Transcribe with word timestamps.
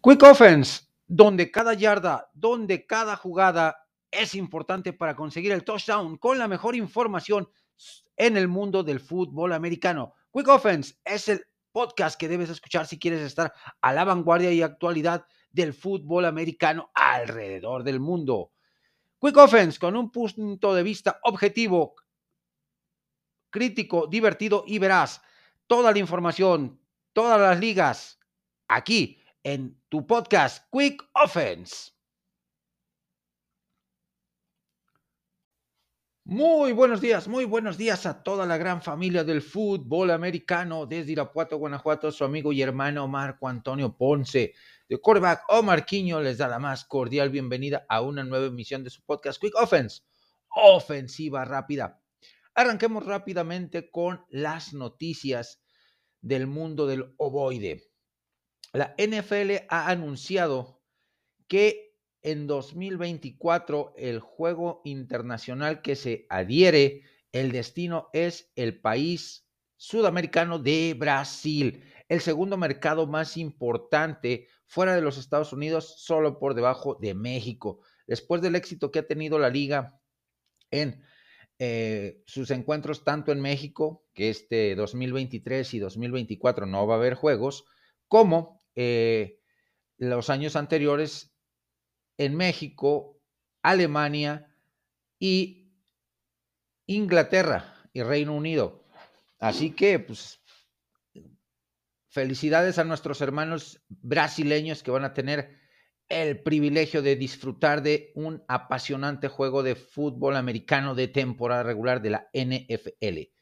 Quick 0.00 0.22
Offense, 0.22 0.82
donde 1.08 1.50
cada 1.50 1.74
yarda, 1.74 2.30
donde 2.32 2.86
cada 2.86 3.16
jugada 3.16 3.84
es 4.12 4.36
importante 4.36 4.92
para 4.92 5.16
conseguir 5.16 5.50
el 5.50 5.64
touchdown 5.64 6.18
con 6.18 6.38
la 6.38 6.46
mejor 6.46 6.76
información 6.76 7.48
en 8.16 8.36
el 8.36 8.46
mundo 8.46 8.84
del 8.84 9.00
fútbol 9.00 9.52
americano. 9.52 10.14
Quick 10.32 10.46
Offense 10.46 10.94
es 11.04 11.28
el 11.28 11.44
podcast 11.72 12.18
que 12.18 12.28
debes 12.28 12.48
escuchar 12.48 12.86
si 12.86 12.96
quieres 12.96 13.22
estar 13.22 13.52
a 13.80 13.92
la 13.92 14.04
vanguardia 14.04 14.52
y 14.52 14.62
actualidad 14.62 15.26
del 15.50 15.74
fútbol 15.74 16.26
americano 16.26 16.92
alrededor 16.94 17.82
del 17.82 17.98
mundo. 17.98 18.52
Quick 19.20 19.36
Offense 19.36 19.80
con 19.80 19.96
un 19.96 20.12
punto 20.12 20.74
de 20.74 20.82
vista 20.84 21.18
objetivo, 21.24 21.96
crítico, 23.50 24.06
divertido 24.06 24.62
y 24.64 24.78
veraz. 24.78 25.22
Toda 25.66 25.90
la 25.90 25.98
información, 25.98 26.80
todas 27.12 27.40
las 27.40 27.58
ligas, 27.58 28.20
aquí 28.68 29.18
en 29.42 29.80
tu 29.88 30.06
podcast 30.06 30.66
Quick 30.70 31.02
Offense. 31.14 31.92
Muy 36.30 36.72
buenos 36.72 37.00
días, 37.00 37.26
muy 37.26 37.46
buenos 37.46 37.78
días 37.78 38.04
a 38.04 38.22
toda 38.22 38.44
la 38.44 38.58
gran 38.58 38.82
familia 38.82 39.24
del 39.24 39.40
fútbol 39.40 40.10
americano 40.10 40.84
desde 40.84 41.12
Irapuato, 41.12 41.56
Guanajuato, 41.56 42.12
su 42.12 42.22
amigo 42.22 42.52
y 42.52 42.60
hermano 42.60 43.08
Marco 43.08 43.48
Antonio 43.48 43.96
Ponce, 43.96 44.52
de 44.90 44.98
quarterback 44.98 45.44
Omar 45.48 45.86
Quiño, 45.86 46.20
les 46.20 46.36
da 46.36 46.46
la 46.46 46.58
más 46.58 46.84
cordial 46.84 47.30
bienvenida 47.30 47.86
a 47.88 48.02
una 48.02 48.24
nueva 48.24 48.44
emisión 48.44 48.84
de 48.84 48.90
su 48.90 49.02
podcast 49.06 49.40
Quick 49.40 49.54
Offense, 49.56 50.02
ofensiva 50.50 51.46
rápida. 51.46 52.02
Arranquemos 52.54 53.06
rápidamente 53.06 53.90
con 53.90 54.22
las 54.28 54.74
noticias 54.74 55.62
del 56.20 56.46
mundo 56.46 56.86
del 56.86 57.14
ovoide. 57.16 57.87
La 58.72 58.94
NFL 58.98 59.66
ha 59.68 59.88
anunciado 59.88 60.82
que 61.46 61.96
en 62.22 62.46
2024 62.46 63.94
el 63.96 64.20
juego 64.20 64.82
internacional 64.84 65.80
que 65.82 65.96
se 65.96 66.26
adhiere, 66.28 67.02
el 67.32 67.52
destino 67.52 68.08
es 68.12 68.52
el 68.56 68.80
país 68.80 69.48
sudamericano 69.76 70.58
de 70.58 70.94
Brasil, 70.98 71.84
el 72.08 72.20
segundo 72.20 72.56
mercado 72.56 73.06
más 73.06 73.36
importante 73.36 74.48
fuera 74.66 74.94
de 74.94 75.02
los 75.02 75.16
Estados 75.16 75.52
Unidos, 75.52 75.94
solo 75.98 76.38
por 76.38 76.54
debajo 76.54 76.96
de 77.00 77.14
México. 77.14 77.80
Después 78.06 78.42
del 78.42 78.56
éxito 78.56 78.90
que 78.90 78.98
ha 78.98 79.06
tenido 79.06 79.38
la 79.38 79.50
liga 79.50 80.00
en 80.70 81.02
eh, 81.58 82.22
sus 82.26 82.50
encuentros 82.50 83.04
tanto 83.04 83.32
en 83.32 83.40
México, 83.40 84.04
que 84.14 84.30
este 84.30 84.74
2023 84.74 85.74
y 85.74 85.78
2024 85.78 86.66
no 86.66 86.86
va 86.86 86.94
a 86.94 86.98
haber 86.98 87.14
juegos, 87.14 87.64
como 88.08 88.57
eh, 88.80 89.40
los 89.96 90.30
años 90.30 90.54
anteriores 90.54 91.34
en 92.16 92.36
México, 92.36 93.20
Alemania 93.60 94.54
y 95.18 95.72
Inglaterra 96.86 97.74
y 97.92 98.04
Reino 98.04 98.36
Unido. 98.36 98.84
Así 99.40 99.72
que, 99.72 99.98
pues, 99.98 100.40
felicidades 102.08 102.78
a 102.78 102.84
nuestros 102.84 103.20
hermanos 103.20 103.82
brasileños 103.88 104.84
que 104.84 104.92
van 104.92 105.04
a 105.04 105.12
tener 105.12 105.58
el 106.08 106.40
privilegio 106.44 107.02
de 107.02 107.16
disfrutar 107.16 107.82
de 107.82 108.12
un 108.14 108.44
apasionante 108.46 109.26
juego 109.26 109.64
de 109.64 109.74
fútbol 109.74 110.36
americano 110.36 110.94
de 110.94 111.08
temporada 111.08 111.64
regular 111.64 112.00
de 112.00 112.10
la 112.10 112.30
NFL. 112.32 113.37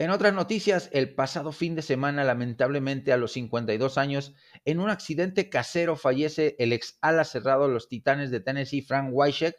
En 0.00 0.08
otras 0.08 0.32
noticias, 0.32 0.88
el 0.94 1.14
pasado 1.14 1.52
fin 1.52 1.74
de 1.74 1.82
semana, 1.82 2.24
lamentablemente 2.24 3.12
a 3.12 3.18
los 3.18 3.32
52 3.32 3.98
años, 3.98 4.34
en 4.64 4.80
un 4.80 4.88
accidente 4.88 5.50
casero 5.50 5.94
fallece 5.94 6.56
el 6.58 6.72
ex 6.72 6.96
ala 7.02 7.22
cerrado 7.22 7.66
de 7.66 7.74
los 7.74 7.90
Titanes 7.90 8.30
de 8.30 8.40
Tennessee, 8.40 8.80
Frank 8.80 9.10
Wyshek, 9.12 9.58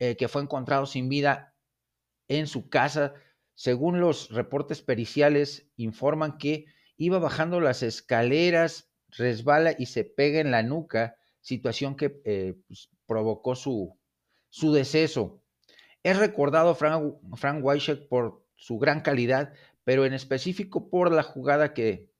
eh, 0.00 0.16
que 0.16 0.26
fue 0.26 0.42
encontrado 0.42 0.86
sin 0.86 1.08
vida 1.08 1.54
en 2.26 2.48
su 2.48 2.68
casa. 2.68 3.14
Según 3.54 4.00
los 4.00 4.30
reportes 4.30 4.82
periciales, 4.82 5.70
informan 5.76 6.36
que 6.36 6.64
iba 6.96 7.20
bajando 7.20 7.60
las 7.60 7.84
escaleras, 7.84 8.90
resbala 9.06 9.76
y 9.78 9.86
se 9.86 10.02
pega 10.02 10.40
en 10.40 10.50
la 10.50 10.64
nuca, 10.64 11.14
situación 11.40 11.94
que 11.94 12.20
eh, 12.24 12.56
pues, 12.66 12.90
provocó 13.06 13.54
su, 13.54 13.96
su 14.48 14.72
deceso. 14.72 15.44
Es 16.02 16.18
recordado 16.18 16.74
Frank, 16.74 17.14
Frank 17.36 17.62
por 18.08 18.43
su 18.56 18.78
gran 18.78 19.00
calidad, 19.00 19.52
pero 19.84 20.06
en 20.06 20.14
específico 20.14 20.88
por 20.88 21.12
la 21.12 21.22
jugada 21.22 21.74
que 21.74 22.10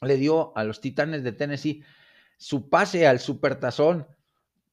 le 0.00 0.16
dio 0.16 0.56
a 0.56 0.64
los 0.64 0.80
Titanes 0.80 1.22
de 1.22 1.32
Tennessee, 1.32 1.84
su 2.36 2.68
pase 2.68 3.06
al 3.06 3.20
supertazón 3.20 4.06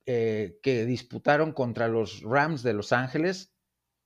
eh, 0.06 0.60
que 0.64 0.86
disputaron 0.86 1.52
contra 1.54 1.88
los 1.88 2.22
Rams 2.22 2.64
de 2.64 2.74
Los 2.74 2.92
Ángeles 2.92 3.54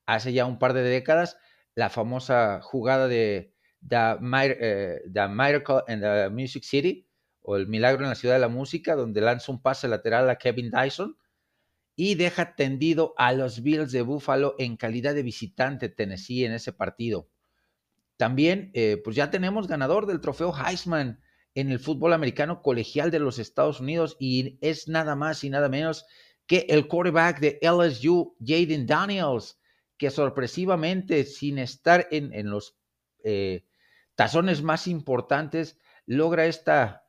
hace 0.05 0.34
ya 0.34 0.45
un 0.45 0.59
par 0.59 0.73
de 0.73 0.84
décadas, 0.84 1.38
la 1.73 1.89
famosa 1.89 2.61
jugada 2.61 3.07
de 3.07 3.53
The, 3.88 4.17
eh, 4.22 5.01
the 5.11 5.28
Miracle 5.28 5.84
in 5.88 6.01
the 6.01 6.29
Music 6.29 6.63
City, 6.63 7.07
o 7.41 7.55
el 7.55 7.67
milagro 7.67 8.03
en 8.03 8.09
la 8.09 8.16
ciudad 8.16 8.35
de 8.35 8.41
la 8.41 8.47
música, 8.47 8.95
donde 8.95 9.22
lanza 9.22 9.51
un 9.51 9.61
pase 9.61 9.88
lateral 9.88 10.29
a 10.29 10.38
Kevin 10.38 10.72
Dyson 10.72 11.17
y 11.95 12.16
deja 12.16 12.56
tendido 12.56 13.13
a 13.17 13.31
los 13.33 13.61
Bills 13.61 13.91
de 13.91 14.01
Buffalo 14.01 14.56
en 14.59 14.78
calidad 14.78 15.16
de 15.16 15.23
visitante 15.23 15.89
Tennessee 15.89 16.45
en 16.45 16.51
ese 16.51 16.73
partido. 16.73 17.29
También, 18.17 18.72
eh, 18.73 19.01
pues 19.03 19.16
ya 19.16 19.31
tenemos 19.31 19.67
ganador 19.67 20.05
del 20.05 20.22
trofeo 20.22 20.53
Heisman 20.53 21.22
en 21.53 21.72
el 21.72 21.79
fútbol 21.79 22.13
americano 22.13 22.61
colegial 22.61 23.11
de 23.11 23.19
los 23.19 23.39
Estados 23.39 23.79
Unidos 23.79 24.17
y 24.19 24.57
es 24.61 24.88
nada 24.88 25.16
más 25.16 25.44
y 25.44 25.50
nada 25.50 25.69
menos 25.69 26.05
que 26.47 26.66
el 26.69 26.88
quarterback 26.88 27.39
de 27.39 27.59
LSU, 27.61 28.35
Jaden 28.39 28.85
Daniels, 28.85 29.57
que 29.97 30.11
sorpresivamente, 30.11 31.23
sin 31.23 31.57
estar 31.57 32.07
en, 32.11 32.50
los 32.50 32.78
eh, 33.23 33.66
tazones 34.16 34.61
más 34.61 34.88
importantes, 34.88 35.79
logra 36.05 36.45
esta 36.45 37.07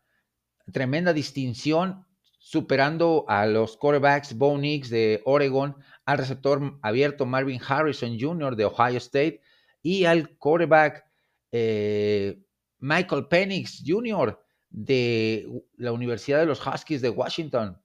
tremenda 0.72 1.12
distinción 1.12 2.05
superando 2.46 3.24
a 3.26 3.44
los 3.44 3.76
quarterbacks 3.76 4.38
Bo 4.38 4.56
Nix 4.56 4.88
de 4.88 5.20
Oregon, 5.24 5.74
al 6.04 6.18
receptor 6.18 6.78
abierto 6.80 7.26
Marvin 7.26 7.60
Harrison 7.60 8.16
Jr. 8.20 8.54
de 8.54 8.66
Ohio 8.66 8.98
State 8.98 9.40
y 9.82 10.04
al 10.04 10.36
quarterback 10.38 11.04
eh, 11.50 12.40
Michael 12.78 13.26
Penix 13.26 13.82
Jr. 13.84 14.40
de 14.70 15.64
la 15.76 15.90
Universidad 15.90 16.38
de 16.38 16.46
los 16.46 16.64
Huskies 16.64 17.02
de 17.02 17.10
Washington. 17.10 17.82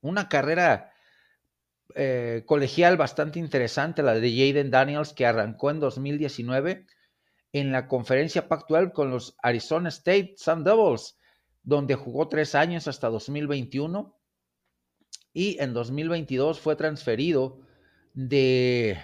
Una 0.00 0.30
carrera 0.30 0.94
eh, 1.94 2.42
colegial 2.46 2.96
bastante 2.96 3.38
interesante, 3.38 4.02
la 4.02 4.14
de 4.14 4.30
Jaden 4.30 4.70
Daniels, 4.70 5.12
que 5.12 5.26
arrancó 5.26 5.72
en 5.72 5.80
2019 5.80 6.86
en 7.52 7.70
la 7.70 7.86
conferencia 7.86 8.48
pactual 8.48 8.94
con 8.94 9.10
los 9.10 9.36
Arizona 9.42 9.90
State 9.90 10.36
Sun 10.38 10.64
Devils 10.64 11.19
donde 11.62 11.94
jugó 11.94 12.28
tres 12.28 12.54
años 12.54 12.88
hasta 12.88 13.08
2021 13.08 14.18
y 15.32 15.60
en 15.62 15.72
2022 15.72 16.60
fue 16.60 16.76
transferido 16.76 17.60
de 18.14 18.98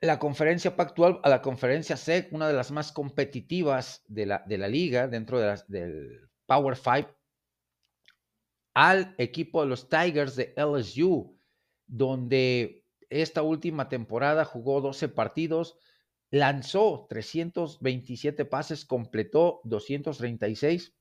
la 0.00 0.18
conferencia 0.18 0.74
Pactual 0.74 1.20
a 1.22 1.28
la 1.28 1.42
conferencia 1.42 1.96
SEC, 1.96 2.32
una 2.32 2.48
de 2.48 2.54
las 2.54 2.72
más 2.72 2.90
competitivas 2.90 4.02
de 4.08 4.26
la, 4.26 4.42
de 4.46 4.58
la 4.58 4.66
liga 4.66 5.06
dentro 5.06 5.38
de 5.38 5.60
del 5.68 6.28
Power 6.46 6.76
Five, 6.76 7.08
al 8.74 9.14
equipo 9.18 9.62
de 9.62 9.68
los 9.68 9.88
Tigers 9.88 10.34
de 10.34 10.54
LSU, 10.56 11.38
donde 11.86 12.84
esta 13.10 13.42
última 13.42 13.88
temporada 13.88 14.44
jugó 14.44 14.80
12 14.80 15.08
partidos, 15.08 15.78
lanzó 16.32 17.06
327 17.10 18.46
pases, 18.46 18.86
completó 18.86 19.60
236, 19.64 20.94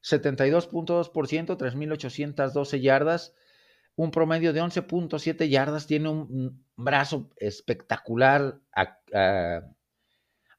72.2%, 0.00 1.56
3.812 1.56 2.80
yardas, 2.80 3.34
un 3.96 4.12
promedio 4.12 4.52
de 4.52 4.62
11.7 4.62 5.48
yardas, 5.48 5.88
tiene 5.88 6.08
un 6.08 6.64
brazo 6.76 7.30
espectacular, 7.36 8.60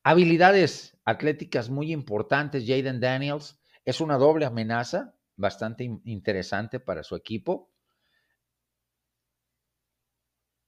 habilidades 0.04 0.98
atléticas 1.06 1.70
muy 1.70 1.94
importantes, 1.94 2.66
Jaden 2.68 3.00
Daniels, 3.00 3.58
es 3.86 4.02
una 4.02 4.18
doble 4.18 4.46
amenaza 4.46 5.16
bastante 5.38 5.86
interesante 6.04 6.82
para 6.82 7.04
su 7.04 7.16
equipo 7.16 7.73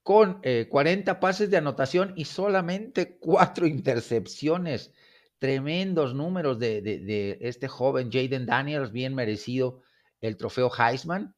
con 0.06 0.40
40 0.70 1.12
eh, 1.12 1.16
pases 1.16 1.50
de 1.50 1.58
anotación 1.58 2.14
y 2.16 2.26
solamente 2.26 3.18
cuatro 3.18 3.66
intercepciones. 3.68 4.94
Tremendos 5.40 6.14
números 6.14 6.60
de, 6.60 7.40
este 7.42 7.68
joven 7.68 8.12
Jaden 8.12 8.46
Daniels, 8.46 8.92
bien 8.92 9.16
merecido 9.16 9.82
el 10.22 10.38
trofeo 10.38 10.72
Heisman. 10.72 11.36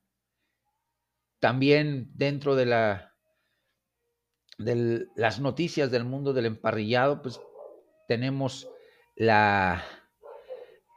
También 1.39 2.11
dentro 2.13 2.57
de, 2.57 2.65
la, 2.65 3.15
de 4.57 5.07
las 5.15 5.39
noticias 5.39 5.89
del 5.89 6.03
mundo 6.03 6.33
del 6.33 6.47
emparrillado, 6.47 7.21
pues 7.21 7.39
tenemos 8.09 8.69
la, 9.15 9.81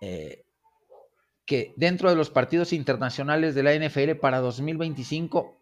eh, 0.01 0.45
que 1.47 1.73
dentro 1.77 2.11
de 2.11 2.17
los 2.17 2.31
partidos 2.31 2.73
internacionales 2.73 3.55
de 3.55 3.63
la 3.63 3.75
NFL 3.75 4.17
para 4.17 4.41
2025 4.41 5.60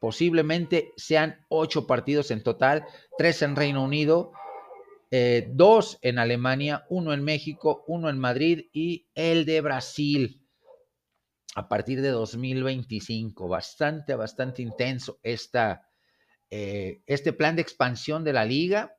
posiblemente 0.00 0.92
sean 0.96 1.44
ocho 1.48 1.86
partidos 1.86 2.32
en 2.32 2.42
total, 2.42 2.86
tres 3.16 3.42
en 3.42 3.54
Reino 3.54 3.84
Unido, 3.84 4.32
eh, 5.12 5.48
dos 5.52 5.98
en 6.02 6.18
Alemania, 6.18 6.86
uno 6.88 7.12
en 7.12 7.22
México, 7.22 7.84
uno 7.86 8.08
en 8.08 8.18
Madrid 8.18 8.66
y 8.72 9.08
el 9.14 9.44
de 9.44 9.60
Brasil 9.60 10.46
a 11.54 11.68
partir 11.68 12.00
de 12.00 12.08
2025. 12.08 13.46
Bastante, 13.46 14.14
bastante 14.14 14.62
intenso 14.62 15.20
esta, 15.22 15.88
eh, 16.48 17.02
este 17.06 17.32
plan 17.32 17.56
de 17.56 17.62
expansión 17.62 18.24
de 18.24 18.32
la 18.32 18.44
liga 18.44 18.96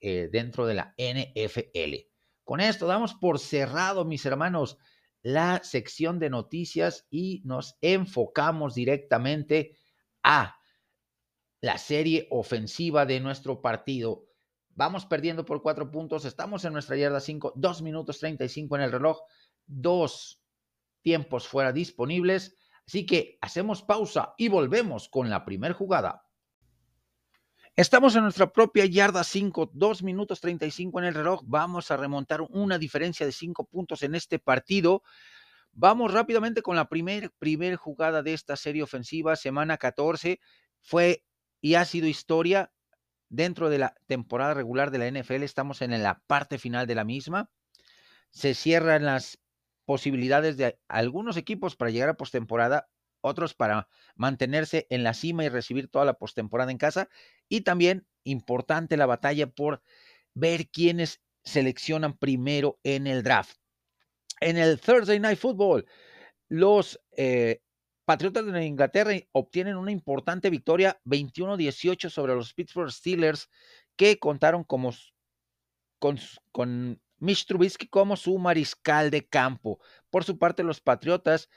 eh, 0.00 0.28
dentro 0.32 0.66
de 0.66 0.74
la 0.74 0.94
NFL. 0.98 2.08
Con 2.42 2.60
esto 2.60 2.86
damos 2.86 3.14
por 3.14 3.38
cerrado, 3.38 4.04
mis 4.04 4.26
hermanos, 4.26 4.78
la 5.22 5.60
sección 5.62 6.18
de 6.18 6.30
noticias 6.30 7.06
y 7.10 7.42
nos 7.44 7.76
enfocamos 7.80 8.74
directamente 8.74 9.76
a 10.26 10.58
la 11.60 11.78
serie 11.78 12.26
ofensiva 12.30 13.06
de 13.06 13.20
nuestro 13.20 13.62
partido. 13.62 14.26
Vamos 14.70 15.06
perdiendo 15.06 15.44
por 15.44 15.62
cuatro 15.62 15.90
puntos, 15.90 16.24
estamos 16.24 16.64
en 16.64 16.72
nuestra 16.72 16.96
yarda 16.96 17.20
5, 17.20 17.52
dos 17.54 17.80
minutos 17.80 18.18
35 18.18 18.76
en 18.76 18.82
el 18.82 18.92
reloj, 18.92 19.20
dos 19.64 20.42
tiempos 21.00 21.46
fuera 21.46 21.72
disponibles, 21.72 22.58
así 22.86 23.06
que 23.06 23.38
hacemos 23.40 23.82
pausa 23.82 24.34
y 24.36 24.48
volvemos 24.48 25.08
con 25.08 25.30
la 25.30 25.44
primera 25.44 25.72
jugada. 25.72 26.26
Estamos 27.76 28.16
en 28.16 28.22
nuestra 28.22 28.52
propia 28.52 28.84
yarda 28.86 29.22
5, 29.22 29.70
dos 29.74 30.02
minutos 30.02 30.40
35 30.40 30.98
en 30.98 31.04
el 31.04 31.14
reloj. 31.14 31.42
Vamos 31.44 31.90
a 31.90 31.96
remontar 31.96 32.40
una 32.40 32.78
diferencia 32.78 33.24
de 33.26 33.32
cinco 33.32 33.64
puntos 33.64 34.02
en 34.02 34.14
este 34.14 34.38
partido. 34.38 35.02
Vamos 35.78 36.14
rápidamente 36.14 36.62
con 36.62 36.74
la 36.74 36.88
primera 36.88 37.28
primer 37.38 37.76
jugada 37.76 38.22
de 38.22 38.32
esta 38.32 38.56
serie 38.56 38.82
ofensiva, 38.82 39.36
semana 39.36 39.76
14. 39.76 40.40
Fue 40.80 41.22
y 41.60 41.74
ha 41.74 41.84
sido 41.84 42.06
historia 42.06 42.72
dentro 43.28 43.68
de 43.68 43.76
la 43.76 43.94
temporada 44.06 44.54
regular 44.54 44.90
de 44.90 44.96
la 44.96 45.06
NFL. 45.06 45.42
Estamos 45.42 45.82
en 45.82 46.02
la 46.02 46.22
parte 46.26 46.56
final 46.56 46.86
de 46.86 46.94
la 46.94 47.04
misma. 47.04 47.50
Se 48.30 48.54
cierran 48.54 49.04
las 49.04 49.38
posibilidades 49.84 50.56
de 50.56 50.80
algunos 50.88 51.36
equipos 51.36 51.76
para 51.76 51.90
llegar 51.90 52.08
a 52.08 52.16
postemporada, 52.16 52.88
otros 53.20 53.52
para 53.52 53.86
mantenerse 54.14 54.86
en 54.88 55.02
la 55.02 55.12
cima 55.12 55.44
y 55.44 55.50
recibir 55.50 55.88
toda 55.88 56.06
la 56.06 56.14
postemporada 56.14 56.70
en 56.70 56.78
casa. 56.78 57.10
Y 57.50 57.60
también 57.60 58.06
importante 58.24 58.96
la 58.96 59.04
batalla 59.04 59.46
por 59.46 59.82
ver 60.32 60.70
quiénes 60.70 61.20
seleccionan 61.44 62.16
primero 62.16 62.80
en 62.82 63.06
el 63.06 63.22
draft. 63.22 63.58
En 64.40 64.56
el 64.56 64.80
Thursday 64.80 65.18
Night 65.18 65.38
Football, 65.38 65.86
los 66.48 67.00
eh, 67.16 67.60
Patriotas 68.04 68.46
de 68.46 68.64
Inglaterra 68.64 69.12
obtienen 69.32 69.76
una 69.76 69.90
importante 69.90 70.48
victoria 70.48 71.00
21-18 71.04 72.08
sobre 72.08 72.34
los 72.36 72.54
Pittsburgh 72.54 72.92
Steelers 72.92 73.50
que 73.96 74.18
contaron 74.18 74.62
como, 74.62 74.94
con, 75.98 76.18
con 76.52 77.00
Mitch 77.18 77.46
Trubisky 77.46 77.88
como 77.88 78.16
su 78.16 78.38
mariscal 78.38 79.10
de 79.10 79.26
campo. 79.26 79.80
Por 80.08 80.22
su 80.22 80.38
parte, 80.38 80.62
los 80.62 80.80
Patriotas, 80.80 81.48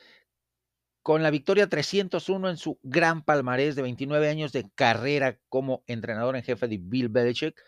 con 1.04 1.22
la 1.22 1.30
victoria 1.30 1.70
301 1.70 2.50
en 2.50 2.58
su 2.58 2.80
gran 2.82 3.24
palmarés 3.24 3.76
de 3.76 3.84
29 3.84 4.28
años 4.30 4.52
de 4.52 4.70
carrera 4.74 5.40
como 5.50 5.84
entrenador 5.86 6.36
en 6.36 6.44
jefe 6.44 6.68
de 6.68 6.80
Bill 6.82 7.10
Belichick, 7.10 7.62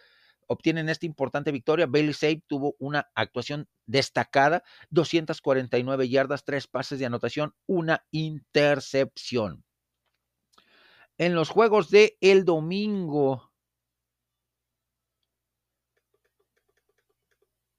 obtienen 0.52 0.90
esta 0.90 1.06
importante 1.06 1.52
victoria. 1.52 1.88
Bailey 1.88 2.14
Sabe 2.14 2.44
tuvo 2.46 2.76
una 2.78 3.10
actuación 3.16 3.70
destacada, 3.86 4.64
249 4.90 6.10
yardas, 6.10 6.44
tres 6.44 6.68
pases 6.68 7.00
de 7.00 7.06
anotación, 7.06 7.56
una 7.68 8.06
intercepción. 8.12 9.64
En 11.18 11.36
los 11.36 11.50
juegos 11.50 11.90
de 11.90 12.18
el 12.20 12.44
domingo, 12.44 13.54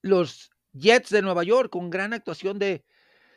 los 0.01 0.51
Jets 0.73 1.11
de 1.11 1.21
Nueva 1.21 1.45
York 1.45 1.71
con 1.71 1.91
gran 1.91 2.15
actuación 2.15 2.59
de 2.59 2.87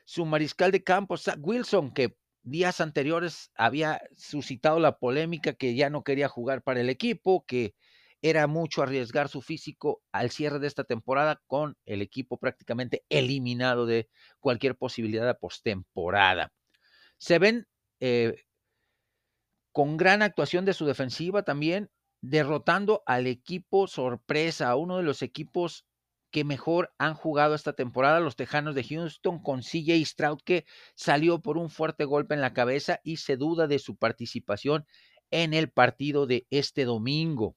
su 0.06 0.26
mariscal 0.26 0.72
de 0.72 0.82
campo, 0.82 1.18
Zach 1.18 1.40
Wilson, 1.42 1.94
que 1.94 2.18
días 2.44 2.80
anteriores 2.80 3.52
había 3.56 4.02
suscitado 4.16 4.80
la 4.80 4.98
polémica 4.98 5.54
que 5.54 5.76
ya 5.76 5.90
no 5.90 6.06
quería 6.06 6.30
jugar 6.30 6.62
para 6.62 6.80
el 6.80 6.90
equipo, 6.90 7.44
que 7.46 7.76
era 8.26 8.48
mucho 8.48 8.82
arriesgar 8.82 9.30
su 9.30 9.44
físico 9.44 10.02
al 10.12 10.32
cierre 10.32 10.58
de 10.58 10.66
esta 10.66 10.84
temporada 10.84 11.44
con 11.46 11.78
el 11.86 12.02
equipo 12.02 12.40
prácticamente 12.40 13.06
eliminado 13.08 13.86
de 13.86 14.10
cualquier 14.40 14.76
posibilidad 14.76 15.28
de 15.28 15.36
postemporada. 15.36 16.52
Se 17.20 17.38
ven 17.38 17.68
eh, 18.00 18.34
con 19.72 19.96
gran 19.96 20.24
actuación 20.24 20.66
de 20.66 20.74
su 20.74 20.88
defensiva 20.88 21.44
también, 21.44 21.92
derrotando 22.20 23.04
al 23.06 23.28
equipo 23.28 23.86
sorpresa, 23.86 24.76
uno 24.76 24.98
de 24.98 25.04
los 25.04 25.22
equipos 25.22 25.86
que 26.32 26.44
mejor 26.44 26.96
han 26.98 27.14
jugado 27.14 27.54
esta 27.54 27.74
temporada, 27.74 28.20
los 28.20 28.36
Tejanos 28.36 28.74
de 28.74 28.86
Houston, 28.86 29.40
con 29.40 29.62
CJ 29.62 30.04
Stroud, 30.04 30.40
que 30.44 30.66
salió 30.96 31.44
por 31.44 31.60
un 31.60 31.70
fuerte 31.70 32.06
golpe 32.06 32.34
en 32.34 32.42
la 32.42 32.54
cabeza 32.54 33.02
y 33.04 33.18
se 33.18 33.38
duda 33.38 33.68
de 33.68 33.78
su 33.78 33.98
participación 33.98 34.88
en 35.30 35.54
el 35.54 35.70
partido 35.70 36.26
de 36.26 36.48
este 36.50 36.86
domingo. 36.86 37.56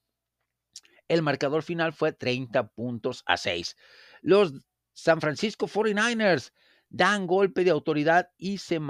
El 1.09 1.23
marcador 1.23 1.63
final 1.63 1.93
fue 1.93 2.13
30 2.13 2.69
puntos 2.69 3.23
a 3.27 3.37
6. 3.37 3.77
Los 4.21 4.53
San 4.93 5.21
Francisco 5.21 5.67
49ers 5.67 6.53
dan 6.89 7.27
golpe 7.27 7.65
de 7.65 7.71
autoridad 7.71 8.31
y 8.37 8.59
se, 8.59 8.81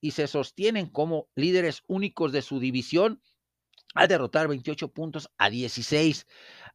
y 0.00 0.10
se 0.12 0.26
sostienen 0.26 0.86
como 0.86 1.28
líderes 1.34 1.82
únicos 1.86 2.32
de 2.32 2.42
su 2.42 2.60
división 2.60 3.22
al 3.94 4.08
derrotar 4.08 4.48
28 4.48 4.88
puntos 4.88 5.30
a 5.38 5.50
16 5.50 6.26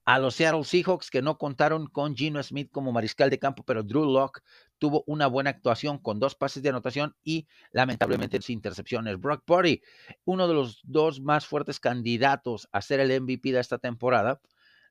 a 0.06 0.20
los 0.20 0.36
Seattle 0.36 0.64
Seahawks 0.64 1.10
que 1.10 1.22
no 1.22 1.38
contaron 1.38 1.88
con 1.88 2.16
Gino 2.16 2.42
Smith 2.44 2.70
como 2.72 2.92
mariscal 2.92 3.30
de 3.30 3.40
campo, 3.40 3.64
pero 3.64 3.84
Drew 3.84 4.06
Locke 4.06 4.42
tuvo 4.78 5.04
una 5.08 5.28
buena 5.28 5.52
actuación 5.52 5.98
con 5.98 6.20
dos 6.20 6.36
pases 6.36 6.62
de 6.62 6.70
anotación 6.70 7.16
y 7.24 7.48
lamentablemente 7.72 8.42
sin 8.42 8.56
intercepciones. 8.56 9.20
Brock 9.20 9.44
Purdy, 9.46 9.82
uno 10.26 10.48
de 10.48 10.54
los 10.54 10.82
dos 10.84 11.22
más 11.22 11.46
fuertes 11.46 11.80
candidatos 11.80 12.68
a 12.72 12.82
ser 12.82 13.00
el 13.00 13.22
MVP 13.22 13.54
de 13.54 13.60
esta 13.60 13.78
temporada, 13.78 14.42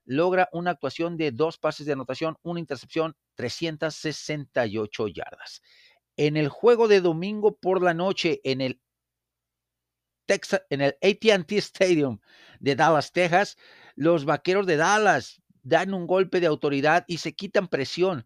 logra 0.05 0.49
una 0.51 0.71
actuación 0.71 1.15
de 1.15 1.31
dos 1.31 1.57
pases 1.57 1.85
de 1.85 1.93
anotación, 1.93 2.37
una 2.41 2.59
intercepción, 2.59 3.15
368 3.35 5.07
yardas. 5.09 5.61
En 6.17 6.37
el 6.37 6.49
juego 6.49 6.87
de 6.87 7.01
domingo 7.01 7.55
por 7.57 7.81
la 7.81 7.93
noche 7.93 8.41
en 8.43 8.61
el 8.61 8.79
Texas, 10.25 10.63
en 10.69 10.81
el 10.81 10.97
AT&T 11.01 11.57
Stadium 11.57 12.19
de 12.59 12.75
Dallas, 12.75 13.11
Texas, 13.11 13.57
los 13.95 14.25
Vaqueros 14.25 14.65
de 14.65 14.77
Dallas 14.77 15.41
dan 15.63 15.93
un 15.93 16.07
golpe 16.07 16.39
de 16.39 16.47
autoridad 16.47 17.05
y 17.07 17.19
se 17.19 17.33
quitan 17.33 17.67
presión 17.67 18.25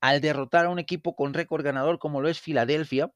al 0.00 0.20
derrotar 0.20 0.66
a 0.66 0.70
un 0.70 0.78
equipo 0.78 1.14
con 1.14 1.34
récord 1.34 1.64
ganador 1.64 1.98
como 1.98 2.20
lo 2.20 2.28
es 2.28 2.40
Filadelfia, 2.40 3.12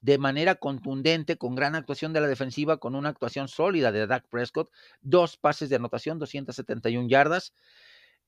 de 0.00 0.18
manera 0.18 0.54
contundente, 0.54 1.36
con 1.36 1.56
gran 1.56 1.74
actuación 1.74 2.12
de 2.12 2.20
la 2.20 2.28
defensiva, 2.28 2.78
con 2.78 2.94
una 2.94 3.08
actuación 3.08 3.48
sólida 3.48 3.90
de 3.90 4.06
Dak 4.06 4.28
Prescott, 4.28 4.70
dos 5.00 5.36
pases 5.36 5.68
de 5.68 5.76
anotación, 5.76 6.20
271 6.20 7.08
yardas, 7.08 7.52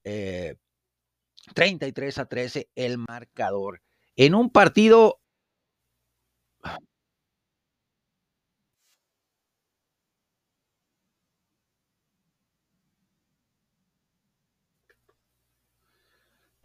33 0.03 2.19
eh, 2.19 2.21
a 2.21 2.25
13 2.25 2.71
el 2.75 2.99
marcador. 2.99 3.83
En 4.17 4.35
un 4.35 4.51
partido 4.51 5.21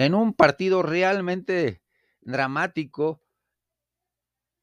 en 0.06 0.16
un 0.16 0.34
partido 0.34 0.84
realmente 0.84 1.82
dramático, 2.22 3.22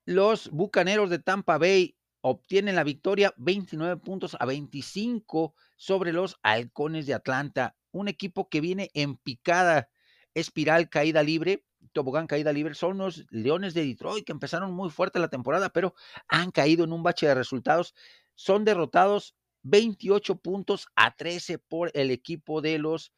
los 0.05 0.51
Bucaneros 0.51 1.09
de 1.09 1.19
Tampa 1.19 1.57
Bay 1.57 1.97
obtienen 2.21 2.77
la 2.77 2.85
victoria 2.85 3.33
29 3.39 3.97
puntos 3.99 4.37
a 4.39 4.45
25 4.45 5.55
sobre 5.77 6.13
los 6.13 6.39
Halcones 6.43 7.07
de 7.07 7.15
Atlanta, 7.15 7.77
un 7.91 8.09
equipo 8.09 8.51
que 8.51 8.61
viene 8.61 8.91
en 8.93 9.17
picada 9.17 9.89
espiral 10.35 10.91
caída 10.91 11.23
libre, 11.23 11.65
tobogán 11.93 12.27
caída 12.27 12.53
libre, 12.53 12.75
son 12.75 12.99
los 12.99 13.25
Leones 13.31 13.73
de 13.73 13.85
Detroit 13.85 14.27
que 14.27 14.33
empezaron 14.33 14.73
muy 14.73 14.91
fuerte 14.91 15.19
la 15.19 15.29
temporada, 15.29 15.71
pero 15.71 15.95
han 16.29 16.51
caído 16.51 16.85
en 16.85 16.93
un 16.93 17.03
bache 17.03 17.27
de 17.27 17.35
resultados, 17.35 17.95
son 18.35 18.65
derrotados 18.67 19.35
28 19.63 20.37
puntos 20.37 20.89
a 20.97 21.17
13 21.17 21.59
por 21.59 21.91
el 21.95 22.11
equipo 22.11 22.61
de 22.61 22.79
los 22.79 23.13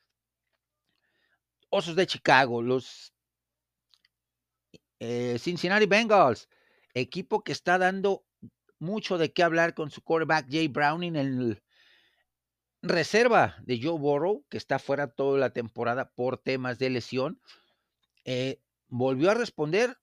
Osos 1.75 1.97
de 1.97 2.07
Chicago, 2.07 2.61
los 2.61 3.15
eh, 5.01 5.39
Cincinnati 5.39 5.87
Bengals, 5.87 6.51
equipo 6.93 7.43
que 7.43 7.53
está 7.53 7.79
dando 7.79 8.27
mucho 8.79 9.17
de 9.17 9.33
qué 9.33 9.43
hablar 9.43 9.73
con 9.73 9.91
su 9.91 10.03
quarterback 10.03 10.49
Jay 10.51 10.69
Browning 10.69 11.17
en 11.17 11.63
reserva 12.83 13.57
de 13.63 13.81
Joe 13.83 13.99
Burrow, 13.99 14.45
que 14.51 14.59
está 14.59 14.79
fuera 14.79 15.09
toda 15.09 15.39
la 15.39 15.55
temporada 15.55 16.11
por 16.11 16.37
temas 16.37 16.79
de 16.79 16.91
lesión. 16.91 17.41
eh, 18.27 18.61
volvió 18.89 19.31
a 19.31 19.35
responder 19.35 19.99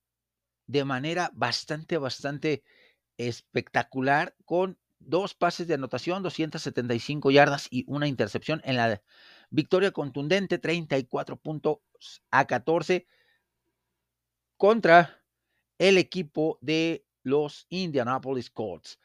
de 0.65 0.85
manera 0.85 1.29
bastante, 1.35 1.99
bastante 1.99 2.63
espectacular 3.17 4.35
con 4.43 4.79
dos 4.97 5.35
pases 5.35 5.67
de 5.67 5.75
anotación, 5.75 6.23
275 6.23 7.29
yardas 7.29 7.67
y 7.69 7.85
una 7.87 8.07
intercepción 8.07 8.59
en 8.65 8.77
la 8.77 9.03
victoria 9.49 9.91
contundente, 9.91 10.57
34 10.57 11.37
puntos 11.37 11.79
a 12.31 12.45
14 12.45 13.07
contra 14.57 15.23
el 15.77 15.97
equipo 15.97 16.57
de 16.61 17.05
los 17.23 17.65
Indianapolis 17.69 18.49
Colts. 18.49 18.99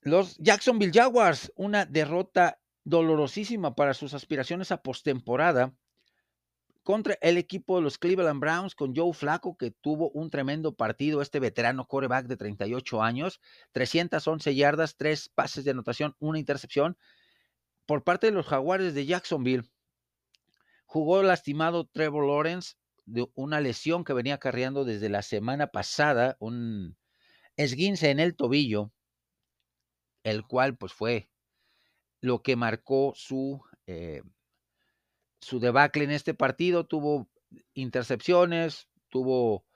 Los 0.00 0.36
Jacksonville 0.38 0.92
Jaguars, 0.92 1.52
una 1.56 1.84
derrota 1.84 2.58
dolorosísima 2.84 3.74
para 3.74 3.94
sus 3.94 4.14
aspiraciones 4.14 4.72
a 4.72 4.82
postemporada 4.82 5.74
contra 6.82 7.16
el 7.20 7.38
equipo 7.38 7.76
de 7.76 7.82
los 7.82 7.98
Cleveland 7.98 8.40
Browns 8.40 8.74
con 8.74 8.94
Joe 8.96 9.12
Flaco, 9.12 9.56
que 9.56 9.70
tuvo 9.70 10.10
un 10.10 10.30
tremendo 10.30 10.74
partido, 10.74 11.22
este 11.22 11.38
veterano 11.38 11.86
coreback 11.86 12.26
de 12.26 12.36
38 12.36 13.02
años, 13.02 13.40
311 13.70 14.54
yardas, 14.54 14.96
tres 14.96 15.28
pases 15.28 15.64
de 15.64 15.70
anotación, 15.70 16.16
una 16.18 16.40
intercepción. 16.40 16.96
Por 17.86 18.04
parte 18.04 18.28
de 18.28 18.32
los 18.32 18.46
Jaguares 18.46 18.94
de 18.94 19.06
Jacksonville, 19.06 19.68
jugó 20.86 21.22
lastimado 21.22 21.86
Trevor 21.86 22.26
Lawrence 22.26 22.74
de 23.04 23.26
una 23.34 23.60
lesión 23.60 24.04
que 24.04 24.12
venía 24.12 24.38
cargando 24.38 24.84
desde 24.84 25.08
la 25.08 25.22
semana 25.22 25.68
pasada, 25.68 26.36
un 26.38 26.96
esguince 27.56 28.10
en 28.10 28.20
el 28.20 28.36
tobillo, 28.36 28.92
el 30.22 30.46
cual 30.46 30.76
pues 30.76 30.92
fue 30.92 31.28
lo 32.20 32.42
que 32.42 32.56
marcó 32.56 33.12
su 33.16 33.60
eh, 33.86 34.22
su 35.40 35.58
debacle 35.58 36.04
en 36.04 36.12
este 36.12 36.34
partido, 36.34 36.86
tuvo 36.86 37.28
intercepciones, 37.74 38.88
tuvo 39.08 39.66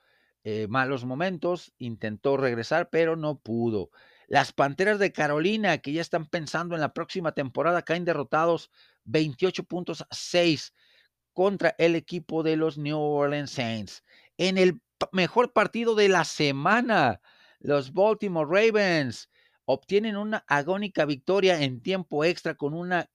eh, 0.44 0.68
malos 0.68 1.04
momentos, 1.04 1.72
intentó 1.76 2.36
regresar, 2.36 2.88
pero 2.88 3.16
no 3.16 3.40
pudo. 3.40 3.90
Las 4.26 4.52
Panteras 4.52 4.98
de 4.98 5.12
Carolina, 5.12 5.78
que 5.78 5.92
ya 5.92 6.00
están 6.00 6.26
pensando 6.26 6.74
en 6.74 6.80
la 6.80 6.92
próxima 6.92 7.32
temporada, 7.32 7.82
caen 7.82 8.04
derrotados 8.04 8.70
28 9.04 9.64
puntos 9.64 10.02
a 10.02 10.08
6 10.10 10.74
contra 11.32 11.74
el 11.78 11.94
equipo 11.94 12.42
de 12.42 12.56
los 12.56 12.78
New 12.78 12.98
Orleans 12.98 13.50
Saints. 13.50 14.04
En 14.36 14.58
el 14.58 14.80
mejor 15.12 15.52
partido 15.52 15.94
de 15.94 16.08
la 16.08 16.24
semana, 16.24 17.20
los 17.60 17.92
Baltimore 17.92 18.48
Ravens 18.48 19.30
obtienen 19.64 20.16
una 20.16 20.44
agónica 20.48 21.04
victoria 21.04 21.62
en 21.62 21.82
tiempo 21.82 22.24
extra 22.24 22.54
con 22.54 22.74
una 22.74 23.10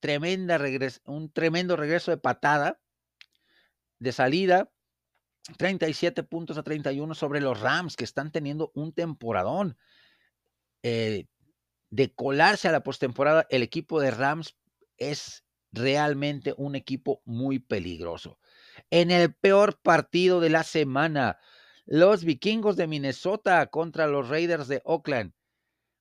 tremenda 0.00 0.60
un 1.04 1.30
tremendo 1.32 1.76
regreso 1.76 2.10
de 2.10 2.16
patada 2.16 2.80
de 3.98 4.12
salida. 4.12 4.70
37 5.58 6.22
puntos 6.22 6.56
a 6.56 6.62
31 6.62 7.14
sobre 7.14 7.40
los 7.40 7.60
Rams, 7.60 7.96
que 7.96 8.04
están 8.04 8.30
teniendo 8.30 8.70
un 8.74 8.92
temporadón. 8.92 9.76
Eh, 10.82 11.26
de 11.90 12.14
colarse 12.14 12.68
a 12.68 12.72
la 12.72 12.82
postemporada, 12.82 13.46
el 13.50 13.62
equipo 13.62 14.00
de 14.00 14.10
Rams 14.10 14.56
es 14.96 15.44
realmente 15.72 16.54
un 16.56 16.74
equipo 16.74 17.22
muy 17.24 17.58
peligroso. 17.58 18.38
En 18.90 19.10
el 19.10 19.34
peor 19.34 19.80
partido 19.80 20.40
de 20.40 20.50
la 20.50 20.64
semana, 20.64 21.38
los 21.86 22.24
vikingos 22.24 22.76
de 22.76 22.86
Minnesota 22.86 23.66
contra 23.66 24.06
los 24.06 24.28
Raiders 24.28 24.68
de 24.68 24.82
Oakland. 24.84 25.32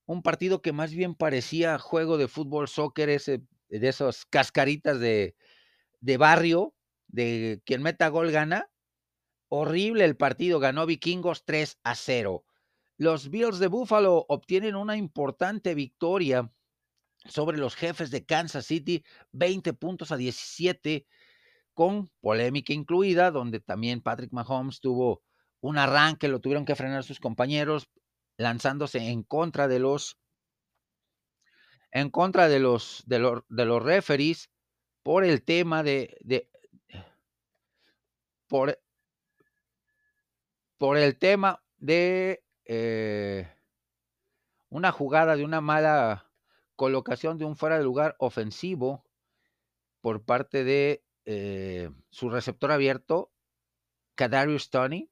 Un 0.05 0.23
partido 0.23 0.61
que 0.61 0.73
más 0.73 0.93
bien 0.93 1.15
parecía 1.15 1.79
juego 1.79 2.17
de 2.17 2.27
fútbol, 2.27 2.67
soccer, 2.67 3.09
ese 3.09 3.41
de 3.69 3.88
esos 3.88 4.25
cascaritas 4.25 5.00
de, 5.00 5.35
de 6.01 6.17
barrio, 6.17 6.75
de 7.07 7.61
quien 7.65 7.81
meta 7.83 8.09
gol 8.09 8.31
gana. 8.31 8.69
Horrible 9.50 10.05
el 10.05 10.17
partido, 10.17 10.59
ganó 10.59 10.85
Vikingos 10.85 11.45
3 11.45 11.79
a 11.83 11.95
0. 11.95 12.45
Los 13.01 13.31
Bills 13.31 13.58
de 13.58 13.65
Buffalo 13.65 14.27
obtienen 14.29 14.75
una 14.75 14.96
importante 14.96 15.74
victoria 15.74 16.53
sobre 17.25 17.58
los 17.58 17.75
jefes 17.75 18.12
de 18.12 18.27
Kansas 18.27 18.67
City, 18.67 19.03
20 19.31 19.74
puntos 19.74 20.12
a 20.12 20.17
17, 20.17 21.08
con 21.74 22.12
polémica 22.22 22.74
incluida, 22.74 23.31
donde 23.31 23.60
también 23.60 24.01
Patrick 24.01 24.31
Mahomes 24.31 24.81
tuvo 24.81 25.24
un 25.62 25.79
arranque, 25.79 26.27
lo 26.27 26.41
tuvieron 26.41 26.63
que 26.63 26.75
frenar 26.75 27.03
sus 27.03 27.20
compañeros, 27.20 27.89
lanzándose 28.38 29.00
en 29.00 29.24
contra 29.24 29.67
de 29.67 29.79
los 29.79 30.20
en 31.89 32.12
contra 32.12 32.50
de 32.50 32.60
los, 32.60 33.01
de 33.08 33.17
los, 33.17 33.41
de 33.50 33.65
los 33.65 33.81
referees 33.81 34.51
por 35.01 35.25
el 35.25 35.41
tema 35.43 35.81
de, 35.81 36.15
de 36.22 36.51
por, 38.48 38.79
por 40.77 41.00
el 41.00 41.17
tema 41.17 41.63
de 41.79 42.43
eh, 42.73 43.49
una 44.69 44.93
jugada 44.93 45.35
de 45.35 45.43
una 45.43 45.59
mala 45.59 46.31
colocación 46.77 47.37
de 47.37 47.43
un 47.43 47.57
fuera 47.57 47.77
de 47.77 47.83
lugar 47.83 48.15
ofensivo 48.17 49.03
por 49.99 50.23
parte 50.23 50.63
de 50.63 51.03
eh, 51.25 51.89
su 52.11 52.29
receptor 52.29 52.71
abierto, 52.71 53.29
Kadarius 54.15 54.69
Tony, 54.69 55.11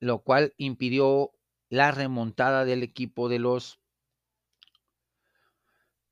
lo 0.00 0.24
cual 0.24 0.54
impidió 0.56 1.30
la 1.68 1.92
remontada 1.92 2.64
del 2.64 2.82
equipo 2.82 3.28
de 3.28 3.38
los 3.38 3.78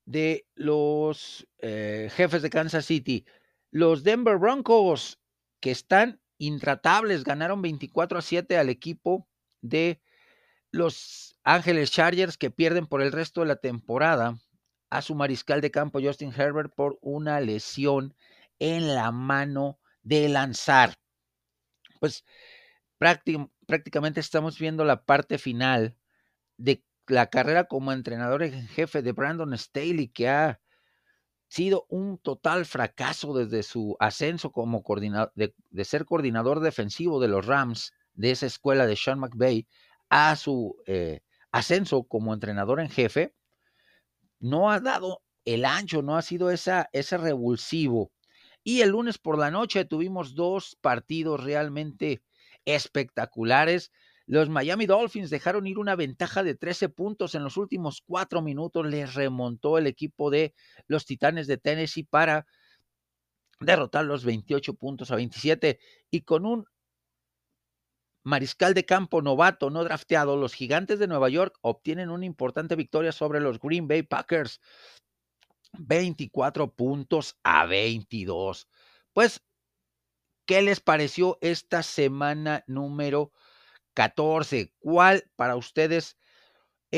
de 0.04 0.46
los 0.54 1.48
eh, 1.58 2.10
jefes 2.12 2.42
de 2.42 2.50
Kansas 2.50 2.86
City. 2.86 3.26
Los 3.72 4.04
Denver 4.04 4.38
Broncos, 4.38 5.18
que 5.58 5.72
están 5.72 6.20
intratables, 6.38 7.24
ganaron 7.24 7.60
24 7.60 8.18
a 8.18 8.22
7 8.22 8.56
al 8.56 8.68
equipo 8.68 9.26
de 9.60 10.00
los 10.74 11.38
Ángeles 11.44 11.92
Chargers, 11.92 12.36
que 12.36 12.50
pierden 12.50 12.86
por 12.86 13.00
el 13.00 13.12
resto 13.12 13.40
de 13.40 13.46
la 13.46 13.56
temporada 13.56 14.38
a 14.90 15.02
su 15.02 15.14
mariscal 15.14 15.60
de 15.60 15.70
campo 15.70 16.00
Justin 16.02 16.32
Herbert 16.36 16.74
por 16.74 16.98
una 17.00 17.40
lesión 17.40 18.14
en 18.58 18.94
la 18.94 19.12
mano 19.12 19.78
de 20.02 20.28
lanzar. 20.28 20.98
Pues 22.00 22.24
prácticamente 22.98 24.20
estamos 24.20 24.58
viendo 24.58 24.84
la 24.84 25.04
parte 25.04 25.38
final 25.38 25.96
de 26.56 26.84
la 27.06 27.28
carrera 27.28 27.64
como 27.64 27.92
entrenador 27.92 28.42
en 28.42 28.66
jefe 28.68 29.02
de 29.02 29.12
Brandon 29.12 29.56
Staley, 29.56 30.08
que 30.08 30.28
ha 30.28 30.60
sido 31.46 31.86
un 31.88 32.18
total 32.18 32.66
fracaso 32.66 33.32
desde 33.34 33.62
su 33.62 33.96
ascenso 34.00 34.50
como 34.50 34.82
coordinador, 34.82 35.32
de, 35.34 35.84
ser 35.84 36.04
coordinador 36.04 36.60
defensivo 36.60 37.20
de 37.20 37.28
los 37.28 37.46
Rams, 37.46 37.92
de 38.14 38.32
esa 38.32 38.46
escuela 38.46 38.86
de 38.86 38.96
Sean 38.96 39.20
McVay, 39.20 39.66
a 40.16 40.36
su 40.36 40.76
eh, 40.86 41.22
ascenso 41.50 42.04
como 42.04 42.32
entrenador 42.32 42.78
en 42.78 42.88
jefe, 42.88 43.34
no 44.38 44.70
ha 44.70 44.78
dado 44.78 45.24
el 45.44 45.64
ancho, 45.64 46.02
no 46.02 46.16
ha 46.16 46.22
sido 46.22 46.52
esa, 46.52 46.88
ese 46.92 47.18
revulsivo. 47.18 48.12
Y 48.62 48.82
el 48.82 48.90
lunes 48.90 49.18
por 49.18 49.36
la 49.36 49.50
noche 49.50 49.84
tuvimos 49.84 50.36
dos 50.36 50.78
partidos 50.80 51.42
realmente 51.42 52.22
espectaculares. 52.64 53.90
Los 54.24 54.48
Miami 54.48 54.86
Dolphins 54.86 55.30
dejaron 55.30 55.66
ir 55.66 55.80
una 55.80 55.96
ventaja 55.96 56.44
de 56.44 56.54
13 56.54 56.90
puntos 56.90 57.34
en 57.34 57.42
los 57.42 57.56
últimos 57.56 58.00
cuatro 58.06 58.40
minutos. 58.40 58.86
Les 58.86 59.14
remontó 59.14 59.78
el 59.78 59.88
equipo 59.88 60.30
de 60.30 60.54
los 60.86 61.06
Titanes 61.06 61.48
de 61.48 61.58
Tennessee 61.58 62.04
para 62.04 62.46
derrotar 63.58 64.04
los 64.04 64.24
28 64.24 64.74
puntos 64.74 65.10
a 65.10 65.16
27. 65.16 65.80
Y 66.12 66.20
con 66.20 66.46
un 66.46 66.66
mariscal 68.24 68.74
de 68.74 68.84
campo 68.84 69.22
novato 69.22 69.70
no 69.70 69.84
drafteado, 69.84 70.36
los 70.36 70.54
Gigantes 70.54 70.98
de 70.98 71.06
Nueva 71.06 71.28
York 71.28 71.56
obtienen 71.60 72.10
una 72.10 72.26
importante 72.26 72.74
victoria 72.74 73.12
sobre 73.12 73.40
los 73.40 73.60
Green 73.60 73.86
Bay 73.86 74.02
Packers. 74.02 74.60
24 75.76 76.72
puntos 76.74 77.36
a 77.42 77.66
22. 77.66 78.68
Pues, 79.12 79.42
¿qué 80.46 80.62
les 80.62 80.80
pareció 80.80 81.38
esta 81.40 81.82
semana 81.82 82.64
número 82.66 83.32
14. 83.94 84.72
¿Cuál 84.78 85.30
para 85.36 85.56
ustedes 85.56 86.18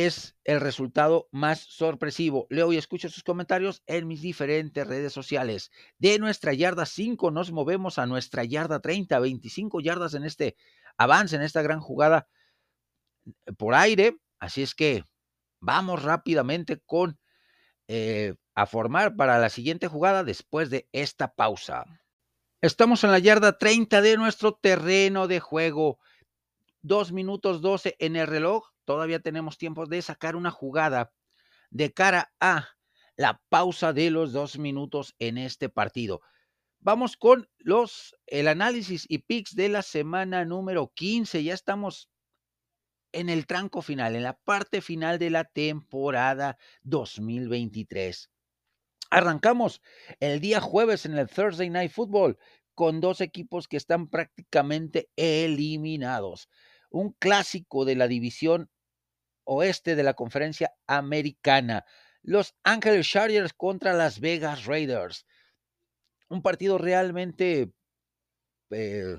es 0.05 0.37
el 0.45 0.61
resultado 0.61 1.27
más 1.33 1.61
sorpresivo? 1.61 2.47
Leo 2.51 2.71
y 2.71 2.77
escucho 2.77 3.09
sus 3.09 3.23
comentarios 3.23 3.83
en 3.87 4.07
mis 4.07 4.21
diferentes 4.21 4.87
redes 4.87 5.15
sociales. 5.15 5.71
De 5.99 6.19
nuestra 6.19 6.53
yarda 6.53 6.85
5 6.85 7.31
nos 7.31 7.51
movemos 7.51 7.99
a 7.99 8.05
nuestra 8.05 8.45
yarda 8.45 8.81
30, 8.81 9.19
25 9.19 9.81
yardas 9.81 10.13
en 10.13 10.25
este 10.25 10.55
avance, 10.99 11.37
en 11.37 11.41
esta 11.41 11.63
gran 11.63 11.81
jugada 11.81 12.29
eh, 13.25 13.53
por 13.55 13.75
aire. 13.75 14.19
Así 14.39 14.63
es 14.63 14.75
que 14.75 15.03
vamos 15.61 16.03
rápidamente 16.03 16.79
con 16.85 17.19
eh, 17.89 18.35
a 18.55 18.67
formar 18.67 19.17
para 19.17 19.39
la 19.39 19.49
siguiente 19.49 19.89
jugada 19.89 20.25
después 20.25 20.69
de 20.69 20.91
esta 20.93 21.35
pausa. 21.35 21.87
Estamos 22.61 23.03
en 23.03 23.13
la 23.13 23.19
yarda 23.19 23.57
30 23.57 24.03
de 24.03 24.19
nuestro 24.19 24.53
terreno 24.53 25.27
de 25.27 25.41
juego. 25.41 25.99
Dos 26.83 27.13
minutos 27.13 27.63
12 27.63 27.97
en 27.99 28.17
el 28.17 28.27
reloj. 28.27 28.76
Todavía 28.87 29.21
tenemos 29.21 29.59
tiempo 29.59 29.85
de 29.85 30.01
sacar 30.01 30.37
una 30.37 30.51
jugada 30.51 31.13
de 31.71 31.93
cara 31.93 32.33
a 32.41 32.69
la 33.17 33.43
pausa 33.51 33.93
de 33.93 34.11
los 34.11 34.33
dos 34.33 34.59
minutos 34.59 35.15
en 35.19 35.37
este 35.37 35.69
partido. 35.69 36.23
Vamos 36.79 37.17
con 37.17 37.49
los 37.59 38.17
el 38.27 38.47
análisis 38.47 39.05
y 39.09 39.19
picks 39.19 39.57
de 39.57 39.69
la 39.69 39.83
semana 39.83 40.45
número 40.45 40.93
15. 40.95 41.43
Ya 41.43 41.53
estamos 41.53 42.09
en 43.13 43.29
el 43.29 43.47
tranco 43.47 43.83
final, 43.83 44.15
en 44.15 44.23
la 44.23 44.39
parte 44.39 44.81
final 44.81 45.19
de 45.19 45.31
la 45.31 45.45
temporada 45.45 46.59
2023. 46.83 48.31
Arrancamos 49.11 49.83
el 50.21 50.41
día 50.41 50.61
jueves 50.61 51.07
en 51.07 51.19
el 51.19 51.29
Thursday 51.29 51.71
Night 51.71 51.91
Football 51.91 52.39
con 52.75 53.01
dos 53.01 53.21
equipos 53.21 53.67
que 53.67 53.79
están 53.79 54.09
prácticamente 54.09 55.09
eliminados. 55.17 56.49
Un 56.91 57.13
clásico 57.19 57.85
de 57.85 57.97
la 57.97 58.07
división 58.07 58.71
oeste 59.47 59.97
de 59.97 60.03
la 60.03 60.15
conferencia 60.15 60.75
americana. 60.87 61.87
Los 62.23 62.55
Ángeles 62.65 63.09
Chargers 63.09 63.55
contra 63.55 63.95
Las 63.95 64.21
Vegas 64.21 64.67
Raiders 64.67 65.25
un 66.29 66.43
partido 66.43 66.79
realmente, 66.79 67.73
eh, 68.71 69.17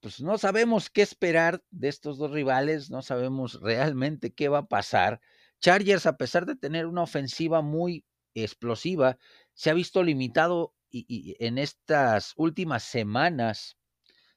pues 0.00 0.20
no 0.20 0.38
sabemos 0.38 0.90
qué 0.90 1.02
esperar 1.02 1.62
de 1.70 1.88
estos 1.88 2.18
dos 2.18 2.30
rivales, 2.30 2.90
no 2.90 3.02
sabemos 3.02 3.60
realmente 3.60 4.32
qué 4.32 4.48
va 4.48 4.58
a 4.58 4.68
pasar. 4.68 5.20
Chargers, 5.60 6.06
a 6.06 6.16
pesar 6.16 6.46
de 6.46 6.56
tener 6.56 6.86
una 6.86 7.02
ofensiva 7.02 7.62
muy 7.62 8.04
explosiva, 8.34 9.18
se 9.54 9.70
ha 9.70 9.74
visto 9.74 10.02
limitado 10.02 10.74
y, 10.90 11.36
en 11.38 11.58
estas 11.58 12.32
últimas 12.36 12.82
semanas, 12.82 13.76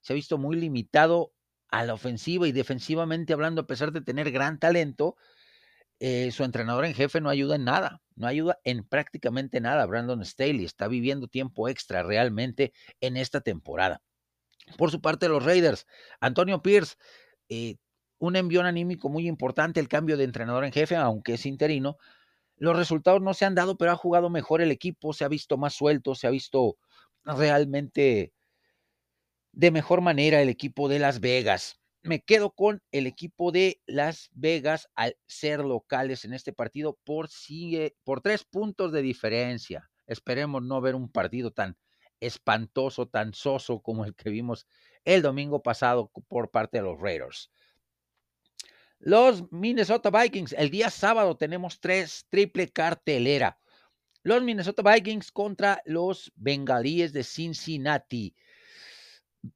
se 0.02 0.14
ha 0.14 0.16
visto 0.16 0.38
muy 0.38 0.56
limitado 0.56 1.34
a 1.70 1.84
la 1.84 1.94
ofensiva 1.94 2.48
y 2.48 2.52
defensivamente 2.52 3.34
hablando, 3.34 3.62
a 3.62 3.68
pesar 3.68 3.92
de 3.92 4.02
tener 4.02 4.32
gran 4.32 4.60
talento, 4.60 5.16
eh, 6.00 6.32
su 6.32 6.44
entrenador 6.44 6.86
en 6.86 6.94
jefe 6.94 7.22
no 7.22 7.30
ayuda 7.30 7.56
en 7.56 7.64
nada, 7.64 8.02
no 8.16 8.28
ayuda 8.28 8.60
en 8.64 8.84
prácticamente 8.84 9.62
nada. 9.62 9.86
Brandon 9.86 10.24
Staley 10.26 10.66
está 10.66 10.88
viviendo 10.88 11.28
tiempo 11.28 11.70
extra 11.70 12.04
realmente 12.04 12.74
en 13.00 13.18
esta 13.18 13.42
temporada. 13.42 14.02
Por 14.78 14.92
su 14.92 15.00
parte, 15.00 15.30
los 15.30 15.44
Raiders, 15.44 15.86
Antonio 16.20 16.62
Pierce, 16.62 16.96
eh, 17.50 17.78
un 18.18 18.36
envión 18.36 18.66
anímico 18.66 19.10
muy 19.10 19.28
importante, 19.28 19.80
el 19.80 19.88
cambio 19.88 20.18
de 20.18 20.24
entrenador 20.26 20.66
en 20.66 20.72
jefe, 20.72 20.96
aunque 20.96 21.36
es 21.36 21.46
interino. 21.46 21.98
Los 22.58 22.76
resultados 22.76 23.22
no 23.22 23.34
se 23.34 23.46
han 23.46 23.56
dado, 23.56 23.78
pero 23.78 23.92
ha 23.92 23.96
jugado 23.96 24.30
mejor 24.30 24.62
el 24.62 24.72
equipo, 24.72 25.14
se 25.14 25.26
ha 25.26 25.28
visto 25.28 25.58
más 25.58 25.74
suelto, 25.74 26.16
se 26.16 26.28
ha 26.28 26.30
visto 26.30 26.78
realmente 27.24 28.34
de 29.56 29.72
mejor 29.72 30.02
manera 30.02 30.42
el 30.42 30.50
equipo 30.50 30.88
de 30.90 31.00
Las 31.00 31.20
Vegas 31.20 31.80
me 32.06 32.24
quedo 32.24 32.52
con 32.52 32.84
el 32.92 33.08
equipo 33.08 33.52
de 33.52 33.82
Las 33.88 34.30
Vegas 34.34 34.90
al 34.94 35.18
ser 35.26 35.62
locales 35.62 36.24
en 36.24 36.34
este 36.34 36.54
partido 36.54 37.00
por, 37.04 37.30
por 38.04 38.22
tres 38.22 38.44
puntos 38.44 38.92
de 38.92 39.02
diferencia. 39.02 39.90
Esperemos 40.06 40.62
no 40.62 40.80
ver 40.82 40.94
un 40.94 41.10
partido 41.10 41.52
tan 41.52 41.78
espantoso, 42.20 43.08
tan 43.08 43.34
soso 43.34 43.82
como 43.82 44.06
el 44.06 44.14
que 44.14 44.30
vimos 44.30 44.68
el 45.04 45.24
domingo 45.24 45.64
pasado 45.64 46.12
por 46.28 46.52
parte 46.52 46.78
de 46.78 46.84
los 46.84 47.00
Raiders. 47.00 47.50
Los 49.00 49.52
Minnesota 49.52 50.12
Vikings, 50.12 50.54
el 50.54 50.70
día 50.70 50.92
sábado 50.92 51.36
tenemos 51.36 51.80
tres 51.80 52.28
triple 52.30 52.70
cartelera. 52.70 53.60
Los 54.22 54.44
Minnesota 54.44 54.84
Vikings 54.84 55.32
contra 55.32 55.82
los 55.86 56.32
Bengalíes 56.36 57.14
de 57.14 57.24
Cincinnati. 57.24 58.36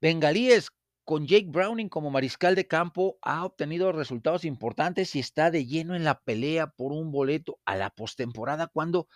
Bengalíes 0.00 0.70
con 1.04 1.26
Jake 1.26 1.48
Browning 1.48 1.88
como 1.88 2.10
mariscal 2.10 2.54
de 2.54 2.68
campo 2.68 3.18
ha 3.22 3.44
obtenido 3.44 3.90
resultados 3.90 4.44
importantes 4.44 5.16
y 5.16 5.18
está 5.18 5.50
de 5.50 5.66
lleno 5.66 5.96
en 5.96 6.04
la 6.04 6.20
pelea 6.20 6.68
por 6.68 6.92
un 6.92 7.10
boleto 7.10 7.58
a 7.64 7.74
la 7.74 7.90
postemporada 7.90 8.68
cuando 8.68 9.08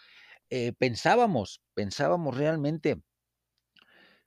eh, 0.51 0.73
pensábamos, 0.77 1.63
pensábamos 1.75 2.37
realmente 2.37 3.01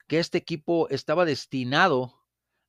que 0.06 0.18
este 0.18 0.38
equipo 0.38 0.88
estaba 0.88 1.26
destinado 1.26 2.14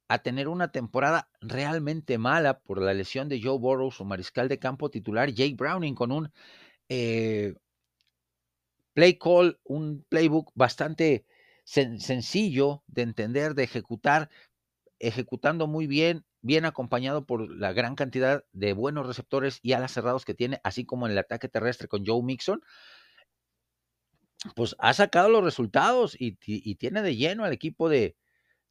a 0.10 0.20
tener 0.20 0.50
una 0.50 0.72
temporada 0.72 1.30
realmente 1.40 2.18
mala 2.18 2.60
por 2.60 2.82
la 2.82 2.94
lesión 2.94 3.30
de 3.30 3.42
Joe 3.42 3.58
Burrow, 3.58 3.92
su 3.92 4.04
mariscal 4.04 4.50
de 4.50 4.60
campo 4.60 4.90
titular, 4.90 5.30
Jake 5.30 5.56
Browning, 5.56 5.96
con 5.96 6.12
un 6.12 6.34
eh, 6.90 7.54
play 8.94 9.18
call, 9.18 9.58
un 9.64 10.06
playbook 10.10 10.52
bastante 10.56 11.26
sencillo 11.70 12.84
de 12.88 13.04
entender, 13.04 13.54
de 13.54 13.64
ejecutar, 13.64 14.30
ejecutando 14.98 15.68
muy 15.68 15.86
bien, 15.86 16.26
bien 16.42 16.66
acompañado 16.66 17.26
por 17.26 17.50
la 17.56 17.74
gran 17.74 17.96
cantidad 17.96 18.44
de 18.54 18.74
buenos 18.74 19.06
receptores 19.06 19.60
y 19.62 19.74
alas 19.74 19.92
cerrados 19.92 20.26
que 20.26 20.34
tiene, 20.34 20.60
así 20.64 20.86
como 20.86 21.06
en 21.06 21.12
el 21.12 21.20
ataque 21.20 21.48
terrestre 21.48 21.88
con 21.88 22.06
Joe 22.06 22.24
Mixon, 22.24 22.62
pues 24.56 24.76
ha 24.80 24.94
sacado 24.94 25.30
los 25.30 25.44
resultados 25.44 26.16
y, 26.18 26.34
tiene 26.76 27.02
de 27.04 27.16
lleno 27.16 27.44
al 27.44 27.54
equipo 27.54 27.88
de, 27.88 28.16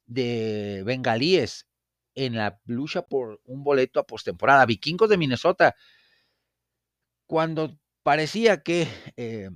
bengalíes 0.07 1.67
en 2.15 2.35
la 2.35 2.59
lucha 2.65 3.03
por 3.03 3.39
un 3.45 3.63
boleto 3.63 4.01
a 4.01 4.07
postemporada. 4.07 4.65
Vikingos 4.65 5.09
de 5.09 5.17
Minnesota, 5.17 5.75
cuando 7.27 7.79
parecía 8.03 8.61
que 8.61 8.87
eh, 9.15 9.51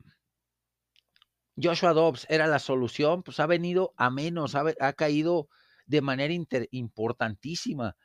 Joshua 1.61 1.93
Dobbs 1.93 2.25
era 2.29 2.47
la 2.47 2.59
solución, 2.59 3.23
pues 3.23 3.39
ha 3.39 3.45
venido 3.45 3.93
a 3.97 4.09
menos, 4.09 4.55
ha, 4.55 4.93
caído 4.93 5.49
de 5.85 6.01
manera 6.01 6.33
importantísima 6.71 7.95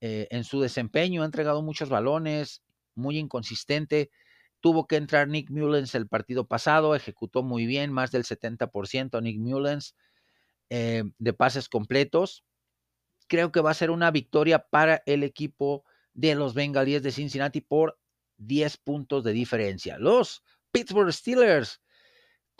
eh, 0.00 0.28
en 0.30 0.44
su 0.44 0.60
desempeño. 0.60 1.22
Ha 1.22 1.26
entregado 1.26 1.62
muchos 1.62 1.88
balones, 1.88 2.62
muy 2.94 3.18
inconsistente. 3.18 4.10
Tuvo 4.60 4.86
que 4.86 4.96
entrar 4.96 5.28
Nick 5.28 5.50
Mullens 5.50 5.94
el 5.94 6.08
partido 6.08 6.46
pasado, 6.46 6.94
ejecutó 6.94 7.42
muy 7.42 7.66
bien, 7.66 7.92
más 7.92 8.10
del 8.10 8.24
70% 8.24 9.22
Nick 9.22 9.38
Mullens 9.38 9.94
eh, 10.68 11.04
de 11.18 11.32
pases 11.32 11.68
completos. 11.68 12.44
Creo 13.26 13.52
que 13.52 13.60
va 13.60 13.70
a 13.70 13.74
ser 13.74 13.90
una 13.90 14.10
victoria 14.10 14.66
para 14.68 15.02
el 15.06 15.22
equipo 15.22 15.84
de 16.12 16.34
los 16.34 16.52
Bengalíes 16.52 17.02
de 17.02 17.12
Cincinnati 17.12 17.60
por 17.60 17.98
10 18.36 18.76
puntos 18.78 19.24
de 19.24 19.32
diferencia. 19.32 19.98
Los 19.98 20.42
Pittsburgh 20.72 21.12
Steelers 21.12 21.80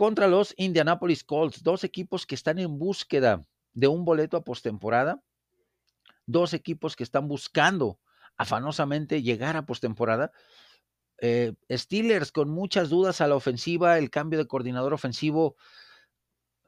contra 0.00 0.28
los 0.28 0.54
Indianapolis 0.56 1.24
Colts, 1.24 1.62
dos 1.62 1.84
equipos 1.84 2.24
que 2.24 2.34
están 2.34 2.58
en 2.58 2.78
búsqueda 2.78 3.46
de 3.74 3.86
un 3.86 4.06
boleto 4.06 4.38
a 4.38 4.44
postemporada. 4.44 5.22
Dos 6.24 6.54
equipos 6.54 6.96
que 6.96 7.02
están 7.02 7.28
buscando 7.28 8.00
afanosamente 8.34 9.20
llegar 9.20 9.58
a 9.58 9.66
postemporada. 9.66 10.32
Eh, 11.18 11.52
Steelers 11.70 12.32
con 12.32 12.48
muchas 12.48 12.88
dudas 12.88 13.20
a 13.20 13.28
la 13.28 13.34
ofensiva, 13.34 13.98
el 13.98 14.08
cambio 14.08 14.38
de 14.38 14.46
coordinador 14.46 14.94
ofensivo 14.94 15.56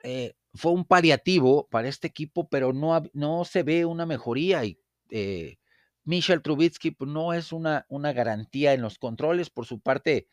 eh, 0.03 0.35
fue 0.53 0.73
un 0.73 0.85
paliativo 0.85 1.68
para 1.71 1.88
este 1.88 2.09
equipo, 2.09 2.51
pero 2.51 2.75
no, 2.75 3.03
no 3.14 3.47
se 3.47 3.62
ve 3.62 3.87
una 3.87 4.05
mejoría 4.05 4.62
y 4.66 4.79
eh, 5.09 5.57
Michel 6.05 6.42
Trubitsky 6.42 6.90
pues, 6.90 7.11
no 7.11 7.33
es 7.33 7.51
una, 7.51 7.87
una, 7.88 8.12
garantía 8.12 8.75
en 8.75 8.83
los 8.83 8.99
controles, 8.99 9.49
por 9.49 9.64
su 9.64 9.81
parte, 9.81 10.29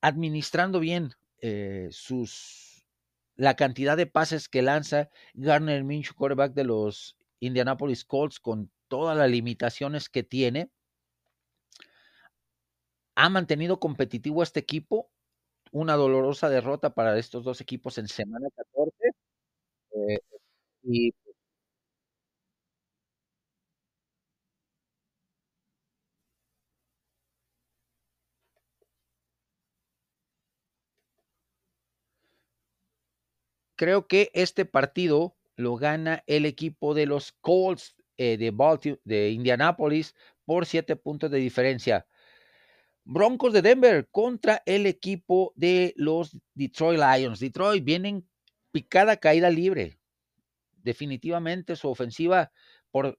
administrando 0.00 0.78
bien 0.78 1.10
sus, 1.90 2.86
la 3.36 3.56
cantidad 3.56 3.96
de 3.96 4.06
pases 4.06 4.48
que 4.48 4.62
lanza 4.62 5.10
Garner 5.34 5.84
Minshew, 5.84 6.14
quarterback 6.14 6.54
de 6.54 6.64
los 6.64 7.16
Indianapolis 7.40 8.04
Colts, 8.04 8.40
con 8.40 8.70
todas 8.88 9.16
las 9.16 9.30
limitaciones 9.30 10.08
que 10.08 10.22
tiene, 10.22 10.70
ha 13.16 13.28
mantenido 13.28 13.80
competitivo 13.80 14.42
este 14.42 14.60
equipo. 14.60 15.10
Una 15.72 15.94
dolorosa 15.94 16.48
derrota 16.48 16.94
para 16.94 17.18
estos 17.18 17.44
dos 17.44 17.60
equipos 17.60 17.98
en 17.98 18.08
semana 18.08 18.48
14. 18.54 18.96
Eh, 19.92 20.18
y 20.82 21.14
creo 33.76 34.06
que 34.06 34.30
este 34.34 34.64
partido 34.64 35.36
lo 35.56 35.76
gana 35.76 36.22
el 36.26 36.46
equipo 36.46 36.94
de 36.94 37.06
los 37.06 37.32
Colts 37.40 37.96
eh, 38.16 38.36
de, 38.36 38.50
Baltimore, 38.50 39.00
de 39.04 39.30
Indianapolis 39.30 40.14
por 40.44 40.66
siete 40.66 40.96
puntos 40.96 41.30
de 41.30 41.38
diferencia. 41.38 42.06
Broncos 43.04 43.52
de 43.52 43.62
Denver 43.62 44.08
contra 44.10 44.62
el 44.66 44.86
equipo 44.86 45.52
de 45.56 45.92
los 45.96 46.36
Detroit 46.54 46.98
Lions. 46.98 47.38
Detroit 47.38 47.84
vienen 47.84 48.26
picada 48.70 49.16
caída 49.16 49.50
libre. 49.50 49.98
Definitivamente 50.82 51.76
su 51.76 51.88
ofensiva, 51.88 52.50
por, 52.90 53.18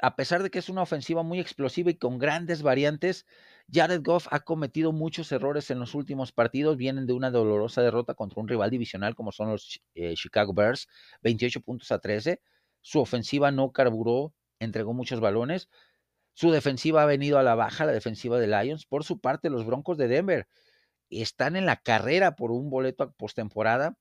a 0.00 0.16
pesar 0.16 0.42
de 0.42 0.50
que 0.50 0.58
es 0.58 0.68
una 0.68 0.82
ofensiva 0.82 1.22
muy 1.22 1.40
explosiva 1.40 1.90
y 1.90 1.96
con 1.96 2.18
grandes 2.18 2.62
variantes, 2.62 3.26
Jared 3.70 4.02
Goff 4.02 4.26
ha 4.30 4.40
cometido 4.40 4.92
muchos 4.92 5.30
errores 5.32 5.70
en 5.70 5.78
los 5.78 5.94
últimos 5.94 6.32
partidos, 6.32 6.76
vienen 6.76 7.06
de 7.06 7.12
una 7.12 7.30
dolorosa 7.30 7.82
derrota 7.82 8.14
contra 8.14 8.40
un 8.40 8.48
rival 8.48 8.70
divisional 8.70 9.14
como 9.14 9.32
son 9.32 9.50
los 9.50 9.82
eh, 9.94 10.14
Chicago 10.14 10.54
Bears, 10.54 10.88
28 11.22 11.60
puntos 11.60 11.92
a 11.92 11.98
13. 11.98 12.40
Su 12.80 13.00
ofensiva 13.00 13.50
no 13.50 13.72
carburó, 13.72 14.34
entregó 14.58 14.94
muchos 14.94 15.20
balones. 15.20 15.68
Su 16.34 16.50
defensiva 16.50 17.02
ha 17.02 17.06
venido 17.06 17.38
a 17.38 17.42
la 17.42 17.54
baja, 17.54 17.84
la 17.84 17.92
defensiva 17.92 18.38
de 18.38 18.46
Lions. 18.46 18.86
Por 18.86 19.04
su 19.04 19.20
parte, 19.20 19.50
los 19.50 19.66
Broncos 19.66 19.98
de 19.98 20.08
Denver 20.08 20.48
están 21.10 21.56
en 21.56 21.66
la 21.66 21.76
carrera 21.76 22.36
por 22.36 22.50
un 22.50 22.70
boleto 22.70 23.04
a 23.04 23.12
postemporada. 23.12 23.96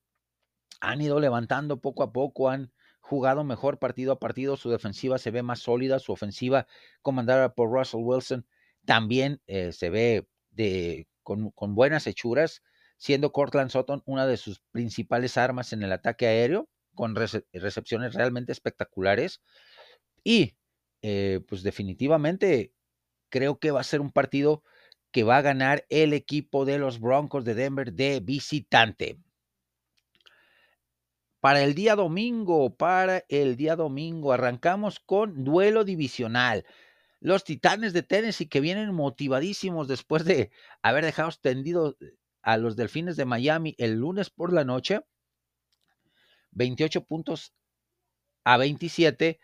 han 0.79 1.01
ido 1.01 1.19
levantando 1.19 1.79
poco 1.79 2.03
a 2.03 2.11
poco, 2.11 2.49
han 2.49 2.71
jugado 3.01 3.43
mejor 3.43 3.79
partido 3.79 4.13
a 4.13 4.19
partido, 4.19 4.55
su 4.55 4.69
defensiva 4.69 5.17
se 5.17 5.31
ve 5.31 5.43
más 5.43 5.59
sólida, 5.59 5.99
su 5.99 6.13
ofensiva 6.13 6.67
comandada 7.01 7.53
por 7.53 7.69
Russell 7.69 8.01
Wilson 8.03 8.45
también 8.85 9.41
eh, 9.47 9.71
se 9.71 9.89
ve 9.89 10.27
de, 10.51 11.07
con, 11.23 11.75
buenas 11.75 12.07
hechuras, 12.07 12.63
siendo 12.97 13.31
Cortland 13.31 13.69
Sutton 13.69 14.01
una 14.05 14.25
de 14.27 14.37
sus 14.37 14.61
principales 14.71 15.37
armas 15.37 15.73
en 15.73 15.83
el 15.83 15.91
ataque 15.91 16.27
aéreo, 16.27 16.69
con 16.93 17.15
recepciones 17.15 18.13
realmente 18.13 18.51
espectaculares. 18.51 19.41
Y 20.23 20.55
eh, 21.01 21.39
pues 21.47 21.63
definitivamente 21.63 22.73
creo 23.29 23.59
que 23.59 23.71
va 23.71 23.81
a 23.81 23.85
ser 23.85 24.01
un 24.01 24.11
partido 24.11 24.63
que 25.11 25.23
va 25.23 25.37
a 25.37 25.41
ganar 25.41 25.85
el 25.89 26.13
equipo 26.13 26.65
de 26.65 26.77
los 26.77 26.99
Broncos 26.99 27.43
de 27.45 27.55
Denver 27.55 27.93
de 27.93 28.19
visitante. 28.19 29.17
Para 31.41 31.63
el 31.63 31.73
día 31.73 31.95
domingo, 31.95 32.75
para 32.75 33.25
el 33.27 33.57
día 33.57 33.75
domingo, 33.75 34.31
arrancamos 34.31 34.99
con 34.99 35.43
duelo 35.43 35.83
divisional. 35.83 36.67
Los 37.19 37.43
Titanes 37.43 37.93
de 37.93 38.03
Tennessee 38.03 38.47
que 38.47 38.61
vienen 38.61 38.93
motivadísimos 38.93 39.87
después 39.87 40.23
de 40.23 40.51
haber 40.83 41.03
dejado 41.03 41.29
extendido 41.29 41.97
a 42.43 42.57
los 42.57 42.75
Delfines 42.75 43.17
de 43.17 43.25
Miami 43.25 43.75
el 43.79 43.95
lunes 43.95 44.29
por 44.29 44.53
la 44.53 44.63
noche. 44.65 45.01
28 46.51 47.05
puntos 47.05 47.55
a 48.43 48.57
27. 48.57 49.39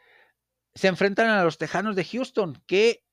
Se 0.76 0.88
enfrentan 0.88 1.30
a 1.30 1.44
los 1.44 1.58
Tejanos 1.58 1.96
de 1.96 2.06
Houston, 2.06 2.62
que 2.68 3.04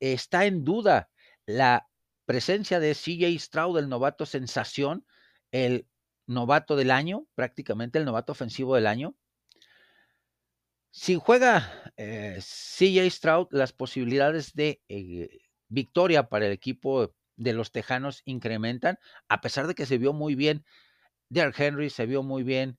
está 0.00 0.46
en 0.46 0.64
duda 0.64 1.10
la 1.46 1.88
presencia 2.26 2.80
de 2.80 2.96
CJ 2.96 3.38
Stroud, 3.38 3.78
el 3.78 3.88
novato 3.88 4.26
sensación, 4.26 5.06
el 5.52 5.86
novato 6.26 6.76
del 6.76 6.90
año, 6.90 7.26
prácticamente 7.34 7.98
el 7.98 8.04
novato 8.04 8.32
ofensivo 8.32 8.74
del 8.74 8.86
año. 8.86 9.16
Si 10.90 11.16
juega 11.16 11.92
eh, 11.96 12.38
CJ 12.40 13.10
Stroud, 13.10 13.48
las 13.50 13.72
posibilidades 13.72 14.54
de 14.54 14.82
eh, 14.88 15.40
victoria 15.68 16.28
para 16.28 16.46
el 16.46 16.52
equipo 16.52 17.14
de 17.36 17.52
los 17.54 17.72
Tejanos 17.72 18.22
incrementan, 18.24 18.98
a 19.28 19.40
pesar 19.40 19.66
de 19.66 19.74
que 19.74 19.86
se 19.86 19.98
vio 19.98 20.12
muy 20.12 20.34
bien 20.34 20.64
Derrick 21.30 21.58
Henry, 21.58 21.88
se 21.88 22.04
vio 22.04 22.22
muy 22.22 22.42
bien 22.42 22.78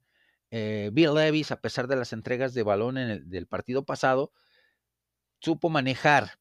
eh, 0.52 0.92
Bill 0.94 1.16
Levis, 1.16 1.52
a 1.52 1.60
pesar 1.60 1.88
de 1.88 1.96
las 1.96 2.14
entregas 2.14 2.54
de 2.54 2.62
balón 2.62 3.00
en 3.00 3.10
el, 3.10 3.30
del 3.30 3.48
partido 3.48 3.84
pasado, 3.86 4.32
supo 5.40 5.70
manejar 5.70 6.38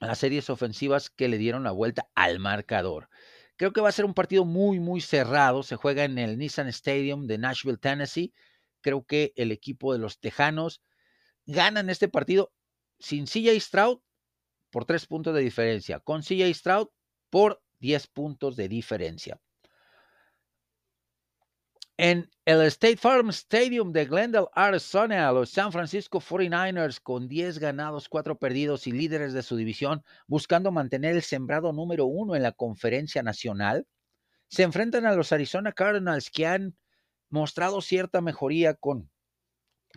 las 0.00 0.18
series 0.18 0.48
ofensivas 0.48 1.10
que 1.10 1.28
le 1.28 1.36
dieron 1.36 1.62
la 1.64 1.72
vuelta 1.72 2.08
al 2.14 2.38
marcador. 2.38 3.10
Creo 3.56 3.72
que 3.72 3.80
va 3.80 3.88
a 3.88 3.92
ser 3.92 4.04
un 4.04 4.14
partido 4.14 4.44
muy, 4.44 4.80
muy 4.80 5.00
cerrado. 5.00 5.62
Se 5.62 5.76
juega 5.76 6.04
en 6.04 6.18
el 6.18 6.38
Nissan 6.38 6.68
Stadium 6.68 7.26
de 7.26 7.38
Nashville, 7.38 7.78
Tennessee. 7.78 8.32
Creo 8.82 9.04
que 9.04 9.32
el 9.36 9.52
equipo 9.52 9.92
de 9.92 9.98
los 9.98 10.20
Tejanos 10.20 10.82
ganan 11.46 11.90
este 11.90 12.08
partido 12.08 12.52
sin 12.98 13.26
CJ 13.26 13.58
Stroud 13.60 14.00
por 14.70 14.84
tres 14.84 15.06
puntos 15.06 15.34
de 15.34 15.40
diferencia, 15.40 16.00
con 16.00 16.22
CJ 16.22 16.52
Stroud 16.54 16.88
por 17.30 17.62
10 17.80 18.06
puntos 18.08 18.56
de 18.56 18.68
diferencia. 18.68 19.40
En 21.98 22.30
el 22.44 22.60
State 22.62 22.98
Farm 22.98 23.30
Stadium 23.30 23.90
de 23.90 24.04
Glendale, 24.04 24.48
Arizona, 24.52 25.32
los 25.32 25.48
San 25.48 25.72
Francisco 25.72 26.20
49ers 26.20 27.00
con 27.00 27.26
10 27.26 27.58
ganados, 27.58 28.10
4 28.10 28.38
perdidos 28.38 28.86
y 28.86 28.92
líderes 28.92 29.32
de 29.32 29.42
su 29.42 29.56
división, 29.56 30.04
buscando 30.26 30.70
mantener 30.70 31.16
el 31.16 31.22
sembrado 31.22 31.72
número 31.72 32.04
uno 32.04 32.36
en 32.36 32.42
la 32.42 32.52
conferencia 32.52 33.22
nacional, 33.22 33.86
se 34.48 34.62
enfrentan 34.62 35.06
a 35.06 35.14
los 35.14 35.32
Arizona 35.32 35.72
Cardinals 35.72 36.30
que 36.30 36.46
han 36.46 36.76
mostrado 37.30 37.80
cierta 37.80 38.20
mejoría 38.20 38.74
con 38.74 39.10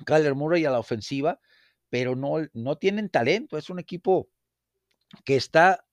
Kyler 0.05 0.35
Murray 0.35 0.63
a 0.63 0.71
la 0.71 0.79
ofensiva, 0.79 1.41
pero 1.89 2.15
no, 2.15 2.47
no 2.53 2.77
tienen 2.77 3.09
talento. 3.09 3.57
Es 3.57 3.69
un 3.69 3.77
equipo 3.77 4.29
que 5.25 5.35
está 5.35 5.85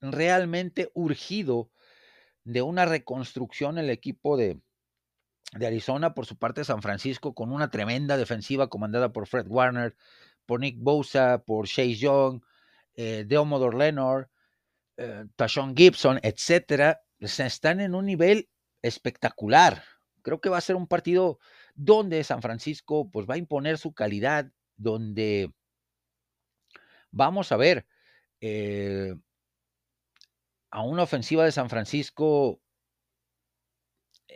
realmente 0.00 0.90
urgido 0.94 1.72
de 2.44 2.62
una 2.62 2.86
reconstrucción 2.86 3.76
el 3.76 3.90
equipo 3.90 4.36
de, 4.36 4.60
de 5.52 5.66
Arizona, 5.66 6.14
por 6.14 6.26
su 6.26 6.36
parte 6.36 6.64
San 6.64 6.82
Francisco, 6.82 7.34
con 7.34 7.52
una 7.52 7.70
tremenda 7.70 8.16
defensiva 8.16 8.68
comandada 8.68 9.12
por 9.12 9.26
Fred 9.26 9.46
Warner, 9.48 9.96
por 10.44 10.60
Nick 10.60 10.78
Bosa, 10.78 11.42
por 11.46 11.66
Chase 11.66 11.94
Young, 11.94 12.42
eh, 12.94 13.24
Deomodor 13.26 13.74
Leonard, 13.74 14.28
eh, 14.96 15.24
Tashon 15.36 15.76
Gibson, 15.76 16.18
etcétera, 16.22 17.02
están 17.18 17.80
en 17.80 17.94
un 17.94 18.06
nivel 18.06 18.48
espectacular. 18.82 19.82
Creo 20.22 20.40
que 20.40 20.48
va 20.48 20.58
a 20.58 20.62
ser 20.62 20.76
un 20.76 20.86
partido 20.86 21.38
donde 21.74 22.24
San 22.24 22.42
Francisco 22.42 23.10
pues, 23.10 23.26
va 23.28 23.34
a 23.34 23.38
imponer 23.38 23.78
su 23.78 23.92
calidad, 23.92 24.50
donde 24.76 25.52
vamos 27.10 27.52
a 27.52 27.56
ver 27.56 27.86
eh, 28.40 29.14
a 30.70 30.82
una 30.82 31.02
ofensiva 31.02 31.44
de 31.44 31.52
San 31.52 31.70
Francisco 31.70 32.60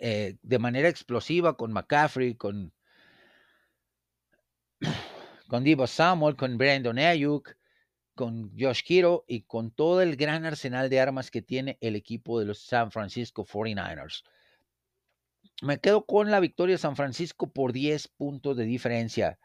eh, 0.02 0.38
de 0.42 0.58
manera 0.58 0.88
explosiva 0.88 1.56
con 1.56 1.72
McCaffrey, 1.72 2.34
con, 2.34 2.72
con 5.48 5.62
Divo 5.62 5.86
Samuel, 5.86 6.36
con 6.36 6.56
Brandon 6.56 6.98
Ayuk, 6.98 7.54
con 8.14 8.50
Josh 8.58 8.82
Kiro 8.82 9.24
y 9.28 9.42
con 9.42 9.70
todo 9.70 10.00
el 10.00 10.16
gran 10.16 10.46
arsenal 10.46 10.88
de 10.88 11.00
armas 11.00 11.30
que 11.30 11.42
tiene 11.42 11.76
el 11.80 11.96
equipo 11.96 12.38
de 12.38 12.46
los 12.46 12.60
San 12.60 12.90
Francisco 12.90 13.44
49ers. 13.44 14.22
Me 15.62 15.78
quedo 15.80 16.06
con 16.06 16.30
la 16.30 16.40
victoria 16.40 16.74
de 16.74 16.78
San 16.78 16.96
Francisco 16.96 17.52
por 17.52 17.72
10 17.72 18.08
puntos 18.08 18.56
de 18.56 18.64
diferencia. 18.64 19.38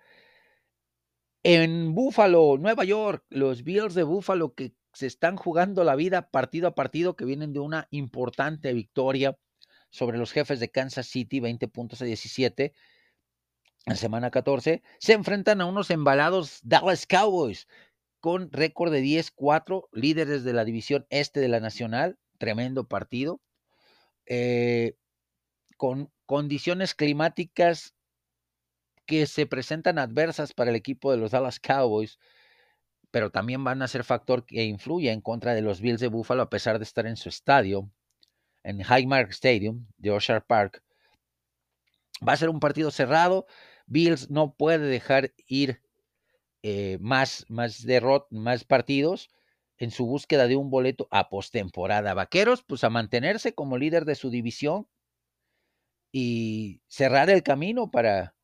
En 1.43 1.93
Buffalo, 1.93 2.57
Nueva 2.57 2.85
York, 2.85 3.25
los 3.29 3.63
Bills 3.63 3.93
de 3.93 4.03
Buffalo 4.03 4.53
que 4.53 4.73
se 4.93 5.07
están 5.07 5.35
jugando 5.35 5.83
la 5.83 5.95
vida 5.95 6.29
partido 6.29 6.69
a 6.69 6.75
partido, 6.75 7.17
que 7.17 7.25
vienen 7.25 7.51
de 7.51 7.59
una 7.59 7.87
importante 7.91 8.71
victoria 8.71 9.37
sobre 9.89 10.17
los 10.17 10.31
jefes 10.31 10.59
de 10.59 10.69
Kansas 10.69 11.07
City, 11.07 11.39
20 11.39 11.67
puntos 11.67 12.01
a 12.01 12.05
17 12.05 12.73
en 13.85 13.95
semana 13.95 14.31
14, 14.31 14.81
se 14.99 15.13
enfrentan 15.13 15.61
a 15.61 15.65
unos 15.65 15.91
embalados 15.91 16.59
Dallas 16.63 17.05
Cowboys 17.05 17.67
con 18.19 18.51
récord 18.51 18.91
de 18.91 19.03
10-4, 19.03 19.87
líderes 19.91 20.43
de 20.43 20.53
la 20.53 20.65
división 20.65 21.05
este 21.09 21.39
de 21.39 21.47
la 21.47 21.59
Nacional, 21.59 22.17
tremendo 22.39 22.87
partido, 22.87 23.39
eh, 24.25 24.95
con 25.77 26.11
condiciones 26.25 26.95
climáticas 26.95 27.93
que 29.05 29.27
se 29.27 29.45
presentan 29.45 29.99
adversas 29.99 30.53
para 30.53 30.71
el 30.71 30.75
equipo 30.75 31.11
de 31.11 31.17
los 31.17 31.31
Dallas 31.31 31.59
Cowboys, 31.59 32.17
pero 33.11 33.29
también 33.29 33.63
van 33.63 33.81
a 33.81 33.87
ser 33.87 34.03
factor 34.03 34.45
que 34.45 34.65
influye 34.65 35.11
en 35.11 35.21
contra 35.21 35.53
de 35.53 35.61
los 35.61 35.79
Bills 35.79 36.01
de 36.01 36.07
Buffalo 36.07 36.41
a 36.41 36.49
pesar 36.49 36.79
de 36.79 36.83
estar 36.83 37.05
en 37.05 37.17
su 37.17 37.29
estadio 37.29 37.91
en 38.65 38.81
Highmark 38.81 39.31
Stadium 39.31 39.85
de 39.97 40.11
Oshar 40.11 40.45
Park. 40.45 40.83
Va 42.27 42.33
a 42.33 42.37
ser 42.37 42.49
un 42.49 42.59
partido 42.59 42.91
cerrado. 42.91 43.45
Bills 43.85 44.29
no 44.29 44.55
puede 44.55 44.87
dejar 44.87 45.33
ir 45.47 45.81
eh, 46.63 46.97
más, 46.99 47.45
más, 47.47 47.83
derrot, 47.85 48.27
más 48.31 48.63
partidos 48.63 49.29
en 49.77 49.91
su 49.91 50.05
búsqueda 50.05 50.47
de 50.47 50.55
un 50.55 50.69
boleto 50.69 51.07
a 51.11 51.29
postemporada. 51.29 52.13
Vaqueros, 52.13 52.63
pues 52.63 52.83
a 52.83 52.89
mantenerse 52.89 53.53
como 53.53 53.77
líder 53.77 54.05
de 54.05 54.15
su 54.15 54.29
división 54.29 54.87
y 56.11 56.81
cerrar 56.87 57.29
el 57.29 57.43
camino 57.43 57.91
para 57.91 58.35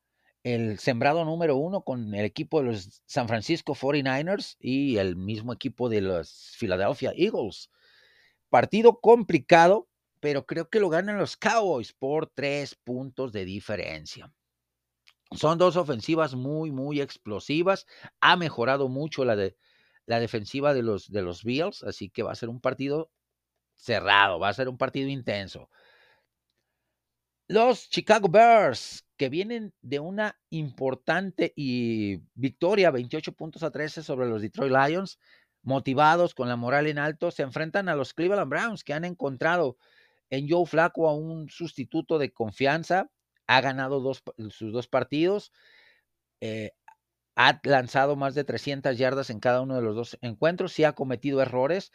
el 0.44 0.80
sembrado 0.80 1.24
número 1.24 1.56
uno 1.56 1.84
con 1.84 2.14
el 2.14 2.26
equipo 2.26 2.60
de 2.60 2.68
los 2.68 3.02
San 3.06 3.28
Francisco 3.28 3.76
49ers 3.76 4.58
y 4.60 4.98
el 4.98 5.16
mismo 5.16 5.54
equipo 5.54 5.88
de 5.88 6.02
los 6.02 6.56
Philadelphia 6.60 7.14
Eagles. 7.16 7.70
Partido 8.50 9.00
complicado, 9.00 9.88
pero 10.22 10.46
creo 10.46 10.70
que 10.70 10.80
lo 10.80 10.88
ganan 10.88 11.18
los 11.18 11.36
Cowboys 11.36 11.92
por 11.92 12.28
tres 12.28 12.76
puntos 12.76 13.34
de 13.34 13.44
diferencia. 13.44 14.32
Son 15.32 15.58
dos 15.58 15.76
ofensivas 15.76 16.36
muy, 16.36 16.72
muy 16.72 17.02
explosivas. 17.02 17.88
Ha 18.22 18.38
mejorado 18.38 18.88
mucho 18.88 19.26
la, 19.26 19.36
de, 19.36 19.58
la 20.06 20.20
defensiva 20.20 20.74
de 20.74 20.84
los, 20.84 21.12
de 21.12 21.24
los 21.24 21.44
Bills, 21.44 21.84
así 21.84 22.10
que 22.10 22.24
va 22.24 22.32
a 22.32 22.36
ser 22.36 22.50
un 22.50 22.62
partido 22.62 23.12
cerrado, 23.76 24.40
va 24.40 24.50
a 24.50 24.54
ser 24.54 24.70
un 24.70 24.78
partido 24.78 25.10
intenso. 25.10 25.70
Los 27.48 27.90
Chicago 27.90 28.30
Bears, 28.30 29.06
que 29.18 29.28
vienen 29.28 29.74
de 29.82 30.00
una 30.00 30.40
importante 30.52 31.52
y 31.56 32.22
victoria, 32.36 32.92
28 32.92 33.34
puntos 33.34 33.64
a 33.64 33.72
13 33.72 34.04
sobre 34.04 34.28
los 34.28 34.42
Detroit 34.42 34.72
Lions, 34.72 35.18
motivados 35.64 36.36
con 36.36 36.48
la 36.48 36.56
moral 36.56 36.88
en 36.88 37.00
alto, 37.00 37.32
se 37.32 37.44
enfrentan 37.44 37.90
a 37.90 37.96
los 37.96 38.14
Cleveland 38.14 38.50
Browns, 38.50 38.84
que 38.84 38.94
han 38.94 39.06
encontrado 39.06 39.78
en 40.32 40.50
Joe 40.50 40.66
Flaco 40.66 41.08
a 41.08 41.16
un 41.16 41.50
sustituto 41.50 42.18
de 42.18 42.32
confianza, 42.34 43.12
ha 43.46 43.62
ganado 43.62 44.00
dos, 44.00 44.24
sus 44.50 44.74
dos 44.74 44.88
partidos, 44.88 45.52
eh, 46.40 46.72
ha 47.36 47.60
lanzado 47.64 48.16
más 48.16 48.34
de 48.34 48.44
300 48.44 48.98
yardas 48.98 49.30
en 49.30 49.40
cada 49.40 49.62
uno 49.62 49.76
de 49.76 49.84
los 49.84 49.96
dos 49.96 50.18
encuentros, 50.22 50.74
sí 50.74 50.84
ha 50.84 50.94
cometido 50.94 51.42
errores, 51.42 51.92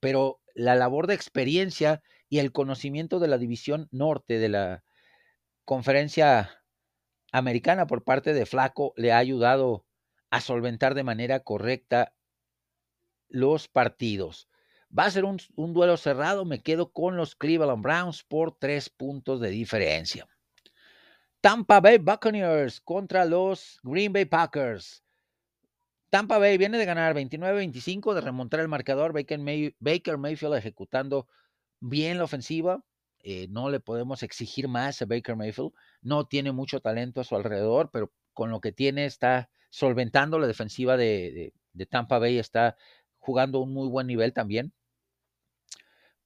pero 0.00 0.40
la 0.54 0.76
labor 0.76 1.08
de 1.08 1.14
experiencia 1.14 2.02
y 2.28 2.38
el 2.38 2.52
conocimiento 2.52 3.18
de 3.18 3.28
la 3.28 3.38
división 3.38 3.88
norte 3.90 4.38
de 4.38 4.48
la, 4.48 4.84
conferencia 5.64 6.62
americana 7.32 7.86
por 7.86 8.04
parte 8.04 8.32
de 8.32 8.46
Flaco 8.46 8.92
le 8.96 9.12
ha 9.12 9.18
ayudado 9.18 9.86
a 10.30 10.40
solventar 10.40 10.94
de 10.94 11.04
manera 11.04 11.40
correcta 11.40 12.14
los 13.28 13.68
partidos. 13.68 14.48
Va 14.96 15.06
a 15.06 15.10
ser 15.10 15.24
un, 15.24 15.38
duelo 15.56 15.96
cerrado. 15.96 16.44
Me 16.44 16.62
quedo 16.62 16.92
con 16.92 17.16
los 17.16 17.34
Cleveland 17.34 17.82
Browns 17.82 18.22
por 18.22 18.56
tres 18.56 18.88
puntos 18.88 19.40
de 19.40 19.50
diferencia. 19.50 20.28
Tampa 21.40 21.80
Bay 21.80 21.98
Buccaneers 21.98 22.80
contra 22.80 23.24
los 23.24 23.80
Green 23.82 24.12
Bay 24.12 24.24
Packers. 24.24 25.02
Tampa 26.10 26.38
Bay 26.38 26.56
viene 26.58 26.78
de 26.78 26.84
ganar 26.84 27.12
29-25, 27.14 28.14
de 28.14 28.20
remontar 28.20 28.60
el 28.60 28.68
marcador. 28.68 29.12
Baker, 29.12 30.16
Mayfield 30.18 30.54
ejecutando 30.54 31.26
bien 31.80 32.18
la 32.18 32.24
ofensiva. 32.24 32.84
Eh, 33.18 33.48
no 33.50 33.70
le 33.70 33.80
podemos 33.80 34.22
exigir 34.22 34.68
más 34.68 35.02
a 35.02 35.06
Baker 35.06 35.34
Mayfield. 35.34 35.72
No 36.02 36.28
tiene 36.28 36.52
mucho 36.52 36.78
talento 36.80 37.20
a 37.20 37.24
su 37.24 37.34
alrededor, 37.34 37.90
pero 37.92 38.12
con 38.32 38.50
lo 38.50 38.60
que 38.60 38.70
tiene 38.70 39.06
está 39.06 39.50
solventando 39.70 40.38
la 40.38 40.46
defensiva 40.46 40.96
de 40.96 41.52
Tampa 41.90 42.20
Bay. 42.20 42.38
Está 42.38 42.76
jugando 43.18 43.58
un 43.58 43.72
muy 43.74 43.88
buen 43.88 44.06
nivel 44.06 44.32
también. 44.32 44.72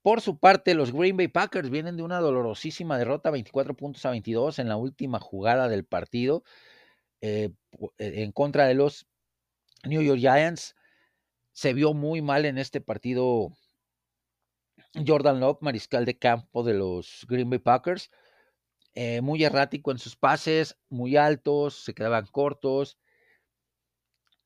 Por 0.09 0.23
su 0.23 0.38
parte, 0.38 0.73
los 0.73 0.90
Green 0.90 1.18
Bay 1.18 1.29
Packers 1.29 1.68
vienen 1.68 1.99
de 1.99 2.03
una 2.03 2.18
dolorosísima 2.18 2.97
derrota, 2.97 3.31
24 3.31 3.77
puntos 3.77 4.07
a 4.07 4.11
22 4.11 4.59
en 4.59 4.66
la 4.71 4.79
última 4.79 5.21
jugada 5.21 5.68
del 5.68 5.85
partido 5.85 6.44
eh, 7.21 7.51
e, 7.99 8.23
en 8.23 8.33
contra 8.33 8.66
de 8.66 8.73
los 8.73 9.07
New 9.85 10.01
York 10.01 10.18
Giants. 10.18 10.75
Se 11.53 11.75
vio 11.75 11.92
muy 11.92 12.23
mal 12.23 12.47
en 12.47 12.57
este 12.57 12.81
partido 12.81 13.53
Jordan 15.07 15.40
Love, 15.40 15.59
mariscal 15.61 16.07
de 16.07 16.16
campo 16.18 16.62
de 16.62 16.73
los 16.73 17.27
Green 17.29 17.51
Bay 17.51 17.59
Packers. 17.59 18.11
Eh, 18.94 19.21
muy 19.21 19.44
errático 19.44 19.90
en 19.90 19.99
sus 19.99 20.16
pases, 20.16 20.79
muy 20.88 21.18
altos, 21.18 21.85
se 21.85 21.92
quedaban 21.92 22.25
cortos. 22.29 22.97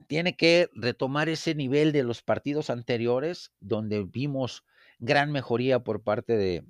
Tiene 0.09 0.37
que 0.37 0.71
retomar 0.75 1.29
ese 1.29 1.55
nivel 1.55 1.93
de 1.93 2.03
los 2.03 2.21
partidos 2.21 2.69
anteriores, 2.69 3.53
donde 3.61 4.03
vimos 4.03 4.65
gran 5.03 5.33
mejoría 5.33 5.81
por 5.81 6.03
parte 6.03 6.37
de, 6.37 6.65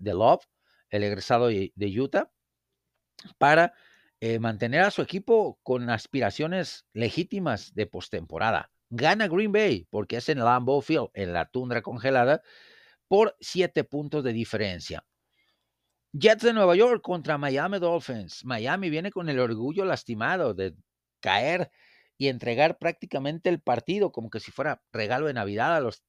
Love, 0.00 0.44
el 0.90 1.02
egresado 1.02 1.48
de, 1.48 2.00
Utah, 2.00 2.30
para 3.38 3.72
eh, 4.20 4.38
mantener 4.38 4.82
a 4.82 4.90
su 4.90 5.02
equipo 5.02 5.58
con 5.62 5.88
aspiraciones 5.90 6.86
legítimas 6.92 7.74
de 7.74 7.86
postemporada. 7.86 8.70
Gana 8.90 9.26
Green 9.26 9.52
Bay 9.52 9.86
porque 9.90 10.18
es 10.18 10.28
en 10.28 10.40
Lambeau 10.40 10.82
Field, 10.82 11.08
en 11.14 11.32
la 11.32 11.46
tundra 11.46 11.80
congelada, 11.80 12.42
por 13.08 13.36
siete 13.40 13.84
puntos 13.84 14.22
de 14.22 14.34
diferencia. 14.34 15.04
Jets 16.12 16.42
de 16.42 16.52
Nueva 16.52 16.76
York 16.76 17.00
contra 17.02 17.38
Miami 17.38 17.78
Dolphins. 17.78 18.44
Miami 18.44 18.90
viene 18.90 19.10
con 19.10 19.30
el 19.30 19.40
orgullo 19.40 19.86
lastimado 19.86 20.52
de 20.52 20.74
caer 21.20 21.70
y 22.18 22.28
entregar 22.28 22.76
prácticamente 22.76 23.48
el 23.48 23.62
partido 23.62 24.12
como 24.12 24.28
que 24.28 24.40
si 24.40 24.50
fuera 24.50 24.82
regalo 24.92 25.26
de 25.26 25.32
Navidad 25.32 25.74
a 25.74 25.80
los 25.80 26.02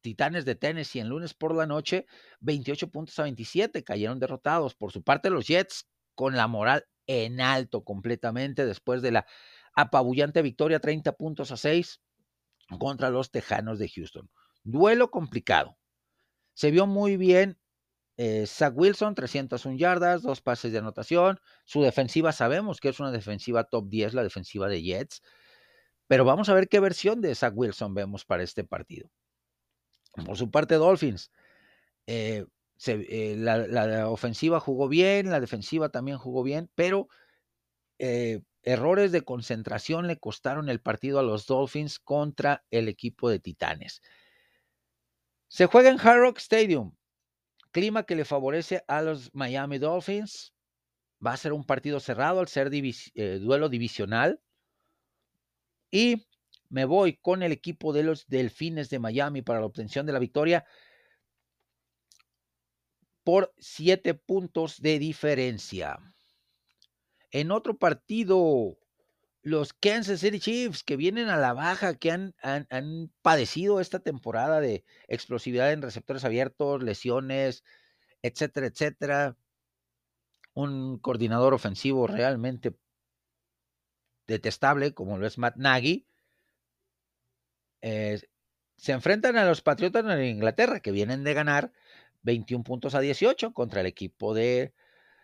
Titanes 0.00 0.44
de 0.44 0.54
Tennessee 0.54 1.00
en 1.00 1.08
lunes 1.08 1.34
por 1.34 1.54
la 1.54 1.66
noche, 1.66 2.06
28 2.40 2.90
puntos 2.90 3.18
a 3.18 3.24
27, 3.24 3.84
cayeron 3.84 4.18
derrotados. 4.18 4.74
Por 4.74 4.92
su 4.92 5.02
parte, 5.02 5.30
los 5.30 5.46
Jets 5.46 5.88
con 6.14 6.36
la 6.36 6.46
moral 6.46 6.86
en 7.06 7.40
alto 7.40 7.84
completamente 7.84 8.66
después 8.66 9.02
de 9.02 9.12
la 9.12 9.26
apabullante 9.74 10.42
victoria 10.42 10.80
30 10.80 11.12
puntos 11.12 11.50
a 11.50 11.56
6 11.56 12.00
contra 12.78 13.10
los 13.10 13.30
Tejanos 13.30 13.78
de 13.78 13.88
Houston. 13.88 14.30
Duelo 14.62 15.10
complicado. 15.10 15.76
Se 16.54 16.70
vio 16.70 16.86
muy 16.86 17.16
bien 17.16 17.58
eh, 18.16 18.46
Zach 18.46 18.74
Wilson, 18.76 19.14
301 19.14 19.78
yardas, 19.78 20.22
dos 20.22 20.42
pases 20.42 20.72
de 20.72 20.78
anotación. 20.78 21.40
Su 21.64 21.82
defensiva 21.82 22.32
sabemos 22.32 22.78
que 22.78 22.90
es 22.90 23.00
una 23.00 23.10
defensiva 23.10 23.64
top 23.64 23.88
10, 23.88 24.14
la 24.14 24.22
defensiva 24.22 24.68
de 24.68 24.82
Jets. 24.82 25.22
Pero 26.06 26.24
vamos 26.24 26.48
a 26.48 26.54
ver 26.54 26.68
qué 26.68 26.80
versión 26.80 27.20
de 27.20 27.34
Zach 27.34 27.54
Wilson 27.56 27.94
vemos 27.94 28.24
para 28.24 28.42
este 28.42 28.62
partido. 28.62 29.10
Por 30.24 30.36
su 30.36 30.50
parte, 30.50 30.74
Dolphins. 30.76 31.30
Eh, 32.06 32.46
eh, 32.86 33.34
la, 33.36 34.08
ofensiva 34.08 34.58
jugó 34.58 34.88
bien, 34.88 35.30
la 35.30 35.40
defensiva 35.40 35.90
también 35.90 36.18
jugó 36.18 36.42
bien, 36.42 36.70
pero 36.74 37.08
eh, 37.98 38.40
errores 38.62 39.12
de 39.12 39.22
concentración 39.22 40.06
le 40.06 40.18
costaron 40.18 40.68
el 40.68 40.80
partido 40.80 41.18
a 41.18 41.22
los 41.22 41.46
Dolphins 41.46 41.98
contra 41.98 42.64
el 42.70 42.88
equipo 42.88 43.28
de 43.28 43.38
Titanes. 43.38 44.00
Se 45.48 45.66
juega 45.66 45.90
en 45.90 46.00
Hard 46.00 46.20
Rock 46.20 46.38
Stadium, 46.38 46.96
clima 47.70 48.04
que 48.04 48.16
le 48.16 48.24
favorece 48.24 48.82
a 48.88 49.02
los 49.02 49.34
Miami 49.34 49.78
Dolphins. 49.78 50.54
Va 51.24 51.32
a 51.34 51.36
ser 51.36 51.52
un 51.52 51.64
partido 51.64 52.00
cerrado 52.00 52.40
al 52.40 52.48
ser 52.48 52.70
duelo 52.70 53.68
divisional. 53.68 54.40
Y 55.90 56.26
me 56.70 56.84
voy 56.84 57.16
con 57.16 57.42
el 57.42 57.52
equipo 57.52 57.92
de 57.92 58.04
los 58.04 58.26
Delfines 58.28 58.88
de 58.88 59.00
Miami 59.00 59.42
para 59.42 59.60
la 59.60 59.66
obtención 59.66 60.06
de 60.06 60.12
la 60.12 60.18
victoria 60.18 60.64
por 63.24 63.52
siete 63.58 64.14
puntos 64.14 64.80
de 64.80 64.98
diferencia. 64.98 65.98
En 67.32 67.50
otro 67.50 67.76
partido, 67.76 68.78
los 69.42 69.72
Kansas 69.72 70.20
City 70.20 70.40
Chiefs, 70.40 70.82
que 70.82 70.96
vienen 70.96 71.28
a 71.28 71.36
la 71.36 71.52
baja, 71.52 71.94
que 71.96 72.12
han, 72.12 72.34
han, 72.40 73.12
padecido 73.20 73.80
esta 73.80 74.00
temporada 74.00 74.60
de 74.60 74.84
explosividad 75.08 75.72
en 75.72 75.82
receptores 75.82 76.24
abiertos, 76.24 76.82
lesiones, 76.82 77.64
etcétera, 78.22 78.66
etcétera. 78.66 79.36
Un 80.54 80.98
coordinador 80.98 81.54
ofensivo 81.54 82.06
realmente 82.06 82.76
detestable, 84.26 84.94
como 84.94 85.18
lo 85.18 85.26
es 85.26 85.38
Matt 85.38 85.56
Nagy, 85.56 86.06
se 87.82 88.92
enfrentan 88.92 89.36
a 89.36 89.44
los 89.44 89.62
Patriotas 89.62 90.04
de 90.04 90.28
Inglaterra, 90.28 90.80
que 90.80 90.92
vienen 90.92 91.24
de 91.24 91.34
ganar 91.34 91.72
21 92.22 92.64
puntos 92.64 92.94
a 92.94 93.00
18 93.00 93.52
contra 93.52 93.80
el 93.80 93.86
equipo 93.86 94.34
de 94.34 94.74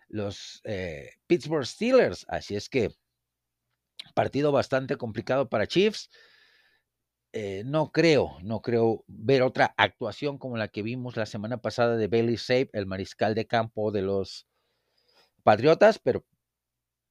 los 0.09 0.61
eh, 0.65 1.11
Pittsburgh 1.27 1.67
Steelers. 1.67 2.27
Así 2.29 2.57
es 2.57 2.69
que 2.69 2.93
partido 4.15 4.53
bastante 4.53 4.97
complicado 4.97 5.49
para 5.49 5.67
Chiefs. 5.67 6.11
Eh, 7.33 7.65
no 7.67 7.93
creo, 7.93 8.39
no 8.43 8.63
creo 8.63 9.05
ver 9.09 9.43
otra 9.43 9.75
actuación 9.77 10.39
como 10.39 10.57
la 10.57 10.69
que 10.69 10.83
vimos 10.83 11.17
la 11.17 11.27
semana 11.27 11.59
pasada 11.59 11.97
de 11.97 12.09
Bailey 12.09 12.39
Sape, 12.39 12.71
el 12.73 12.87
mariscal 12.87 13.35
de 13.35 13.47
campo 13.47 13.91
de 13.91 14.03
los 14.03 14.47
Patriotas, 15.43 15.99
pero 15.99 16.25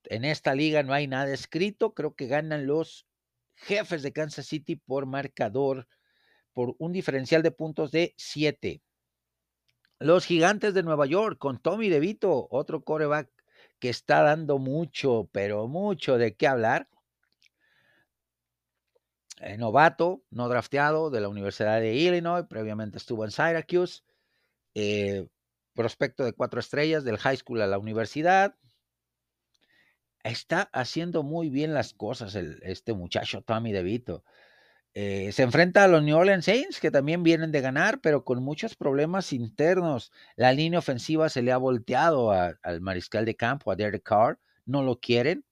en 0.06 0.26
esta 0.26 0.56
liga 0.56 0.84
no 0.84 0.94
hay 0.94 1.08
nada 1.08 1.32
escrito. 1.32 1.94
Creo 1.94 2.16
que 2.16 2.28
ganan 2.28 2.66
los 2.68 3.08
jefes 3.56 4.04
de 4.04 4.14
Kansas 4.14 4.46
City 4.46 4.76
por 4.76 5.06
marcador, 5.06 5.88
por 6.54 6.76
un 6.80 6.92
diferencial 6.92 7.44
de 7.44 7.52
puntos 7.52 7.92
de 7.92 8.14
7. 8.18 8.82
Los 10.00 10.26
gigantes 10.26 10.74
de 10.74 10.84
Nueva 10.84 11.06
York 11.06 11.38
con 11.38 11.60
Tommy 11.60 11.90
DeVito, 11.90 12.48
otro 12.52 12.84
coreback 12.84 13.30
que 13.80 13.90
está 13.90 14.22
dando 14.22 14.58
mucho, 14.58 15.30
pero 15.32 15.68
mucho 15.68 16.18
de 16.18 16.36
qué 16.36 16.48
hablar. 16.48 16.90
Eh, 19.42 19.58
novato, 19.58 20.24
no 20.30 20.48
drafteado 20.48 21.10
de 21.10 21.22
la 21.22 21.30
Universidad 21.30 21.80
de 21.80 21.94
Illinois, 21.94 22.46
previamente 22.50 22.98
estuvo 22.98 23.26
en 23.26 23.32
Syracuse. 23.32 24.04
Eh, 24.74 25.28
prospecto 25.74 26.24
de 26.24 26.34
cuatro 26.34 26.60
estrellas 26.60 27.04
del 27.04 27.18
high 27.18 27.38
school 27.38 27.62
a 27.62 27.68
la 27.68 27.78
universidad, 27.78 28.56
está 30.26 30.64
haciendo 30.74 31.24
muy 31.24 31.50
bien 31.50 31.74
las 31.74 31.94
cosas 31.94 32.36
el, 32.36 32.60
este 32.64 32.94
muchacho 32.94 33.42
Tommy 33.42 33.72
DeVito. 33.72 34.24
Eh, 34.94 35.32
se 35.34 35.44
enfrenta 35.44 35.84
a 35.84 35.88
los 35.88 36.04
New 36.04 36.18
Orleans 36.18 36.46
Saints, 36.46 36.80
que 36.80 36.90
también 36.90 37.22
vienen 37.22 37.52
de 37.52 37.62
ganar, 37.62 38.00
pero 38.02 38.24
con 38.24 38.42
muchos 38.44 38.76
problemas 38.76 39.34
internos. 39.34 40.12
La 40.38 40.54
línea 40.54 40.80
ofensiva 40.80 41.30
se 41.30 41.42
le 41.42 41.52
ha 41.52 41.58
volteado 41.58 42.32
al 42.32 42.82
mariscal 42.82 43.26
de 43.26 43.36
campo, 43.36 43.72
a 43.72 43.76
Derek 43.76 44.04
Carr. 44.04 44.40
No 44.66 44.84
lo 44.84 45.00
quieren. 45.00 45.46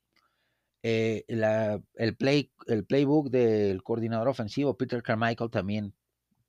Eh, 0.81 1.23
el, 1.27 1.43
el 2.67 2.85
playbook 2.85 3.29
del 3.29 3.83
coordinador 3.83 4.27
ofensivo, 4.27 4.77
Peter 4.77 5.03
Carmichael, 5.03 5.49
también 5.51 5.93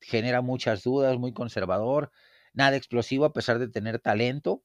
genera 0.00 0.40
muchas 0.40 0.82
dudas, 0.82 1.18
muy 1.18 1.32
conservador, 1.32 2.10
nada 2.52 2.76
explosivo 2.76 3.24
a 3.24 3.32
pesar 3.32 3.58
de 3.58 3.68
tener 3.68 3.98
talento. 4.00 4.62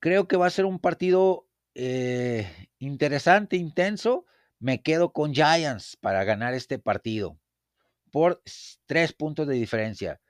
Creo 0.00 0.26
que 0.26 0.36
va 0.38 0.46
a 0.46 0.50
ser 0.50 0.64
un 0.64 0.78
partido 0.78 1.46
eh, 1.74 2.68
interesante, 2.78 3.56
intenso. 3.56 4.24
Me 4.58 4.82
quedo 4.82 5.12
con 5.12 5.34
Giants 5.34 5.96
para 5.96 6.24
ganar 6.24 6.54
este 6.54 6.78
partido 6.78 7.38
por 8.10 8.42
tres 8.86 9.12
puntos 9.12 9.46
de 9.46 9.54
diferencia. 9.54 10.20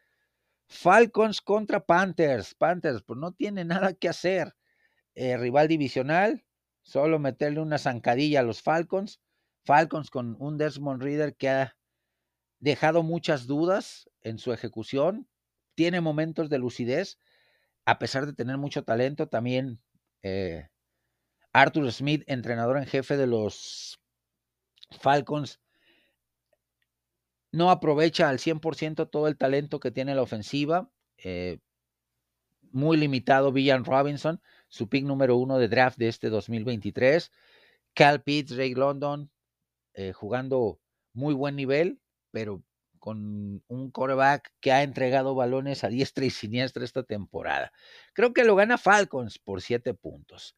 Falcons 0.67 1.41
contra 1.41 1.85
Panthers. 1.85 2.55
Panthers, 2.55 3.03
pues 3.03 3.19
no 3.19 3.33
tiene 3.33 3.65
nada 3.65 3.95
que 3.95 4.09
hacer. 4.09 4.55
Eh, 5.15 5.37
rival 5.37 5.69
divisional, 5.69 6.45
solo 6.83 7.19
meterle 7.19 7.61
una 7.61 7.79
zancadilla 7.79 8.41
a 8.41 8.45
los 8.45 8.63
Falcons. 8.63 9.21
Falcons 9.65 10.11
con 10.11 10.37
un 10.41 10.59
Desmond 10.59 11.03
Reader 11.03 11.37
que 11.37 11.49
ha 11.49 11.77
dejado 12.59 13.03
muchas 13.03 13.47
dudas 13.47 14.09
en 14.23 14.39
su 14.39 14.53
ejecución. 14.53 15.29
Tiene 15.75 16.01
momentos 16.01 16.51
de 16.51 16.59
lucidez, 16.59 17.19
a 17.85 17.99
pesar 17.99 18.27
de 18.27 18.33
tener 18.33 18.59
mucho 18.59 18.85
talento, 18.85 19.29
también 19.29 19.81
eh, 20.23 20.69
Arthur 21.53 21.91
Smith, 21.93 22.23
entrenador 22.27 22.77
en 22.79 22.87
jefe 22.87 23.17
de 23.17 23.27
los 23.27 24.01
Falcons, 24.91 25.61
no 27.53 27.71
aprovecha 27.71 28.29
al 28.29 28.39
100% 28.39 29.11
todo 29.11 29.27
el 29.27 29.37
talento 29.37 29.81
que 29.81 29.91
tiene 29.91 30.15
la 30.15 30.23
ofensiva. 30.23 30.91
Eh, 31.17 31.59
muy 32.73 32.97
limitado 32.97 33.53
Villan 33.53 33.85
Robinson, 33.85 34.41
su 34.69 34.89
pick 34.89 35.05
número 35.05 35.37
uno 35.37 35.59
de 35.59 35.69
draft 35.69 35.99
de 35.99 36.09
este 36.09 36.31
2023. 36.31 37.33
Cal 37.95 38.23
Pitts, 38.23 38.57
Ray 38.57 38.75
London, 38.75 39.31
eh, 39.95 40.13
jugando 40.13 40.81
muy 41.13 41.35
buen 41.35 41.57
nivel, 41.57 42.01
pero 42.31 42.63
con 43.01 43.65
un 43.67 43.91
quarterback 43.91 44.53
que 44.61 44.73
ha 44.73 44.83
entregado 44.83 45.35
balones 45.35 45.83
a 45.83 45.89
diestra 45.89 46.25
y 46.27 46.31
siniestra 46.31 46.85
esta 46.85 47.03
temporada. 47.03 47.73
Creo 48.13 48.33
que 48.33 48.45
lo 48.45 48.55
gana 48.55 48.79
Falcons 48.79 49.39
por 49.39 49.63
siete 49.63 49.95
puntos. 49.95 50.55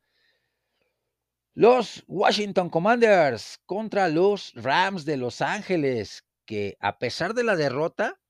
Los 1.54 2.04
Washington 2.08 2.68
Commanders 2.68 3.60
contra 3.64 4.08
los 4.08 4.52
Rams 4.54 5.04
de 5.04 5.16
Los 5.16 5.40
Ángeles, 5.40 6.24
que 6.44 6.76
a 6.80 6.98
pesar 6.98 7.34
de 7.34 7.44
la 7.44 7.56
derrota 7.56 8.20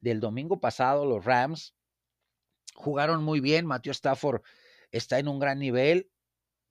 del 0.00 0.20
domingo 0.20 0.60
pasado, 0.60 1.04
los 1.04 1.24
Rams 1.24 1.74
jugaron 2.74 3.24
muy 3.24 3.40
bien. 3.40 3.66
Matthew 3.66 3.92
Stafford 3.92 4.42
está 4.90 5.18
en 5.18 5.28
un 5.28 5.38
gran 5.38 5.58
nivel. 5.58 6.10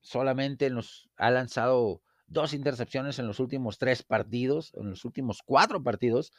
Solamente 0.00 0.70
nos 0.70 1.10
ha 1.16 1.30
lanzado 1.30 2.02
dos 2.26 2.54
intercepciones 2.54 3.18
en 3.18 3.26
los 3.26 3.38
últimos 3.40 3.78
tres 3.78 4.02
partidos, 4.02 4.72
en 4.74 4.90
los 4.90 5.04
últimos 5.04 5.42
cuatro 5.44 5.82
partidos. 5.82 6.32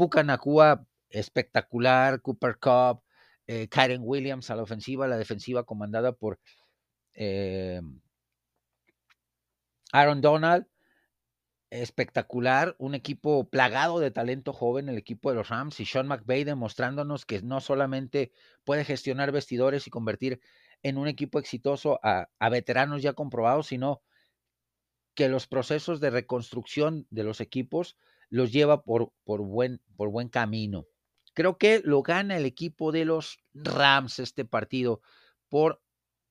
Puka 0.00 0.22
Nakua, 0.22 0.86
espectacular. 1.10 2.22
Cooper 2.22 2.56
Cup, 2.58 3.02
eh, 3.46 3.68
Karen 3.68 4.00
Williams 4.02 4.48
a 4.50 4.56
la 4.56 4.62
ofensiva, 4.62 5.06
la 5.06 5.18
defensiva 5.18 5.64
comandada 5.64 6.12
por 6.12 6.40
eh, 7.12 7.82
Aaron 9.92 10.22
Donald 10.22 10.66
espectacular, 11.70 12.74
un 12.78 12.94
equipo 12.94 13.48
plagado 13.48 14.00
de 14.00 14.10
talento 14.10 14.54
joven, 14.54 14.88
el 14.88 14.96
equipo 14.96 15.28
de 15.28 15.36
los 15.36 15.50
Rams, 15.50 15.78
y 15.80 15.84
Sean 15.84 16.08
McVay 16.08 16.44
demostrándonos 16.44 17.26
que 17.26 17.42
no 17.42 17.60
solamente 17.60 18.32
puede 18.64 18.84
gestionar 18.84 19.32
vestidores 19.32 19.86
y 19.86 19.90
convertir 19.90 20.40
en 20.82 20.98
un 20.98 21.08
equipo 21.08 21.38
exitoso 21.38 22.00
a, 22.02 22.28
veteranos 22.50 23.02
ya 23.02 23.12
comprobados, 23.12 23.66
sino 23.68 24.02
que 25.14 25.28
los 25.28 25.46
procesos 25.46 26.00
de 26.00 26.10
reconstrucción 26.10 27.06
de 27.10 27.24
los 27.24 27.40
equipos 27.40 27.96
los 28.30 28.52
lleva 28.52 28.82
por, 28.82 29.12
por, 29.24 29.42
buen, 29.42 29.80
por 29.96 30.10
buen 30.10 30.28
camino. 30.28 30.86
Creo 31.34 31.58
que 31.58 31.82
lo 31.84 32.02
gana 32.02 32.36
el 32.36 32.46
equipo 32.46 32.92
de 32.92 33.04
los 33.04 33.38
Rams 33.52 34.18
este 34.18 34.44
partido 34.44 35.02
por 35.48 35.82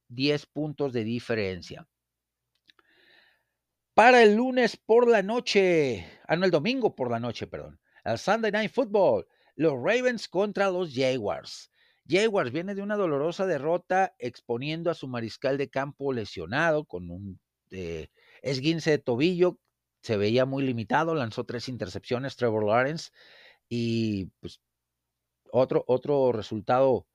10 0.08 0.48
puntos 0.48 0.94
de 0.94 1.04
diferencia 1.04 1.88
para 4.00 4.24
el 4.24 4.36
lunes 4.36 4.78
por 4.78 5.10
la 5.10 5.22
noche, 5.22 6.08
ah, 6.26 6.38
no, 6.38 6.46
el 6.46 6.52
domingo 6.52 6.96
por 6.96 7.12
la 7.12 7.20
noche, 7.20 7.48
perdón, 7.48 7.82
el 8.06 8.18
Sunday 8.18 8.50
Night 8.50 8.72
Football, 8.72 9.28
los 9.58 9.74
Ravens 9.74 10.30
contra 10.30 10.72
los 10.72 10.94
Jaguars. 10.96 11.70
Jaguars 12.08 12.54
viene 12.54 12.76
de 12.76 12.82
una 12.82 12.96
dolorosa 12.96 13.46
derrota 13.46 14.16
exponiendo 14.18 14.90
a 14.90 14.94
su 14.94 15.10
mariscal 15.10 15.58
de 15.58 15.70
campo 15.70 16.14
lesionado 16.14 16.86
con 16.86 17.10
un 17.10 17.42
eh, 17.72 18.08
esguince 18.42 18.92
de 18.92 19.00
tobillo, 19.00 19.60
se 20.02 20.18
veía 20.18 20.46
muy 20.46 20.64
limitado, 20.64 21.16
lanzó 21.16 21.44
tres 21.44 21.70
intercepciones 21.70 22.36
Trevor 22.36 22.66
Lawrence 22.66 23.12
y 23.68 24.26
pues 24.40 24.62
otro, 25.52 25.84
otro 25.88 26.32
resultado 26.32 27.08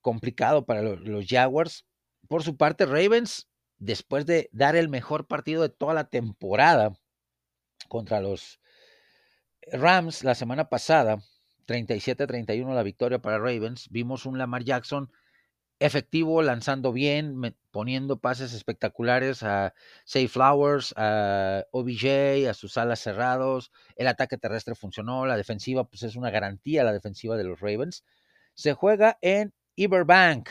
complicado 0.00 0.64
para 0.64 0.82
los 0.82 1.26
Jaguars. 1.26 1.86
Por 2.28 2.42
su 2.42 2.56
parte, 2.56 2.86
Ravens 2.86 3.48
después 3.82 4.26
de 4.26 4.48
dar 4.52 4.76
el 4.76 4.88
mejor 4.88 5.26
partido 5.26 5.62
de 5.62 5.68
toda 5.68 5.92
la 5.92 6.08
temporada 6.08 6.92
contra 7.88 8.20
los 8.20 8.60
Rams 9.72 10.22
la 10.22 10.34
semana 10.34 10.68
pasada, 10.68 11.18
37-31 11.66 12.74
la 12.74 12.82
victoria 12.82 13.20
para 13.20 13.38
Ravens, 13.38 13.88
vimos 13.90 14.24
un 14.24 14.38
Lamar 14.38 14.64
Jackson 14.64 15.10
efectivo, 15.82 16.42
lanzando 16.42 16.92
bien, 16.92 17.56
poniendo 17.72 18.20
pases 18.20 18.52
espectaculares 18.52 19.42
a 19.42 19.74
Say 20.04 20.28
Flowers, 20.28 20.94
a 20.96 21.64
OBJ, 21.72 22.48
a 22.48 22.54
sus 22.54 22.76
alas 22.78 23.00
cerrados. 23.00 23.72
El 23.96 24.06
ataque 24.06 24.38
terrestre 24.38 24.76
funcionó, 24.76 25.26
la 25.26 25.36
defensiva, 25.36 25.84
pues 25.84 26.04
es 26.04 26.14
una 26.14 26.30
garantía 26.30 26.84
la 26.84 26.92
defensiva 26.92 27.36
de 27.36 27.44
los 27.44 27.60
Ravens. 27.60 28.04
Se 28.54 28.74
juega 28.74 29.18
en 29.20 29.52
Everbank 29.76 30.48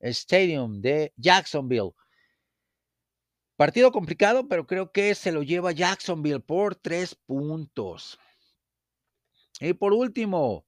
Stadium 0.00 0.80
de 0.80 1.12
Jacksonville. 1.16 1.92
Partido 3.56 3.92
complicado, 3.92 4.48
pero 4.48 4.66
creo 4.66 4.90
que 4.90 5.14
se 5.14 5.30
lo 5.32 5.42
lleva 5.42 5.72
Jacksonville 5.72 6.40
por 6.40 6.74
tres 6.74 7.14
puntos. 7.14 8.18
Y 9.60 9.72
por 9.74 9.92
último, 9.92 10.66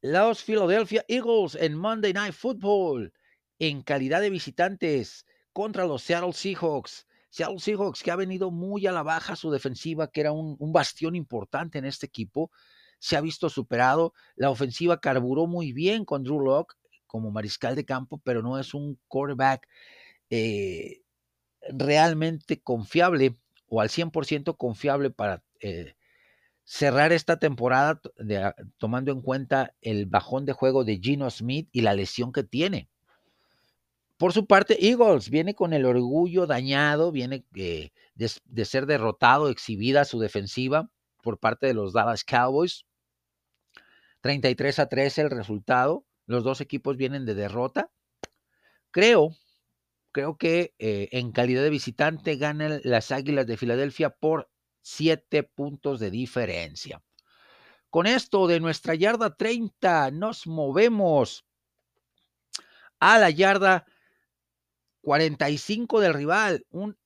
los 0.00 0.42
Philadelphia 0.42 1.04
Eagles 1.08 1.54
en 1.54 1.76
Monday 1.76 2.12
Night 2.12 2.34
Football 2.34 3.12
en 3.58 3.82
calidad 3.82 4.20
de 4.20 4.30
visitantes 4.30 5.26
contra 5.52 5.86
los 5.86 6.02
Seattle 6.02 6.32
Seahawks. 6.32 7.06
Seattle 7.30 7.58
Seahawks 7.58 8.02
que 8.02 8.10
ha 8.10 8.16
venido 8.16 8.50
muy 8.50 8.86
a 8.86 8.92
la 8.92 9.02
baja 9.02 9.36
su 9.36 9.50
defensiva, 9.50 10.10
que 10.10 10.20
era 10.20 10.32
un, 10.32 10.56
bastión 10.72 11.14
importante 11.14 11.78
en 11.78 11.84
este 11.84 12.06
equipo, 12.06 12.50
se 12.98 13.16
ha 13.16 13.20
visto 13.20 13.50
superado. 13.50 14.14
La 14.36 14.50
ofensiva 14.50 15.00
carburó 15.00 15.46
muy 15.46 15.72
bien 15.72 16.04
con 16.04 16.22
Drew 16.22 16.40
Locke 16.40 16.74
como 17.06 17.30
mariscal 17.30 17.74
de 17.74 17.84
campo, 17.84 18.20
pero 18.22 18.42
no 18.42 18.58
es 18.58 18.74
un 18.74 18.98
quarterback 19.08 19.66
eh, 20.30 21.02
realmente 21.70 22.60
confiable 22.60 23.36
o 23.66 23.80
al 23.80 23.88
100% 23.88 24.56
confiable 24.56 25.10
para 25.10 25.42
eh, 25.60 25.94
cerrar 26.64 27.12
esta 27.12 27.38
temporada 27.38 28.00
tomando 28.76 29.10
en 29.10 29.22
cuenta 29.22 29.74
el 29.80 30.06
bajón 30.06 30.44
de 30.44 30.52
juego 30.52 30.84
de 30.84 30.98
Gino 30.98 31.30
Smith 31.30 31.68
y 31.72 31.80
la 31.80 31.94
lesión 31.94 32.32
que 32.32 32.44
tiene. 32.44 32.88
Por 34.18 34.32
su 34.32 34.46
parte, 34.46 34.86
Eagles 34.86 35.30
viene 35.30 35.54
con 35.54 35.72
el 35.72 35.86
orgullo 35.86 36.46
dañado, 36.46 37.12
viene 37.12 37.46
eh, 37.54 37.90
de, 38.14 38.64
ser 38.64 38.86
derrotado, 38.86 39.48
exhibida 39.48 40.04
su 40.04 40.18
defensiva 40.18 40.90
por 41.22 41.38
parte 41.38 41.68
de 41.68 41.74
los 41.74 41.92
Dallas 41.92 42.24
Cowboys. 42.24 42.84
33 44.20 44.80
a 44.80 44.88
13 44.88 45.22
el 45.22 45.30
resultado. 45.30 46.04
Los 46.26 46.42
dos 46.42 46.60
equipos 46.60 46.96
vienen 46.96 47.24
de 47.26 47.34
derrota. 47.34 47.90
Creo 48.90 49.36
creo 50.10 50.36
que 50.36 50.74
eh, 50.80 51.08
en 51.12 51.30
calidad 51.30 51.62
de 51.62 51.70
visitante 51.70 52.34
ganan 52.34 52.80
las 52.82 53.12
Águilas 53.12 53.46
de 53.46 53.56
Filadelfia 53.56 54.10
por 54.10 54.50
siete 54.82 55.44
puntos 55.44 56.00
de 56.00 56.10
diferencia. 56.10 57.02
Con 57.88 58.06
esto 58.06 58.48
de 58.48 58.58
nuestra 58.58 58.96
yarda 58.96 59.36
30 59.36 60.10
nos 60.10 60.48
movemos 60.48 61.46
a 62.98 63.18
la 63.18 63.30
yarda 63.30 63.86
45 65.02 66.00
del 66.00 66.14
rival. 66.14 66.66
Un 66.70 66.98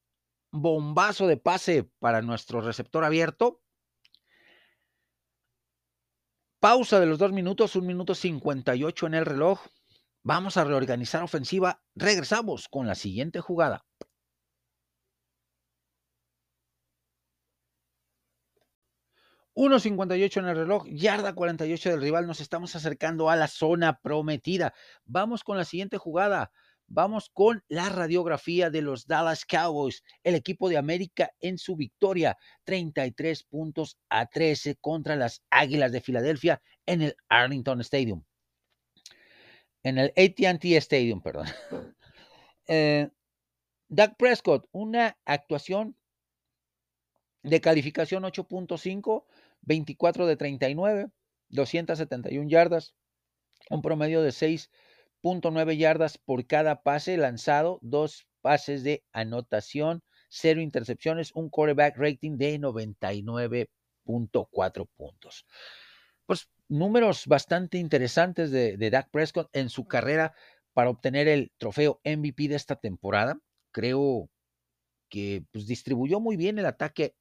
bombazo 0.51 1.27
de 1.27 1.37
pase 1.37 1.89
para 1.99 2.23
nuestro 2.23 2.61
receptor 2.61 3.05
abierto. 3.05 3.61
Pausa 6.61 7.01
de 7.01 7.07
los 7.07 7.19
dos 7.19 7.33
minutos, 7.33 7.75
un 7.75 7.87
minuto 7.87 8.15
58 8.15 9.07
en 9.07 9.15
el 9.15 9.27
reloj. 9.27 9.61
Vamos 10.23 10.57
a 10.57 10.65
reorganizar 10.65 11.23
ofensiva. 11.23 11.83
Regresamos 11.95 12.69
con 12.69 12.87
la 12.87 12.95
siguiente 12.95 13.41
jugada. 13.41 13.85
1.58 19.55 20.39
en 20.39 20.49
el 20.49 20.57
reloj, 20.57 20.87
yarda 20.89 21.35
48 21.35 21.91
del 21.91 22.01
rival, 22.01 22.27
nos 22.27 22.41
estamos 22.41 22.75
acercando 22.75 23.29
a 23.29 23.37
la 23.37 23.49
zona 23.49 23.99
prometida. 24.01 24.73
Vamos 25.05 25.45
con 25.45 25.59
la 25.59 25.65
siguiente 25.65 25.99
jugada. 25.99 26.53
Vamos 26.95 27.31
con 27.33 27.65
la 27.69 27.89
radiografía 27.89 28.71
de 28.71 28.83
los 28.83 29.07
Dallas 29.07 29.45
Cowboys, 29.45 30.03
el 30.23 30.35
equipo 30.35 30.69
de 30.69 30.77
América 30.77 31.33
en 31.41 31.59
su 31.59 31.75
victoria, 31.75 32.37
33 32.65 33.45
puntos 33.45 33.99
a 34.09 34.27
13 34.27 34.77
contra 34.77 35.17
las 35.17 35.43
Águilas 35.51 35.93
de 35.93 36.01
Filadelfia 36.01 36.63
en 36.87 37.03
el 37.03 37.17
Arlington 37.29 37.81
Stadium 37.81 38.23
en 39.83 39.99
el 39.99 40.13
ATT 40.17 40.65
Stadium, 40.65 41.21
perdón. 41.21 41.47
Eh, 42.69 43.11
Doug 43.89 44.17
Prescott, 44.17 44.69
una 44.71 45.19
actuación 45.25 45.97
de 47.43 47.61
calificación 47.61 48.23
8.5, 48.23 49.25
24 49.63 50.27
de 50.29 50.37
39, 50.37 51.11
271 51.49 52.49
yardas, 52.49 52.95
un 53.69 53.83
promedio 53.83 54.23
de 54.23 54.31
6.9 55.23 55.77
yardas 55.77 56.19
por 56.19 56.47
cada 56.47 56.83
pase 56.83 57.17
lanzado, 57.17 57.79
dos 57.83 58.27
pases 58.41 58.83
de 58.83 59.05
anotación, 59.13 60.03
cero 60.29 60.61
intercepciones, 60.61 61.31
un 61.35 61.49
quarterback 61.49 61.97
rating 61.97 62.39
de 62.39 62.59
99.4 62.59 64.89
puntos. 64.97 65.47
Pues 66.27 66.49
números 66.69 67.27
bastante 67.27 67.79
interesantes 67.79 68.51
de, 68.51 68.77
de 68.77 68.91
Dak 68.91 69.11
Prescott 69.11 69.49
en 69.53 69.69
su 69.69 69.87
carrera 69.87 70.35
para 70.73 70.91
obtener 70.91 71.29
el 71.29 71.53
trofeo 71.59 72.01
MVP 72.05 72.49
de 72.49 72.57
esta 72.57 72.77
temporada. 72.77 73.39
Creo 73.71 74.29
que 75.09 75.45
pues, 75.53 75.67
distribuyó 75.67 76.21
muy 76.21 76.37
bien 76.37 76.59
el 76.59 76.67
ataque 76.67 77.15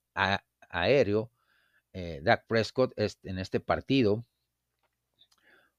aéreo. 0.69 1.31
Eh, 1.93 2.21
Dak 2.23 2.45
Prescott 2.47 2.93
en 2.95 3.37
este 3.37 3.59
partido 3.59 4.25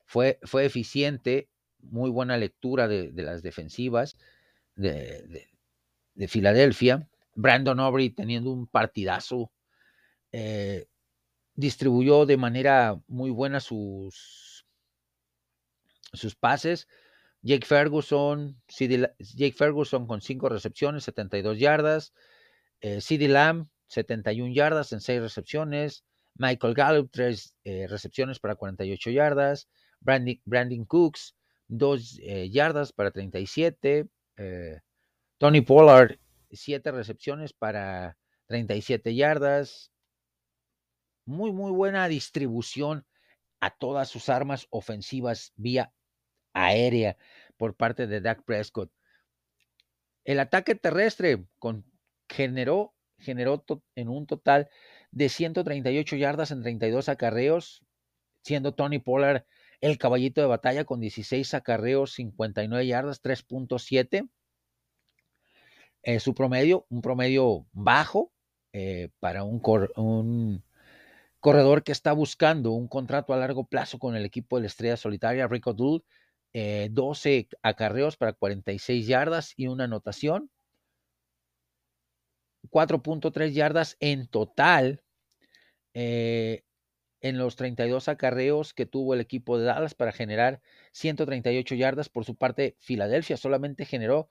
fue, 0.04 0.38
fue 0.42 0.66
eficiente, 0.66 1.48
muy 1.82 2.10
buena 2.10 2.36
lectura 2.36 2.88
de, 2.88 3.12
las 3.14 3.42
defensivas 3.42 4.16
de, 4.76 5.48
Filadelfia. 6.28 7.08
Brandon 7.34 7.80
Aubrey 7.80 8.10
teniendo 8.10 8.52
un 8.52 8.66
partidazo, 8.66 9.50
eh, 10.32 10.86
distribuyó 11.54 12.26
de 12.26 12.36
manera 12.36 13.00
muy 13.06 13.30
buena 13.30 13.60
sus, 13.60 14.66
sus 16.12 16.34
pases. 16.34 16.88
Jake 17.42 17.66
Ferguson, 17.66 18.60
Jake 18.68 19.54
Ferguson 19.56 20.06
con 20.06 20.20
5 20.20 20.48
recepciones, 20.48 21.04
72 21.04 21.58
yardas. 21.58 22.12
Eh, 22.80 23.00
CD 23.00 23.28
Lamb, 23.28 23.68
71 23.88 24.54
yardas 24.54 24.92
en 24.92 25.00
6 25.00 25.20
recepciones. 25.20 26.04
Michael 26.34 26.74
Gallup, 26.74 27.10
3 27.12 27.56
eh, 27.64 27.86
recepciones 27.88 28.38
para 28.38 28.54
48 28.54 29.10
yardas. 29.10 29.68
Brandon, 30.00 30.84
Cooks, 30.86 31.34
2 31.72 32.20
eh, 32.22 32.50
yardas 32.50 32.92
para 32.92 33.10
37. 33.10 34.06
Eh, 34.36 34.80
Tony 35.38 35.62
Pollard, 35.62 36.18
7 36.50 36.92
recepciones 36.92 37.52
para 37.54 38.18
37 38.46 39.14
yardas. 39.14 39.90
Muy, 41.24 41.50
muy 41.52 41.72
buena 41.72 42.08
distribución 42.08 43.06
a 43.60 43.70
todas 43.70 44.10
sus 44.10 44.28
armas 44.28 44.66
ofensivas 44.70 45.52
vía 45.56 45.92
aérea 46.52 47.16
por 47.56 47.74
parte 47.74 48.06
de 48.06 48.20
Dak 48.20 48.44
Prescott. 48.44 48.92
El 50.24 50.40
ataque 50.40 50.74
terrestre 50.74 51.46
generó, 52.28 52.94
generó 53.18 53.64
en 53.94 54.08
un 54.08 54.26
total 54.26 54.68
de 55.10 55.28
138 55.28 56.16
yardas 56.16 56.50
en 56.50 56.62
32 56.62 57.08
acarreos, 57.08 57.82
siendo 58.42 58.74
Tony 58.74 58.98
Pollard 58.98 59.46
el 59.82 59.98
caballito 59.98 60.40
de 60.40 60.46
batalla 60.46 60.84
con 60.84 61.00
16 61.00 61.54
acarreos, 61.54 62.12
59 62.12 62.86
yardas, 62.86 63.20
3.7. 63.20 64.30
Eh, 66.04 66.20
su 66.20 66.34
promedio, 66.34 66.86
un 66.88 67.02
promedio 67.02 67.66
bajo 67.72 68.32
eh, 68.72 69.10
para 69.20 69.44
un, 69.44 69.60
corredor 71.40 71.82
que 71.82 71.92
está 71.92 72.12
buscando 72.12 72.70
un 72.70 72.88
contrato 72.88 73.34
a 73.34 73.36
largo 73.36 73.64
plazo 73.64 73.98
con 73.98 74.14
el 74.14 74.24
equipo 74.24 74.56
de 74.56 74.62
la 74.62 74.66
Estrella 74.68 74.96
Solitaria, 74.96 75.48
Rico 75.48 75.74
12 75.74 76.02
eh, 76.54 77.48
acarreos 77.62 78.16
para 78.16 78.32
46 78.32 79.06
yardas 79.06 79.52
y 79.56 79.66
una 79.66 79.84
anotación. 79.84 80.48
4.3 82.70 83.50
yardas 83.50 83.96
en 83.98 84.28
total 84.28 85.02
eh, 85.94 86.62
en 87.22 87.38
los 87.38 87.56
32 87.56 88.08
acarreos 88.08 88.74
que 88.74 88.84
tuvo 88.84 89.14
el 89.14 89.20
equipo 89.20 89.58
de 89.58 89.64
Dallas 89.64 89.94
para 89.94 90.12
generar 90.12 90.60
138 90.92 91.74
yardas. 91.76 92.08
Por 92.08 92.24
su 92.24 92.36
parte, 92.36 92.76
Filadelfia 92.80 93.36
solamente 93.36 93.86
generó 93.86 94.28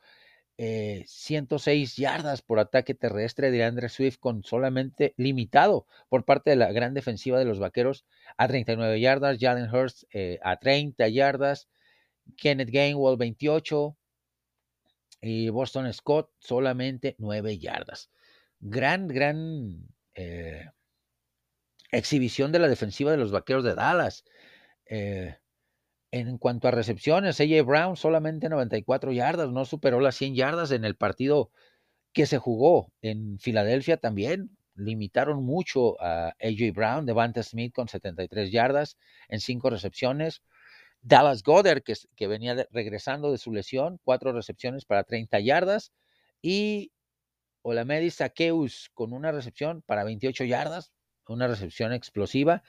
106 0.57 1.97
eh, 1.97 2.01
yardas 2.01 2.41
por 2.43 2.59
ataque 2.59 2.93
terrestre 2.93 3.49
de 3.49 3.63
Andre 3.63 3.89
Swift 3.89 4.19
con 4.19 4.43
solamente 4.43 5.15
limitado 5.17 5.87
por 6.09 6.25
parte 6.25 6.51
de 6.51 6.57
la 6.57 6.71
gran 6.71 6.93
defensiva 6.93 7.39
de 7.39 7.45
los 7.45 7.57
Vaqueros 7.57 8.05
a 8.37 8.47
39 8.47 8.99
yardas, 8.99 9.37
Jalen 9.39 9.73
Hurst 9.73 10.03
a 10.43 10.57
30 10.57 11.07
yardas, 11.07 11.67
Kenneth 12.37 12.69
Gainwell 12.69 13.17
28 13.17 13.97
y 15.21 15.49
Boston 15.49 15.91
Scott 15.93 16.29
solamente 16.39 17.15
9 17.17 17.57
yardas. 17.57 18.11
Gran, 18.59 19.07
gran 19.07 19.87
eh, 20.13 20.65
exhibición 21.91 22.51
de 22.51 22.59
la 22.59 22.67
defensiva 22.67 23.11
de 23.11 23.17
los 23.17 23.31
Vaqueros 23.31 23.63
de 23.63 23.75
Dallas. 23.75 24.23
Eh, 24.85 25.35
en 26.11 26.37
cuanto 26.37 26.67
a 26.67 26.71
recepciones, 26.71 27.39
AJ 27.39 27.65
Brown 27.65 27.95
solamente 27.95 28.49
94 28.49 29.11
yardas, 29.13 29.49
no 29.49 29.65
superó 29.65 30.01
las 30.01 30.15
100 30.15 30.35
yardas 30.35 30.71
en 30.71 30.83
el 30.83 30.95
partido 30.95 31.51
que 32.13 32.25
se 32.25 32.37
jugó 32.37 32.91
en 33.01 33.39
Filadelfia 33.39 33.97
también. 33.97 34.57
Limitaron 34.75 35.43
mucho 35.43 36.01
a 36.01 36.35
AJ 36.41 36.73
Brown, 36.73 37.05
Devante 37.05 37.43
Smith 37.43 37.73
con 37.73 37.87
73 37.87 38.51
yardas 38.51 38.97
en 39.29 39.39
5 39.39 39.69
recepciones. 39.69 40.41
Dallas 41.01 41.43
Goddard, 41.43 41.81
que, 41.83 42.27
venía 42.27 42.67
regresando 42.71 43.31
de 43.31 43.37
su 43.37 43.51
lesión, 43.51 43.99
cuatro 44.03 44.33
recepciones 44.33 44.85
para 44.85 45.03
30 45.03 45.39
yardas. 45.39 45.91
Y 46.41 46.91
Olamedi 47.63 48.11
Saqueus 48.11 48.91
con 48.93 49.13
una 49.13 49.31
recepción 49.31 49.81
para 49.83 50.03
28 50.03 50.43
yardas, 50.45 50.91
una 51.27 51.47
recepción 51.47 51.93
explosiva. 51.93 52.63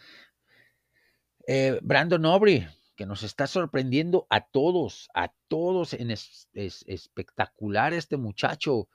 Eh, 1.47 1.79
Brandon 1.83 2.25
Aubrey, 2.27 2.67
que 2.97 3.07
nos 3.07 3.23
está 3.23 3.47
sorprendiendo 3.47 4.27
a 4.31 4.47
todos, 4.47 5.09
a 5.15 5.33
todos 5.49 5.95
en 5.95 6.11
es, 6.11 6.49
espectacular 6.55 7.93
este 7.95 8.17
muchacho, 8.17 8.89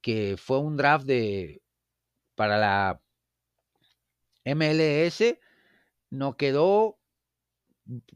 que 0.00 0.36
fue 0.36 0.58
un 0.58 0.76
draft 0.76 1.06
de 1.06 1.62
para 2.34 2.58
la 2.58 3.00
MLS, 4.44 5.38
no 6.10 6.36
quedó 6.36 6.98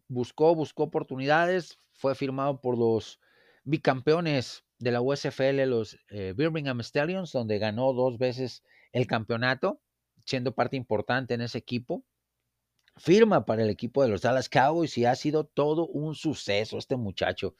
buscó, 0.08 0.54
buscó 0.54 0.84
oportunidades, 0.84 1.78
fue 1.92 2.14
firmado 2.14 2.60
por 2.60 2.78
los 2.78 3.20
bicampeones 3.64 4.64
de 4.78 4.92
la 4.92 5.00
USFL, 5.00 5.64
los 5.66 5.98
eh, 6.08 6.32
Birmingham 6.36 6.80
Stallions, 6.80 7.32
donde 7.32 7.58
ganó 7.58 7.92
dos 7.92 8.18
veces 8.18 8.62
el 8.92 9.06
campeonato, 9.06 9.80
siendo 10.28 10.54
parte 10.54 10.76
importante 10.76 11.34
en 11.34 11.40
ese 11.40 11.58
equipo. 11.58 12.04
Firma 12.96 13.46
para 13.46 13.62
el 13.62 13.70
equipo 13.70 14.02
de 14.02 14.08
los 14.08 14.22
Dallas 14.22 14.48
Cowboys 14.48 14.98
y 14.98 15.06
ha 15.06 15.14
sido 15.14 15.44
todo 15.44 15.86
un 15.86 16.14
suceso 16.14 16.76
este 16.76 16.96
muchacho, 16.96 17.54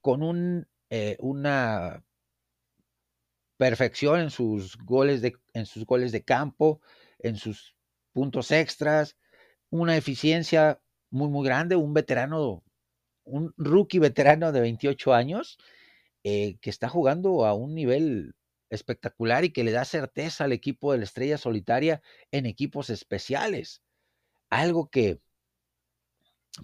con 0.00 0.68
eh, 0.90 1.16
una 1.18 2.04
perfección 3.56 4.20
en 4.20 4.30
sus 4.30 4.76
goles 4.78 5.20
de, 5.20 5.34
en 5.52 5.66
sus 5.66 5.84
goles 5.84 6.12
de 6.12 6.22
campo, 6.22 6.80
en 7.18 7.36
sus 7.36 7.74
puntos 8.12 8.52
extras, 8.52 9.16
una 9.70 9.96
eficiencia 9.96 10.80
muy, 11.10 11.28
muy 11.28 11.44
grande, 11.44 11.74
un 11.74 11.92
veterano, 11.92 12.62
un 13.24 13.52
rookie 13.56 13.98
veterano 13.98 14.52
de 14.52 14.60
28 14.60 15.12
años, 15.12 15.58
eh, 16.22 16.56
que 16.60 16.70
está 16.70 16.88
jugando 16.88 17.46
a 17.46 17.54
un 17.54 17.74
nivel 17.74 18.34
espectacular 18.70 19.44
y 19.44 19.52
que 19.52 19.64
le 19.64 19.72
da 19.72 19.84
certeza 19.84 20.44
al 20.44 20.52
equipo 20.52 20.92
de 20.92 20.98
la 20.98 21.04
estrella 21.04 21.38
solitaria 21.38 22.02
en 22.30 22.46
equipos 22.46 22.90
especiales. 22.90 23.82
Algo 24.48 24.88
que, 24.90 25.20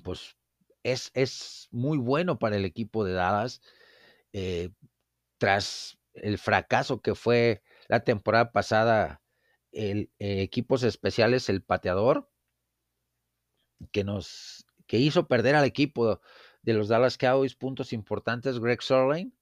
pues, 0.03 0.37
es, 0.83 1.11
es 1.15 1.69
muy 1.71 1.99
bueno 1.99 2.39
para 2.39 2.57
el 2.57 2.65
equipo 2.65 3.05
de 3.05 3.13
Dallas. 3.13 3.61
Eh, 4.33 4.71
tras 5.39 5.99
el 6.15 6.39
fracaso 6.39 7.03
que 7.03 7.15
fue 7.15 7.63
la 7.89 8.01
temporada 8.01 8.53
pasada, 8.53 9.23
el, 9.73 10.11
eh, 10.19 10.43
equipos 10.43 10.83
especiales, 10.83 11.49
el 11.49 11.63
pateador, 11.63 12.31
que 13.93 14.05
nos 14.05 14.67
que 14.87 14.99
hizo 14.99 15.27
perder 15.27 15.57
al 15.57 15.65
equipo 15.65 16.21
de 16.63 16.73
los 16.73 16.89
Dallas 16.89 17.19
Cowboys 17.19 17.55
puntos 17.55 17.93
importantes, 17.93 18.61
Greg 18.61 18.83
Sorlane. 18.83 19.33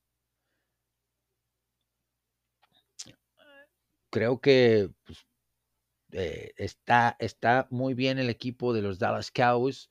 Creo 4.14 4.40
que 4.40 4.90
pues, 5.04 5.26
eh, 6.12 6.52
está, 6.56 7.16
está 7.18 7.66
muy 7.70 7.94
bien 7.94 8.20
el 8.20 8.30
equipo 8.30 8.72
de 8.72 8.80
los 8.80 9.00
Dallas 9.00 9.32
Cowboys 9.32 9.90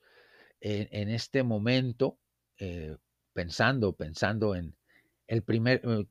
en, 0.62 1.10
este 1.10 1.42
momento, 1.42 2.18
eh, 2.56 2.96
pensando, 3.34 3.94
pensando 3.94 4.54
en 4.54 4.74
el 5.26 5.42
primer, 5.42 5.82
eh, 5.84 6.06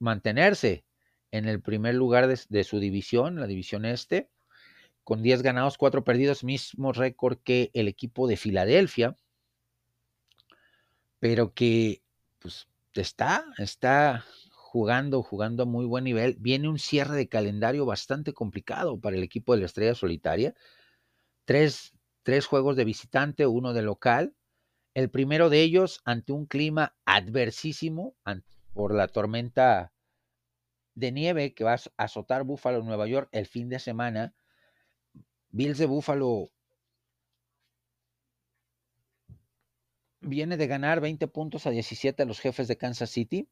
mantenerse 0.00 0.84
en 1.30 1.46
el 1.46 1.62
primer 1.62 1.94
lugar 1.94 2.26
de, 2.26 2.64
su 2.64 2.80
división, 2.80 3.38
la 3.38 3.46
división 3.46 3.84
este 3.84 4.28
con 5.04 5.22
10 5.22 5.42
ganados, 5.42 5.78
4 5.78 6.02
perdidos, 6.02 6.42
mismo 6.42 6.92
récord 6.92 7.38
que 7.44 7.70
el 7.74 7.86
equipo 7.86 8.26
de 8.26 8.36
Filadelfia, 8.36 9.14
pero 11.20 11.54
que 11.54 12.02
pues 12.40 12.66
está, 12.92 13.44
está 13.58 14.24
jugando, 14.72 15.22
jugando 15.22 15.64
a 15.64 15.66
muy 15.66 15.84
buen 15.84 16.04
nivel. 16.04 16.34
Viene 16.40 16.66
un 16.66 16.78
cierre 16.78 17.14
de 17.14 17.28
calendario 17.28 17.84
bastante 17.84 18.32
complicado 18.32 18.98
para 18.98 19.16
el 19.16 19.22
equipo 19.22 19.52
de 19.52 19.60
la 19.60 19.66
Estrella 19.66 19.94
Solitaria. 19.94 20.54
Tres, 21.44 21.92
tres 22.22 22.46
juegos 22.46 22.74
de 22.74 22.86
visitante, 22.86 23.46
uno 23.46 23.74
de 23.74 23.82
local. 23.82 24.34
El 24.94 25.10
primero 25.10 25.50
de 25.50 25.60
ellos 25.60 26.00
ante 26.06 26.32
un 26.32 26.46
clima 26.46 26.96
adversísimo 27.04 28.16
por 28.72 28.94
la 28.94 29.08
tormenta 29.08 29.92
de 30.94 31.12
nieve 31.12 31.52
que 31.52 31.64
va 31.64 31.74
a 31.74 32.04
azotar 32.04 32.44
Búfalo, 32.44 32.82
Nueva 32.82 33.06
York, 33.06 33.28
el 33.32 33.44
fin 33.44 33.68
de 33.68 33.78
semana. 33.78 34.34
Bills 35.50 35.76
de 35.76 35.84
Buffalo 35.84 36.48
viene 40.22 40.56
de 40.56 40.66
ganar 40.66 41.02
20 41.02 41.28
puntos 41.28 41.66
a 41.66 41.70
17 41.70 42.22
a 42.22 42.26
los 42.26 42.40
jefes 42.40 42.68
de 42.68 42.78
Kansas 42.78 43.10
City. 43.10 43.50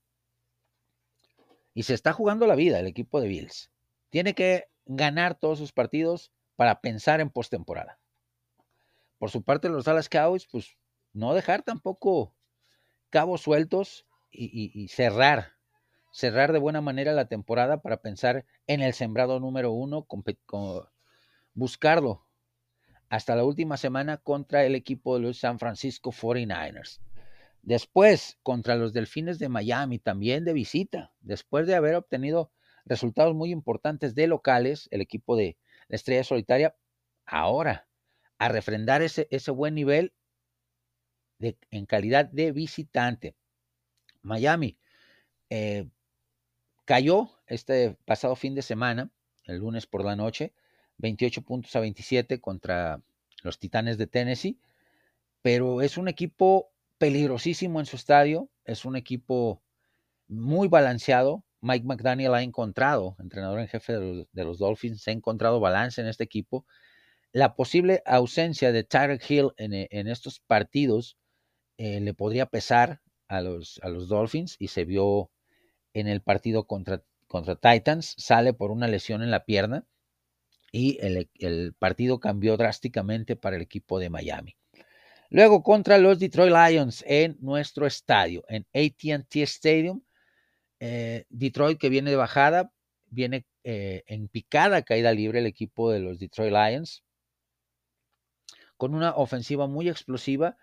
Y 1.81 1.85
se 1.85 1.95
está 1.95 2.13
jugando 2.13 2.47
la 2.47 2.57
vida 2.57 2.79
el 2.79 2.87
equipo 2.87 3.23
de 3.23 3.29
Bills. 3.29 3.71
Tiene 4.11 4.35
que 4.35 4.69
ganar 4.85 5.35
todos 5.35 5.59
sus 5.59 5.73
partidos 5.73 6.31
para 6.55 6.83
pensar 6.83 7.23
en 7.23 7.31
postemporada. 7.31 7.99
Por 9.17 9.31
su 9.31 9.43
parte, 9.43 9.71
los 9.71 9.87
Dallas 9.87 10.11
Cowboys, 10.11 10.47
pues 10.47 10.77
no 11.15 11.33
dejar 11.33 11.63
tampoco 11.63 12.35
cabos 13.09 13.41
sueltos 13.41 14.05
y, 14.31 14.89
cerrar, 14.89 15.55
cerrar 16.13 16.53
de 16.53 16.59
buena 16.59 16.83
manera 16.83 17.15
la 17.15 17.29
temporada 17.29 17.81
para 17.81 18.03
pensar 18.03 18.45
en 18.67 18.83
el 18.83 18.93
sembrado 18.93 19.41
número 19.41 19.73
uno, 19.73 20.07
buscarlo 21.55 22.27
hasta 23.09 23.35
la 23.35 23.45
última 23.45 23.79
semana 23.79 24.19
contra 24.19 24.67
el 24.67 24.75
equipo 24.75 25.15
de 25.15 25.23
los 25.23 25.39
San 25.39 25.59
Francisco 25.59 26.13
49ers. 26.13 27.01
Después, 27.63 28.39
contra 28.43 28.77
los 28.77 28.93
Delfines 28.93 29.39
de 29.39 29.49
Miami, 29.49 29.99
también 29.99 30.45
de 30.45 30.53
visita, 30.53 31.13
después 31.21 31.67
de 31.67 31.75
haber 31.75 31.95
obtenido 31.95 32.51
resultados 32.85 33.35
muy 33.35 33.51
importantes 33.51 34.15
de 34.15 34.27
locales, 34.27 34.89
el 34.91 35.01
equipo 35.01 35.37
de 35.37 35.57
la 35.89 35.97
Estrella 35.97 36.25
Solitaria, 36.25 36.75
ahora 37.27 37.87
a 38.39 38.49
refrendar 38.49 39.03
ese, 39.03 39.29
ese 39.31 39.51
buen 39.51 39.75
nivel 39.75 40.15
en 41.39 41.87
calidad 41.87 42.27
de 42.27 42.53
visitante. 42.53 43.35
Miami 44.23 44.79
eh, 45.51 45.89
cayó 46.85 47.31
este 47.47 47.97
pasado 48.05 48.37
fin 48.37 48.55
de 48.55 48.63
semana, 48.63 49.11
el 49.45 49.59
lunes 49.59 49.87
por 49.87 50.05
la 50.05 50.17
noche, 50.17 50.55
28 50.99 51.43
puntos 51.43 51.75
a 51.77 51.81
27 51.81 52.41
contra 52.41 53.03
los 53.43 53.59
Titanes 53.59 53.99
de 53.99 54.07
Tennessee, 54.07 54.59
pero 55.43 55.83
es 55.83 55.97
un 55.97 56.09
equipo 56.09 56.71
peligrosísimo 57.01 57.81
en 57.81 57.87
su 57.87 57.97
estadio, 57.97 58.51
es 58.67 58.85
un 58.85 58.95
equipo 58.95 59.63
muy 60.29 60.69
balanceado. 60.69 61.45
Mike 61.63 61.87
McDaniel 61.87 62.35
ha 62.35 62.43
encontrado, 62.43 63.17
entrenador 63.19 63.59
en 63.61 63.69
jefe 63.69 63.95
de 63.95 64.45
los, 64.45 64.59
Dolphins, 64.59 65.09
ha 65.09 65.13
encontrado 65.13 65.61
balance 65.61 66.03
en 66.03 66.09
este 66.09 66.25
equipo. 66.25 66.67
La 67.33 67.57
posible 67.57 68.03
ausencia 68.05 68.71
de 68.71 68.85
Tyreek 68.85 69.31
Hill 69.31 69.49
en, 69.57 70.09
estos 70.09 70.41
partidos 70.41 71.17
eh, 71.79 72.01
le 72.01 72.13
podría 72.13 72.45
pesar 72.45 73.01
a 73.29 73.41
los, 73.41 73.81
a 73.83 73.89
los 73.89 74.09
Dolphins 74.09 74.57
y 74.59 74.69
se 74.69 74.85
vio 74.85 75.31
en 75.95 76.07
el 76.07 76.21
partido 76.21 76.67
contra, 76.67 77.03
contra 77.29 77.57
Titans, 77.57 78.15
sale 78.19 78.53
por 78.53 78.71
una 78.71 78.89
lesión 78.89 79.23
en 79.23 79.31
la 79.31 79.47
pierna 79.47 79.87
y 80.71 80.99
el, 81.01 81.75
partido 81.79 82.21
cambió 82.21 82.59
drásticamente 82.59 83.37
para 83.37 83.57
el 83.57 83.63
equipo 83.63 83.99
de 83.99 84.11
Miami. 84.11 84.57
Luego 85.31 85.63
contra 85.63 85.99
los 85.99 86.19
Detroit 86.19 86.53
Lions 86.53 87.05
en 87.07 87.37
nuestro 87.41 87.87
estadio, 87.87 88.45
en 88.49 88.67
ATT 88.75 89.37
Stadium. 89.37 90.03
Eh, 90.81 91.25
Detroit 91.29 91.79
que 91.79 91.89
viene 91.89 92.11
de 92.11 92.17
bajada, 92.17 92.73
viene 93.07 93.47
eh, 93.65 94.03
en 94.07 94.29
picada 94.29 94.83
caída 94.83 95.13
libre 95.13 95.39
el 95.39 95.47
equipo 95.47 95.91
de 95.91 96.01
los 96.01 96.19
Detroit 96.19 96.53
Lions, 96.53 97.05
con 98.77 98.95
una 98.95 99.15
ofensiva 99.15 99.67
muy 99.67 99.89
explosiva, 99.89 100.57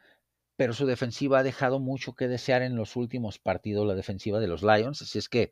pero 0.55 0.73
su 0.73 0.85
defensiva 0.85 1.39
ha 1.39 1.43
dejado 1.43 1.79
mucho 1.79 2.13
que 2.13 2.27
desear 2.27 2.61
en 2.61 2.75
los 2.75 2.95
últimos 2.95 3.39
partidos, 3.39 3.87
la 3.87 3.95
defensiva 3.95 4.39
de 4.39 4.47
los 4.47 4.63
Lions. 4.63 5.01
Así 5.01 5.19
es 5.19 5.29
que 5.29 5.51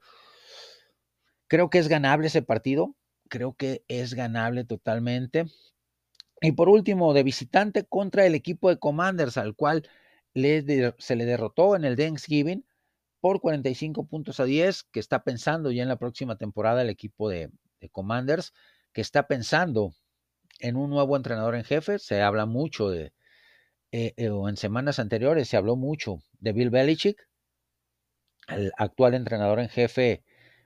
creo 1.47 1.69
que 1.69 1.77
es 1.77 1.87
ganable 1.87 2.27
ese 2.27 2.41
partido 2.41 2.95
creo 3.29 3.55
que 3.55 3.83
es 3.87 4.13
ganable 4.13 4.65
totalmente. 4.65 5.45
Y 6.41 6.51
por 6.51 6.69
último, 6.69 7.13
de 7.13 7.23
visitante 7.23 7.85
contra 7.85 8.25
el 8.25 8.35
equipo 8.35 8.69
de 8.69 8.77
Commanders, 8.77 9.37
al 9.37 9.55
cual 9.55 9.87
se 10.33 11.15
le 11.15 11.25
derrotó 11.25 11.75
en 11.75 11.85
el 11.85 11.95
Thanksgiving 11.95 12.65
por 13.21 13.41
45 13.41 14.05
puntos 14.07 14.39
a 14.39 14.45
10, 14.45 14.83
que 14.83 14.99
está 14.99 15.23
pensando 15.23 15.71
ya 15.71 15.83
en 15.83 15.89
la 15.89 15.97
próxima 15.97 16.37
temporada 16.37 16.81
el 16.81 16.89
equipo 16.89 17.29
de, 17.29 17.49
Commanders, 17.91 18.53
que 18.93 19.01
está 19.01 19.27
pensando 19.27 19.93
en 20.59 20.75
un 20.75 20.89
nuevo 20.89 21.15
entrenador 21.15 21.55
en 21.55 21.63
jefe. 21.63 21.99
Se 21.99 22.21
habla 22.21 22.45
mucho 22.45 22.89
de, 22.89 23.13
eh, 23.91 24.13
eh, 24.17 24.29
en 24.47 24.57
semanas 24.57 24.99
anteriores 24.99 25.47
se 25.47 25.57
habló 25.57 25.75
mucho 25.75 26.19
de 26.39 26.51
Bill 26.51 26.69
Belichick, 26.69 27.27
el 28.47 28.71
actual 28.77 29.13
entrenador 29.13 29.59
en 29.59 29.69
jefe 29.69 30.23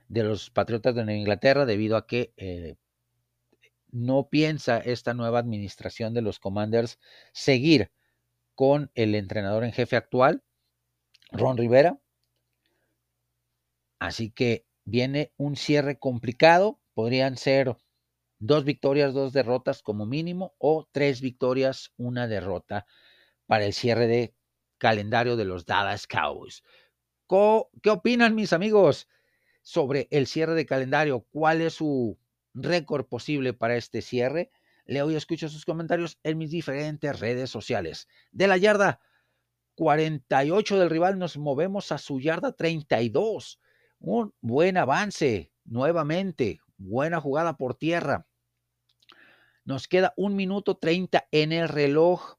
de 0.08 0.24
los 0.24 0.50
Patriotas 0.50 0.94
de 0.94 1.16
Inglaterra 1.16 1.64
debido 1.66 1.96
a 1.96 2.06
que 2.06 2.32
eh, 2.36 2.76
no 3.92 4.28
piensa 4.28 4.78
esta 4.78 5.14
nueva 5.14 5.38
administración 5.38 6.14
de 6.14 6.22
los 6.22 6.38
Commanders 6.38 6.98
seguir 7.32 7.90
con 8.54 8.90
el 8.94 9.14
entrenador 9.14 9.64
en 9.64 9.72
jefe 9.72 9.96
actual, 9.96 10.42
Ron 11.32 11.56
Rivera. 11.56 12.00
Así 13.98 14.30
que 14.30 14.66
viene 14.84 15.32
un 15.36 15.56
cierre 15.56 15.98
complicado. 15.98 16.80
Podrían 16.94 17.36
ser 17.36 17.76
dos 18.38 18.64
victorias, 18.64 19.14
dos 19.14 19.32
derrotas 19.32 19.82
como 19.82 20.06
mínimo, 20.06 20.54
o 20.58 20.88
tres 20.90 21.20
victorias, 21.20 21.92
una 21.96 22.26
derrota 22.26 22.86
para 23.46 23.64
el 23.64 23.72
cierre 23.72 24.06
de 24.06 24.34
calendario 24.78 25.36
de 25.36 25.44
los 25.44 25.66
Dallas 25.66 26.06
Cowboys. 26.06 26.62
¿Qué 27.28 27.90
opinan 27.90 28.34
mis 28.34 28.52
amigos? 28.52 29.06
sobre 29.62 30.08
el 30.10 30.26
cierre 30.26 30.54
de 30.54 30.66
calendario, 30.66 31.26
cuál 31.30 31.60
es 31.60 31.74
su 31.74 32.18
récord 32.54 33.06
posible 33.06 33.52
para 33.52 33.76
este 33.76 34.02
cierre. 34.02 34.50
Leo 34.84 35.10
y 35.10 35.16
escucho 35.16 35.48
sus 35.48 35.64
comentarios 35.64 36.18
en 36.22 36.38
mis 36.38 36.50
diferentes 36.50 37.20
redes 37.20 37.50
sociales. 37.50 38.08
De 38.32 38.46
la 38.46 38.56
yarda 38.56 39.00
48 39.76 40.78
del 40.78 40.90
rival 40.90 41.18
nos 41.18 41.36
movemos 41.36 41.92
a 41.92 41.98
su 41.98 42.20
yarda 42.20 42.52
32. 42.52 43.60
Un 44.00 44.34
buen 44.40 44.76
avance 44.76 45.52
nuevamente. 45.64 46.60
Buena 46.76 47.20
jugada 47.20 47.56
por 47.56 47.74
tierra. 47.74 48.26
Nos 49.64 49.86
queda 49.86 50.12
un 50.16 50.34
minuto 50.34 50.76
30 50.76 51.28
en 51.30 51.52
el 51.52 51.68
reloj. 51.68 52.36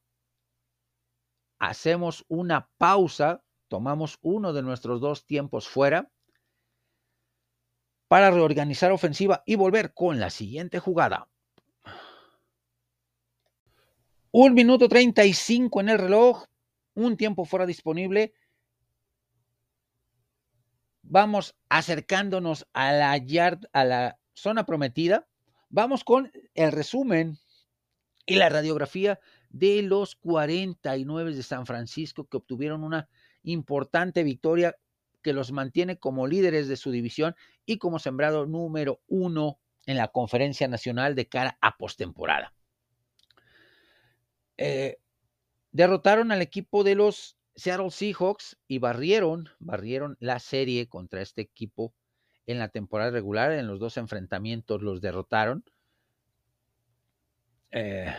Hacemos 1.58 2.24
una 2.28 2.68
pausa. 2.76 3.44
Tomamos 3.68 4.18
uno 4.20 4.52
de 4.52 4.62
nuestros 4.62 5.00
dos 5.00 5.24
tiempos 5.24 5.68
fuera 5.68 6.10
para 8.12 8.30
reorganizar 8.30 8.92
ofensiva 8.92 9.42
y 9.46 9.54
volver 9.54 9.94
con 9.94 10.20
la 10.20 10.28
siguiente 10.28 10.78
jugada. 10.78 11.30
Un 14.30 14.52
minuto 14.52 14.86
35 14.86 15.80
en 15.80 15.88
el 15.88 15.96
reloj, 15.96 16.44
un 16.92 17.16
tiempo 17.16 17.46
fuera 17.46 17.64
disponible. 17.64 18.34
Vamos 21.00 21.56
acercándonos 21.70 22.66
a 22.74 22.92
la, 22.92 23.16
yard, 23.16 23.60
a 23.72 23.82
la 23.82 24.18
zona 24.34 24.66
prometida. 24.66 25.26
Vamos 25.70 26.04
con 26.04 26.30
el 26.52 26.70
resumen 26.70 27.38
y 28.26 28.34
la 28.34 28.50
radiografía 28.50 29.20
de 29.48 29.80
los 29.80 30.16
49 30.16 31.34
de 31.34 31.42
San 31.42 31.64
Francisco 31.64 32.28
que 32.28 32.36
obtuvieron 32.36 32.84
una 32.84 33.08
importante 33.42 34.22
victoria 34.22 34.76
que 35.22 35.32
los 35.32 35.52
mantiene 35.52 35.98
como 35.98 36.26
líderes 36.26 36.68
de 36.68 36.76
su 36.76 36.90
división 36.90 37.34
y 37.64 37.78
como 37.78 37.98
sembrado 37.98 38.46
número 38.46 39.00
uno 39.06 39.58
en 39.86 39.96
la 39.96 40.08
conferencia 40.08 40.68
nacional 40.68 41.14
de 41.14 41.28
cara 41.28 41.58
a 41.60 41.76
postemporada. 41.76 42.54
Eh, 44.58 44.98
derrotaron 45.70 46.32
al 46.32 46.42
equipo 46.42 46.84
de 46.84 46.94
los 46.94 47.36
Seattle 47.54 47.90
Seahawks 47.90 48.58
y 48.68 48.78
barrieron, 48.78 49.48
barrieron 49.58 50.16
la 50.20 50.38
serie 50.38 50.88
contra 50.88 51.22
este 51.22 51.42
equipo 51.42 51.94
en 52.46 52.58
la 52.58 52.68
temporada 52.68 53.10
regular. 53.10 53.52
En 53.52 53.66
los 53.66 53.78
dos 53.78 53.96
enfrentamientos 53.96 54.82
los 54.82 55.00
derrotaron. 55.00 55.64
Eh, 57.70 58.14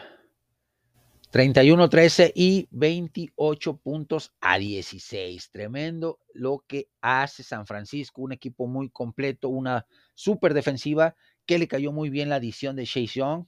31-13 1.33 2.31
y 2.35 2.67
28 2.69 3.77
puntos 3.77 4.35
a 4.39 4.59
16. 4.59 5.49
Tremendo 5.49 6.19
lo 6.31 6.63
que 6.67 6.89
hace 7.01 7.41
San 7.41 7.65
Francisco, 7.65 8.21
un 8.21 8.33
equipo 8.33 8.67
muy 8.67 8.91
completo, 8.91 9.49
una 9.49 9.87
súper 10.13 10.53
defensiva 10.53 11.15
que 11.47 11.57
le 11.57 11.67
cayó 11.67 11.91
muy 11.91 12.11
bien 12.11 12.29
la 12.29 12.35
adición 12.35 12.75
de 12.75 12.85
Chase 12.85 13.07
Young, 13.15 13.47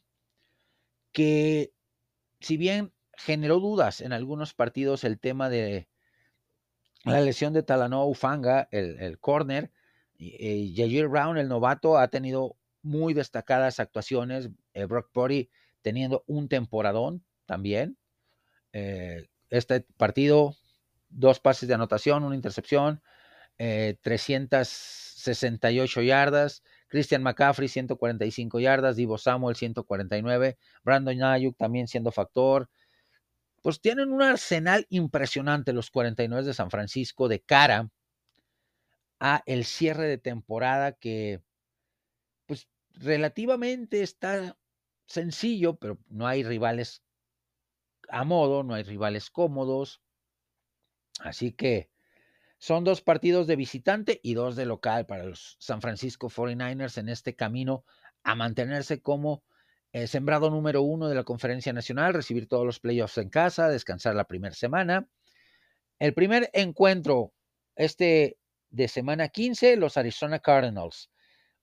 que 1.11 1.73
si 2.39 2.57
bien 2.57 2.91
generó 3.13 3.59
dudas 3.59 4.01
en 4.01 4.13
algunos 4.13 4.55
partidos 4.55 5.03
el 5.03 5.19
tema 5.19 5.51
de 5.51 5.87
la 7.03 7.21
lesión 7.21 7.53
de 7.53 7.61
Talanoa 7.61 8.05
Ufanga, 8.05 8.67
el, 8.71 8.99
el 8.99 9.19
corner, 9.19 9.71
eh, 10.17 11.05
Brown, 11.07 11.37
el 11.37 11.47
novato, 11.47 11.99
ha 11.99 12.07
tenido 12.07 12.57
muy 12.81 13.13
destacadas 13.13 13.79
actuaciones, 13.79 14.49
eh, 14.73 14.85
Brock 14.85 15.11
Purdy 15.11 15.51
teniendo 15.83 16.23
un 16.25 16.49
temporadón, 16.49 17.23
también. 17.45 17.97
Eh, 18.73 19.27
este 19.49 19.81
partido, 19.97 20.55
dos 21.09 21.39
pases 21.39 21.67
de 21.67 21.75
anotación, 21.75 22.23
una 22.23 22.35
intercepción, 22.35 23.01
368 23.57 26.01
eh, 26.01 26.05
yardas. 26.05 26.63
Christian 26.87 27.23
McCaffrey, 27.23 27.67
145 27.67 28.59
yardas. 28.59 28.95
Divo 28.95 29.17
Samuel, 29.17 29.55
149. 29.55 30.57
Brandon 30.83 31.23
Ayuk 31.23 31.57
también 31.57 31.87
siendo 31.87 32.11
factor. 32.11 32.69
pues 33.61 33.81
tienen 33.81 34.11
un 34.11 34.21
arsenal 34.21 34.85
impresionante 34.89 35.73
los 35.73 35.89
49 35.89 36.45
de 36.45 36.53
San 36.53 36.69
Francisco 36.69 37.27
de 37.27 37.41
cara 37.41 37.89
a 39.19 39.41
el 39.45 39.65
cierre 39.65 40.07
de 40.07 40.17
temporada 40.17 40.93
que 40.93 41.41
pues 42.45 42.67
relativamente 42.93 44.01
está 44.03 44.57
sencillo, 45.07 45.77
pero 45.77 45.97
no 46.09 46.27
hay 46.27 46.43
rivales 46.43 47.01
a 48.09 48.23
modo, 48.23 48.63
no 48.63 48.73
hay 48.73 48.83
rivales 48.83 49.29
cómodos. 49.29 50.01
Así 51.19 51.51
que 51.53 51.89
son 52.57 52.83
dos 52.83 53.01
partidos 53.01 53.47
de 53.47 53.55
visitante 53.55 54.19
y 54.23 54.33
dos 54.33 54.55
de 54.55 54.65
local 54.65 55.05
para 55.05 55.25
los 55.25 55.57
San 55.59 55.81
Francisco 55.81 56.29
49ers 56.29 56.97
en 56.97 57.09
este 57.09 57.35
camino 57.35 57.85
a 58.23 58.35
mantenerse 58.35 59.01
como 59.01 59.43
eh, 59.91 60.07
sembrado 60.07 60.49
número 60.49 60.81
uno 60.81 61.07
de 61.07 61.15
la 61.15 61.23
conferencia 61.23 61.71
nacional, 61.71 62.13
recibir 62.13 62.47
todos 62.47 62.65
los 62.65 62.79
playoffs 62.79 63.17
en 63.17 63.29
casa, 63.29 63.69
descansar 63.69 64.15
la 64.15 64.25
primera 64.25 64.53
semana. 64.53 65.07
El 65.99 66.13
primer 66.13 66.49
encuentro, 66.53 67.33
este 67.75 68.37
de 68.71 68.87
semana 68.89 69.29
15, 69.29 69.77
los 69.77 69.95
Arizona 69.95 70.39
Cardinals. 70.39 71.09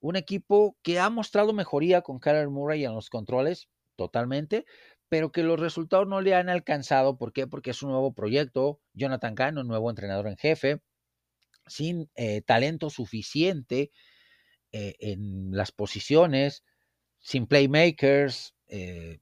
Un 0.01 0.17
equipo 0.17 0.79
que 0.83 0.99
ha 0.99 1.11
mostrado 1.11 1.53
mejoría 1.53 2.01
con 2.01 2.19
Kyler 2.19 2.49
Murray 2.49 2.85
en 2.85 2.95
los 2.95 3.11
controles, 3.11 3.69
totalmente, 3.97 4.65
pero 5.13 5.31
que 5.31 5.43
los 5.43 5.61
resultados 5.61 6.09
no 6.09 6.23
le 6.23 6.35
han 6.35 6.49
alcanzado. 6.49 7.19
¿Por 7.19 7.35
qué? 7.35 7.47
Porque 7.47 7.73
es 7.73 7.83
un 7.83 7.91
nuevo 7.91 8.15
proyecto. 8.15 8.81
Jonathan 8.95 9.59
un 9.59 9.69
nuevo 9.69 9.91
entrenador 9.91 10.27
en 10.27 10.39
jefe, 10.39 10.81
sin 11.67 12.11
eh, 12.15 12.41
talento 12.41 12.89
suficiente 12.89 13.93
eh, 14.73 14.95
en 15.01 15.51
las 15.51 15.71
posiciones, 15.71 16.65
sin 17.19 17.47
playmakers, 17.47 18.55
eh, 18.69 19.19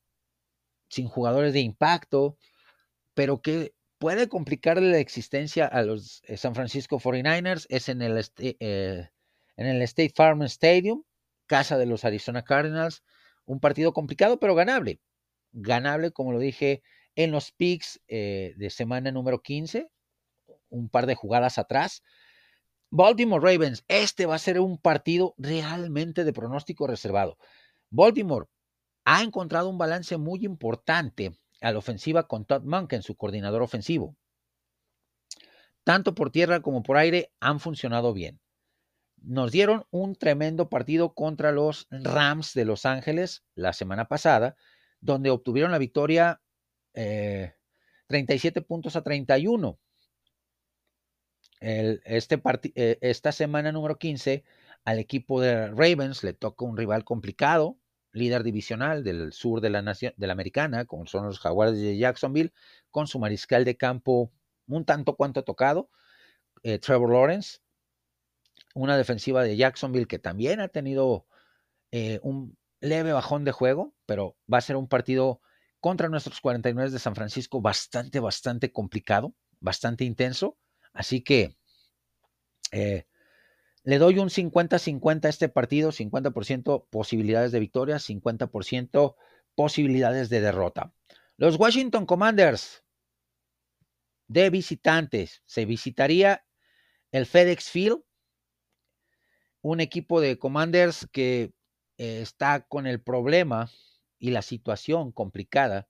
sin 0.89 1.09
jugadores 1.09 1.53
de 1.55 1.61
impacto, 1.63 2.39
pero 3.15 3.43
que 3.43 3.75
puede 3.99 4.29
complicarle 4.29 4.93
la 4.93 4.99
existencia 4.99 5.67
a 5.67 5.83
los 5.83 6.23
San 6.37 6.55
Francisco 6.55 7.01
49ers 7.01 7.67
es 7.69 7.89
en 7.89 8.01
el, 8.03 8.25
en 8.39 9.67
el 9.67 9.83
State 9.83 10.13
Farm 10.15 10.43
Stadium, 10.43 11.03
casa 11.47 11.79
de 11.79 11.87
los 11.87 12.05
Arizona 12.05 12.45
Cardinals. 12.45 13.03
Un 13.45 13.59
partido 13.59 13.93
complicado, 13.93 14.39
pero 14.39 14.55
ganable 14.55 15.01
ganable, 15.53 16.11
como 16.11 16.33
lo 16.33 16.39
dije, 16.39 16.83
en 17.15 17.33
los 17.33 17.53
picks 17.53 18.01
eh, 18.09 18.55
de 18.57 18.71
semana 18.71 19.11
número 19.11 19.43
15, 19.43 19.89
un 20.69 20.89
par 20.89 21.07
de 21.07 21.15
jugadas 21.15 21.59
atrás. 21.59 22.03
Baltimore 22.91 23.45
Ravens, 23.45 23.85
este 23.89 24.27
va 24.27 24.35
a 24.35 24.41
ser 24.41 24.59
un 24.61 24.79
partido 24.79 25.35
realmente 25.39 26.25
de 26.25 26.33
pronóstico 26.33 26.87
reservado. 26.87 27.39
Baltimore 27.91 28.47
ha 29.05 29.23
encontrado 29.23 29.69
un 29.69 29.79
balance 29.79 30.17
muy 30.17 30.45
importante 30.45 31.33
a 31.61 31.73
la 31.73 31.79
ofensiva 31.79 32.27
con 32.27 32.45
Todd 32.45 32.65
Monken, 32.65 33.03
su 33.03 33.17
coordinador 33.17 33.63
ofensivo. 33.63 34.17
Tanto 35.85 36.15
por 36.15 36.31
tierra 36.31 36.61
como 36.61 36.83
por 36.83 36.97
aire 36.97 37.33
han 37.41 37.61
funcionado 37.61 38.13
bien. 38.13 38.41
Nos 39.23 39.53
dieron 39.53 39.85
un 39.91 40.17
tremendo 40.17 40.69
partido 40.69 41.15
contra 41.15 41.53
los 41.53 41.87
Rams 41.91 42.55
de 42.55 42.65
Los 42.65 42.87
Ángeles 42.87 43.45
la 43.55 43.73
semana 43.73 44.07
pasada 44.09 44.57
donde 45.01 45.31
obtuvieron 45.31 45.71
la 45.71 45.79
victoria 45.79 46.41
37 46.93 48.59
eh, 48.59 48.63
puntos 48.63 48.97
a 48.97 49.03
31. 49.03 49.79
este 51.61 52.43
eh, 52.75 52.99
esta 53.01 53.33
semana 53.33 53.73
número 53.73 53.99
15 53.99 54.45
al 54.85 54.99
equipo 54.99 55.41
de 55.41 55.69
Ravens 55.69 56.25
le 56.25 56.33
toca 56.33 56.65
un 56.65 56.77
rival 56.77 57.05
complicado, 57.05 57.79
líder 58.13 58.43
divisional 58.43 59.05
del 59.05 59.33
sur 59.33 59.61
de 59.61 59.71
la, 59.71 59.83
nación, 59.83 60.15
de 60.17 60.27
la 60.27 60.33
americana, 60.33 60.85
como 60.87 61.07
son 61.07 61.27
los 61.27 61.39
Jaguares 61.39 61.79
de 61.79 61.97
Jacksonville, 61.99 62.53
con 62.91 63.07
su 63.07 63.19
mariscal 63.19 63.65
de 63.65 63.77
campo 63.77 64.33
un 64.67 64.85
tanto 64.85 65.17
cuanto 65.17 65.43
tocado, 65.45 65.91
eh, 66.63 66.79
Trevor 66.79 67.11
Lawrence, 67.11 67.59
una 68.75 68.97
defensiva 68.97 69.43
de 69.43 69.57
Jacksonville 69.57 70.07
que 70.07 70.19
también 70.19 70.61
ha 70.61 70.69
tenido 70.69 71.27
un 72.23 72.57
leve 72.81 73.13
bajón 73.13 73.45
de 73.45 73.53
juego, 73.53 73.95
pero 74.07 74.37
va 74.53 74.59
a 74.59 74.63
ser 74.63 74.77
un 74.77 74.89
partido 74.89 75.41
contra 75.81 76.09
nuestros 76.09 76.41
49 76.41 76.91
de 76.91 76.99
San 76.99 77.15
Francisco 77.15 77.61
bastante, 77.61 78.21
bastante 78.21 78.73
complicado, 78.73 79.35
bastante 79.61 80.05
intenso. 80.05 80.59
Así 80.93 81.23
que 81.23 81.57
eh, 82.73 83.07
le 83.83 83.99
doy 83.99 84.19
un 84.19 84.29
50-50 84.29 85.25
a 85.25 85.29
este 85.29 85.49
partido, 85.49 85.91
50% 85.93 86.89
posibilidades 86.91 87.53
de 87.53 87.61
victoria, 87.61 87.97
50% 87.97 89.17
posibilidades 89.55 90.29
de 90.29 90.41
derrota. 90.41 90.93
Los 91.37 91.57
Washington 91.57 92.07
Commanders 92.07 92.85
de 94.29 94.49
visitantes, 94.51 95.43
se 95.45 95.65
visitaría 95.65 96.45
el 97.11 97.27
FedEx 97.27 97.69
Field, 97.71 98.03
un 99.63 99.81
equipo 99.81 100.21
de 100.21 100.39
Commanders 100.39 101.09
que 101.11 101.53
eh, 102.01 102.23
está 102.23 102.63
con 102.63 102.87
el 102.87 102.99
problema 103.03 103.71
y 104.19 104.31
la 104.31 104.41
situación 104.41 105.13
complicada 105.13 105.87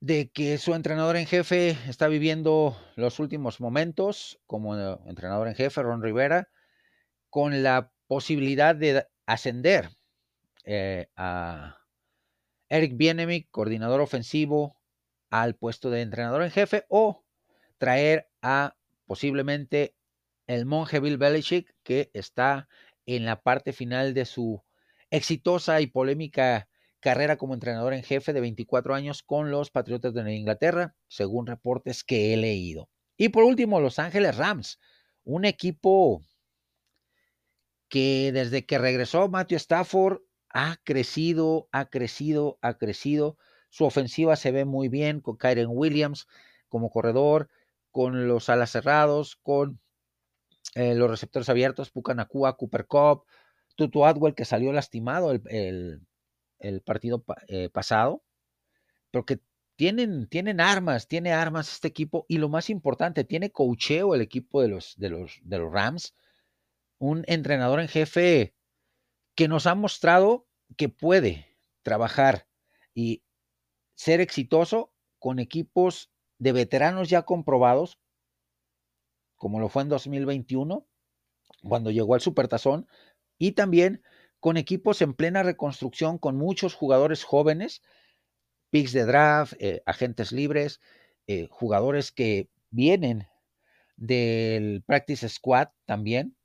de 0.00 0.32
que 0.32 0.58
su 0.58 0.74
entrenador 0.74 1.14
en 1.14 1.26
jefe 1.26 1.78
está 1.88 2.08
viviendo 2.08 2.76
los 2.96 3.20
últimos 3.20 3.60
momentos 3.60 4.40
como 4.46 4.74
entrenador 5.06 5.46
en 5.46 5.54
jefe, 5.54 5.80
Ron 5.80 6.02
Rivera, 6.02 6.48
con 7.30 7.62
la 7.62 7.92
posibilidad 8.08 8.74
de 8.74 9.06
ascender 9.26 9.90
eh, 10.64 11.06
a 11.14 11.78
Eric 12.68 12.96
Bienemi, 12.96 13.44
coordinador 13.44 14.00
ofensivo, 14.00 14.76
al 15.30 15.54
puesto 15.54 15.88
de 15.88 16.00
entrenador 16.00 16.42
en 16.42 16.50
jefe 16.50 16.84
o 16.88 17.24
traer 17.78 18.28
a 18.42 18.74
posiblemente 19.06 19.94
el 20.48 20.66
monje 20.66 20.98
Bill 20.98 21.16
Belichick, 21.16 21.76
que 21.84 22.10
está 22.12 22.68
en 23.06 23.24
la 23.24 23.40
parte 23.42 23.72
final 23.72 24.14
de 24.14 24.24
su 24.24 24.62
exitosa 25.10 25.80
y 25.80 25.86
polémica 25.86 26.68
carrera 27.00 27.36
como 27.36 27.54
entrenador 27.54 27.94
en 27.94 28.02
jefe 28.02 28.32
de 28.32 28.40
24 28.40 28.94
años 28.94 29.22
con 29.22 29.50
los 29.50 29.70
Patriotas 29.70 30.12
de 30.12 30.34
Inglaterra, 30.34 30.96
según 31.08 31.46
reportes 31.46 32.02
que 32.02 32.34
he 32.34 32.36
leído. 32.36 32.88
Y 33.16 33.28
por 33.28 33.44
último, 33.44 33.80
Los 33.80 33.98
Ángeles 33.98 34.36
Rams, 34.36 34.80
un 35.24 35.44
equipo 35.44 36.20
que 37.88 38.32
desde 38.32 38.66
que 38.66 38.78
regresó 38.78 39.28
Matthew 39.28 39.56
Stafford 39.56 40.18
ha 40.50 40.76
crecido, 40.84 41.68
ha 41.72 41.86
crecido, 41.86 42.58
ha 42.62 42.74
crecido. 42.74 43.36
Su 43.70 43.84
ofensiva 43.84 44.36
se 44.36 44.50
ve 44.50 44.64
muy 44.64 44.88
bien 44.88 45.20
con 45.20 45.36
Kyren 45.36 45.68
Williams 45.70 46.26
como 46.68 46.90
corredor, 46.90 47.48
con 47.90 48.26
los 48.28 48.48
alas 48.48 48.70
cerrados, 48.70 49.36
con 49.36 49.80
eh, 50.74 50.94
los 50.94 51.10
receptores 51.10 51.48
abiertos, 51.48 51.90
Pucanacua, 51.90 52.56
Cooper 52.56 52.86
Cup, 52.86 53.24
Tutu 53.76 54.04
Atwell, 54.04 54.34
que 54.34 54.44
salió 54.44 54.72
lastimado 54.72 55.32
el, 55.32 56.02
partido 56.84 57.24
eh, 57.48 57.68
pasado, 57.68 58.22
pero 59.10 59.24
que 59.24 59.40
tienen, 59.76 60.26
tienen 60.28 60.60
armas, 60.60 61.08
tiene 61.08 61.32
armas 61.32 61.72
este 61.72 61.88
equipo, 61.88 62.24
y 62.28 62.38
lo 62.38 62.48
más 62.48 62.70
importante, 62.70 63.24
tiene 63.24 63.50
cocheo 63.50 64.14
el 64.14 64.22
equipo 64.22 64.62
de 64.62 64.68
los, 64.68 64.94
de 64.96 65.10
los, 65.10 65.38
de 65.42 65.58
los 65.58 65.72
Rams, 65.72 66.14
un 66.98 67.24
entrenador 67.26 67.80
en 67.80 67.88
jefe 67.88 68.54
que 69.34 69.48
nos 69.48 69.66
ha 69.66 69.74
mostrado 69.74 70.48
que 70.76 70.88
puede 70.88 71.56
trabajar 71.82 72.48
y 72.94 73.22
ser 73.94 74.20
exitoso 74.20 74.92
con 75.18 75.38
equipos 75.38 76.10
de 76.38 76.52
veteranos 76.52 77.08
ya 77.08 77.22
comprobados, 77.22 77.98
como 79.36 79.60
lo 79.60 79.68
fue 79.68 79.82
en 79.82 79.88
2021, 79.88 80.86
cuando 81.62 81.90
llegó 81.90 82.14
al 82.14 82.20
Supertazón, 82.20 82.86
y 83.38 83.52
también 83.52 84.02
con 84.40 84.56
equipos 84.56 85.02
en 85.02 85.14
plena 85.14 85.42
reconstrucción, 85.42 86.18
con 86.18 86.36
muchos 86.36 86.74
jugadores 86.74 87.24
jóvenes, 87.24 87.82
picks 88.70 88.92
de 88.92 89.04
draft, 89.04 89.54
eh, 89.58 89.82
agentes 89.86 90.32
libres, 90.32 90.80
eh, 91.26 91.48
jugadores 91.50 92.12
que 92.12 92.48
vienen 92.70 93.26
del 93.96 94.82
Practice 94.86 95.28
Squad 95.28 95.68
también. 95.84 96.36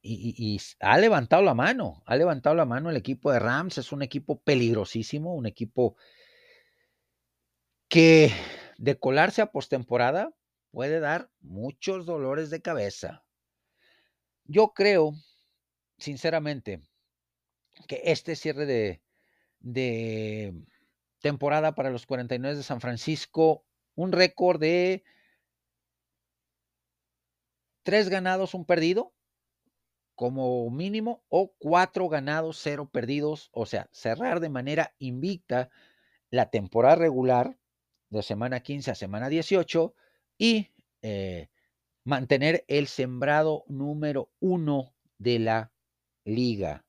Y, 0.00 0.34
y, 0.36 0.60
ha 0.80 0.98
levantado 0.98 1.42
la 1.42 1.54
mano, 1.54 2.02
ha 2.04 2.16
levantado 2.16 2.54
la 2.54 2.66
mano 2.66 2.90
el 2.90 2.96
equipo 2.96 3.32
de 3.32 3.38
Rams, 3.38 3.78
es 3.78 3.90
un 3.90 4.02
equipo 4.02 4.38
peligrosísimo, 4.40 5.34
un 5.34 5.46
equipo 5.46 5.96
que 7.88 8.30
de 8.76 8.98
colarse 8.98 9.40
a 9.40 9.50
postemporada 9.50 10.34
puede 10.74 10.98
dar 10.98 11.30
muchos 11.40 12.04
dolores 12.04 12.50
de 12.50 12.60
cabeza. 12.60 13.24
Yo 14.44 14.72
creo, 14.74 15.12
sinceramente, 15.98 16.82
que 17.86 18.02
este 18.04 18.34
cierre 18.34 19.00
de, 19.60 20.52
temporada 21.20 21.76
para 21.76 21.90
los 21.90 22.06
49 22.06 22.56
de 22.56 22.62
San 22.64 22.80
Francisco, 22.80 23.64
un 23.94 24.10
récord 24.10 24.60
de 24.60 25.04
tres 27.84 28.08
ganados, 28.08 28.52
un 28.52 28.66
perdido, 28.66 29.14
como 30.16 30.68
mínimo, 30.70 31.22
o 31.28 31.54
cuatro 31.56 32.08
ganados, 32.08 32.58
cero 32.60 32.90
perdidos, 32.92 33.48
o 33.52 33.64
sea, 33.64 33.88
cerrar 33.92 34.40
de 34.40 34.48
manera 34.48 34.92
invicta 34.98 35.70
la 36.30 36.50
temporada 36.50 36.96
regular 36.96 37.56
de 38.10 38.22
semana 38.24 38.58
15 38.58 38.90
a 38.90 38.94
semana 38.96 39.28
18 39.28 39.94
y 40.38 40.72
eh, 41.02 41.48
mantener 42.04 42.64
el 42.68 42.86
sembrado 42.86 43.64
número 43.68 44.30
uno 44.40 44.94
de 45.18 45.38
la 45.38 45.72
liga, 46.24 46.84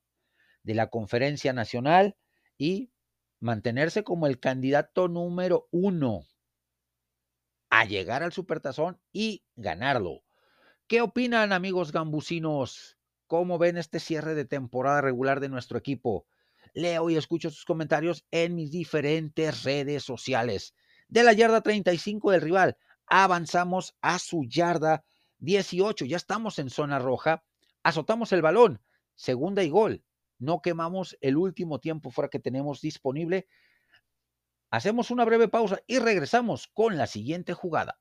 de 0.63 0.75
la 0.75 0.87
conferencia 0.89 1.53
nacional 1.53 2.17
y 2.57 2.91
mantenerse 3.39 4.03
como 4.03 4.27
el 4.27 4.39
candidato 4.39 5.07
número 5.07 5.67
uno 5.71 6.23
a 7.69 7.85
llegar 7.85 8.23
al 8.23 8.31
supertazón 8.33 8.99
y 9.11 9.43
ganarlo. 9.55 10.23
¿Qué 10.87 11.01
opinan 11.01 11.51
amigos 11.51 11.91
gambusinos? 11.91 12.97
¿Cómo 13.27 13.57
ven 13.57 13.77
este 13.77 13.99
cierre 13.99 14.35
de 14.35 14.45
temporada 14.45 15.01
regular 15.01 15.39
de 15.39 15.49
nuestro 15.49 15.77
equipo? 15.77 16.27
Leo 16.73 17.09
y 17.09 17.15
escucho 17.15 17.49
sus 17.49 17.65
comentarios 17.65 18.25
en 18.31 18.55
mis 18.55 18.71
diferentes 18.71 19.63
redes 19.63 20.03
sociales. 20.03 20.75
De 21.07 21.23
la 21.23 21.33
yarda 21.33 21.61
35 21.61 22.31
del 22.31 22.41
rival, 22.41 22.77
avanzamos 23.07 23.95
a 24.01 24.19
su 24.19 24.45
yarda 24.45 25.03
18. 25.39 26.05
Ya 26.05 26.17
estamos 26.17 26.59
en 26.59 26.69
zona 26.69 26.99
roja. 26.99 27.43
Azotamos 27.83 28.31
el 28.31 28.41
balón. 28.41 28.81
Segunda 29.15 29.63
y 29.63 29.69
gol. 29.69 30.03
No 30.37 30.61
quemamos 30.61 31.17
el 31.21 31.37
último 31.37 31.79
tiempo 31.79 32.11
fuera 32.11 32.29
que 32.29 32.39
tenemos 32.39 32.81
disponible. 32.81 33.47
Hacemos 34.69 35.11
una 35.11 35.23
breve 35.23 35.47
pausa 35.47 35.79
y 35.87 35.99
regresamos 35.99 36.67
con 36.67 36.97
la 36.97 37.07
siguiente 37.07 37.53
jugada. 37.53 37.99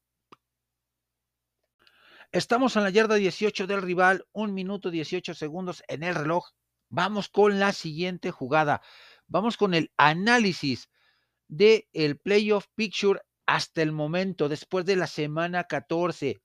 Estamos 2.33 2.75
en 2.75 2.83
la 2.83 2.91
yarda 2.91 3.15
18 3.15 3.69
del 3.69 3.83
rival, 3.83 4.27
un 4.33 4.55
minuto 4.55 4.91
18 4.91 5.35
segundos 5.35 5.85
en 5.87 6.03
el 6.03 6.17
reloj. 6.17 6.51
Vamos 6.89 7.29
con 7.29 7.61
la 7.61 7.73
siguiente 7.73 8.33
jugada. 8.33 8.83
Vamos 9.29 9.57
con 9.57 9.73
el 9.73 9.93
análisis 9.97 10.91
del 11.47 11.87
el 11.93 12.19
playoff 12.19 12.67
picture 12.75 13.21
hasta 13.47 13.83
el 13.83 13.93
momento, 13.93 14.49
después 14.49 14.87
de 14.87 14.97
la 14.97 15.07
semana 15.07 15.65
14. 15.65 16.41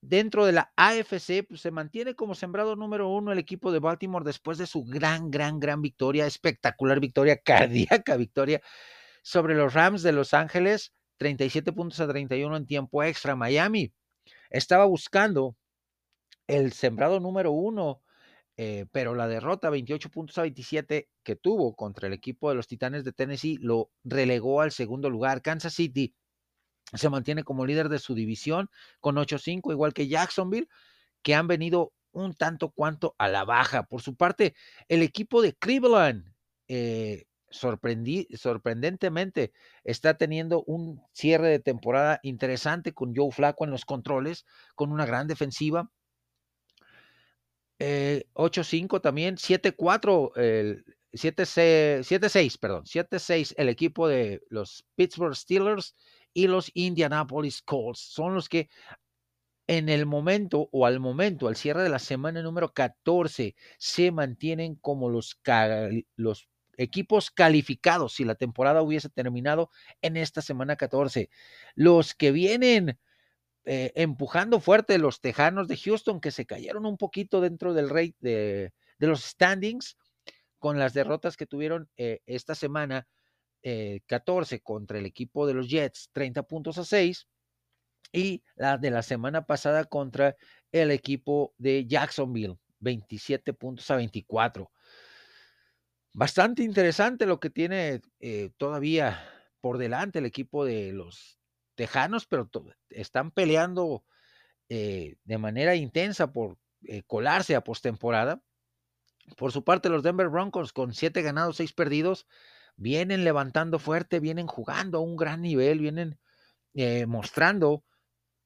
Dentro 0.00 0.44
de 0.44 0.52
la 0.52 0.72
AFC, 0.76 1.46
pues, 1.48 1.60
se 1.60 1.70
mantiene 1.70 2.14
como 2.16 2.34
sembrado 2.34 2.74
número 2.74 3.08
uno 3.08 3.30
el 3.30 3.38
equipo 3.38 3.70
de 3.70 3.78
Baltimore 3.78 4.24
después 4.24 4.58
de 4.58 4.66
su 4.66 4.82
gran, 4.84 5.30
gran, 5.30 5.60
gran 5.60 5.80
victoria, 5.80 6.26
espectacular 6.26 6.98
victoria, 6.98 7.36
cardíaca 7.44 8.16
victoria 8.16 8.60
sobre 9.22 9.54
los 9.54 9.74
Rams 9.74 10.02
de 10.02 10.12
Los 10.12 10.34
Ángeles 10.34 10.92
37 11.18 11.72
puntos 11.72 12.00
a 12.00 12.08
31 12.08 12.56
en 12.56 12.66
tiempo 12.66 13.02
extra. 13.04 13.36
Miami 13.36 13.92
estaba 14.50 14.86
buscando 14.86 15.56
el 16.48 16.72
sembrado 16.72 17.20
número 17.20 17.52
uno, 17.52 18.02
eh, 18.56 18.86
pero 18.92 19.14
la 19.14 19.28
derrota 19.28 19.70
28 19.70 20.10
puntos 20.10 20.38
a 20.38 20.42
27 20.42 21.08
que 21.22 21.36
tuvo 21.36 21.74
contra 21.74 22.08
el 22.08 22.12
equipo 22.12 22.48
de 22.48 22.54
los 22.54 22.66
Titanes 22.66 23.04
de 23.04 23.12
Tennessee 23.12 23.58
lo 23.60 23.90
relegó 24.04 24.60
al 24.60 24.72
segundo 24.72 25.08
lugar. 25.08 25.42
Kansas 25.42 25.74
City 25.74 26.14
se 26.92 27.08
mantiene 27.08 27.44
como 27.44 27.64
líder 27.64 27.88
de 27.88 27.98
su 27.98 28.14
división 28.14 28.68
con 29.00 29.16
8-5, 29.16 29.72
igual 29.72 29.94
que 29.94 30.08
Jacksonville, 30.08 30.68
que 31.22 31.34
han 31.34 31.46
venido 31.46 31.92
un 32.12 32.34
tanto 32.34 32.70
cuanto 32.70 33.14
a 33.18 33.28
la 33.28 33.44
baja. 33.44 33.84
Por 33.84 34.02
su 34.02 34.16
parte, 34.16 34.54
el 34.88 35.02
equipo 35.02 35.40
de 35.40 35.54
Cleveland 35.54 36.32
eh, 36.68 37.24
sorprendentemente 37.50 39.52
está 39.84 40.14
teniendo 40.14 40.62
un 40.66 41.02
cierre 41.12 41.48
de 41.48 41.58
temporada 41.58 42.20
interesante 42.22 42.92
con 42.92 43.14
Joe 43.14 43.30
Flaco 43.30 43.64
en 43.64 43.70
los 43.70 43.84
controles, 43.84 44.44
con 44.74 44.92
una 44.92 45.06
gran 45.06 45.26
defensiva. 45.26 45.90
8-5 48.34 48.96
eh, 48.96 49.00
también, 49.00 49.36
7-4, 49.36 50.32
7-6, 51.12 52.58
perdón, 52.58 52.84
7-6 52.84 53.54
el 53.56 53.68
equipo 53.68 54.08
de 54.08 54.42
los 54.48 54.84
Pittsburgh 54.94 55.34
Steelers 55.34 55.94
y 56.32 56.46
los 56.46 56.70
Indianapolis 56.74 57.62
Colts. 57.62 58.00
Son 58.00 58.34
los 58.34 58.48
que 58.48 58.68
en 59.66 59.88
el 59.88 60.06
momento 60.06 60.68
o 60.72 60.86
al 60.86 61.00
momento, 61.00 61.48
al 61.48 61.56
cierre 61.56 61.82
de 61.82 61.88
la 61.88 61.98
semana 61.98 62.42
número 62.42 62.72
14, 62.72 63.54
se 63.78 64.10
mantienen 64.10 64.74
como 64.76 65.08
los, 65.08 65.38
los 66.16 66.48
equipos 66.76 67.30
calificados 67.30 68.14
si 68.14 68.24
la 68.24 68.34
temporada 68.34 68.82
hubiese 68.82 69.08
terminado 69.08 69.70
en 70.02 70.16
esta 70.16 70.42
semana 70.42 70.76
14. 70.76 71.30
Los 71.74 72.14
que 72.14 72.32
vienen 72.32 72.98
eh, 73.64 73.92
empujando 73.94 74.60
fuerte, 74.60 74.98
los 74.98 75.20
Tejanos 75.20 75.68
de 75.68 75.76
Houston, 75.76 76.20
que 76.20 76.30
se 76.30 76.46
cayeron 76.46 76.86
un 76.86 76.96
poquito 76.96 77.40
dentro 77.40 77.74
del 77.74 77.90
rey 77.90 78.14
de, 78.20 78.72
los 78.98 79.24
standings 79.24 79.96
con 80.58 80.78
las 80.78 80.94
derrotas 80.94 81.36
que 81.36 81.46
tuvieron 81.46 81.88
eh, 81.96 82.20
esta 82.26 82.54
semana 82.54 83.06
14 84.06 84.56
eh, 84.56 84.60
contra 84.60 84.98
el 84.98 85.06
equipo 85.06 85.46
de 85.46 85.54
los 85.54 85.68
Jets, 85.68 86.10
30 86.12 86.42
puntos 86.44 86.78
a 86.78 86.84
6, 86.84 87.28
y 88.12 88.42
la 88.56 88.78
de 88.78 88.90
la 88.90 89.02
semana 89.02 89.46
pasada 89.46 89.84
contra 89.84 90.36
el 90.72 90.90
equipo 90.90 91.54
de 91.58 91.86
Jacksonville, 91.86 92.58
27 92.80 93.54
puntos 93.54 93.90
a 93.90 93.96
24 93.96 94.70
bastante 96.14 96.62
interesante 96.62 97.26
lo 97.26 97.40
que 97.40 97.50
tiene 97.50 98.02
eh, 98.20 98.50
todavía 98.56 99.22
por 99.60 99.78
delante 99.78 100.18
el 100.18 100.26
equipo 100.26 100.64
de 100.64 100.92
los 100.92 101.38
Tejanos, 101.74 102.26
pero 102.26 102.50
están 102.90 103.30
peleando 103.30 104.04
eh, 104.68 105.16
de 105.24 105.38
manera 105.38 105.74
intensa 105.74 106.32
por 106.32 106.58
eh, 106.84 107.02
colarse 107.06 107.54
a 107.54 107.64
postemporada. 107.64 108.42
Por 109.36 109.52
su 109.52 109.64
parte, 109.64 109.88
los 109.88 110.02
Denver 110.02 110.28
Broncos, 110.28 110.72
con 110.72 110.94
siete 110.94 111.22
ganados, 111.22 111.56
seis 111.56 111.72
perdidos, 111.72 112.26
vienen 112.76 113.24
levantando 113.24 113.78
fuerte, 113.78 114.20
vienen 114.20 114.46
jugando 114.46 114.98
a 114.98 115.02
un 115.02 115.16
gran 115.16 115.42
nivel, 115.42 115.78
vienen 115.78 116.18
mostrando 117.06 117.84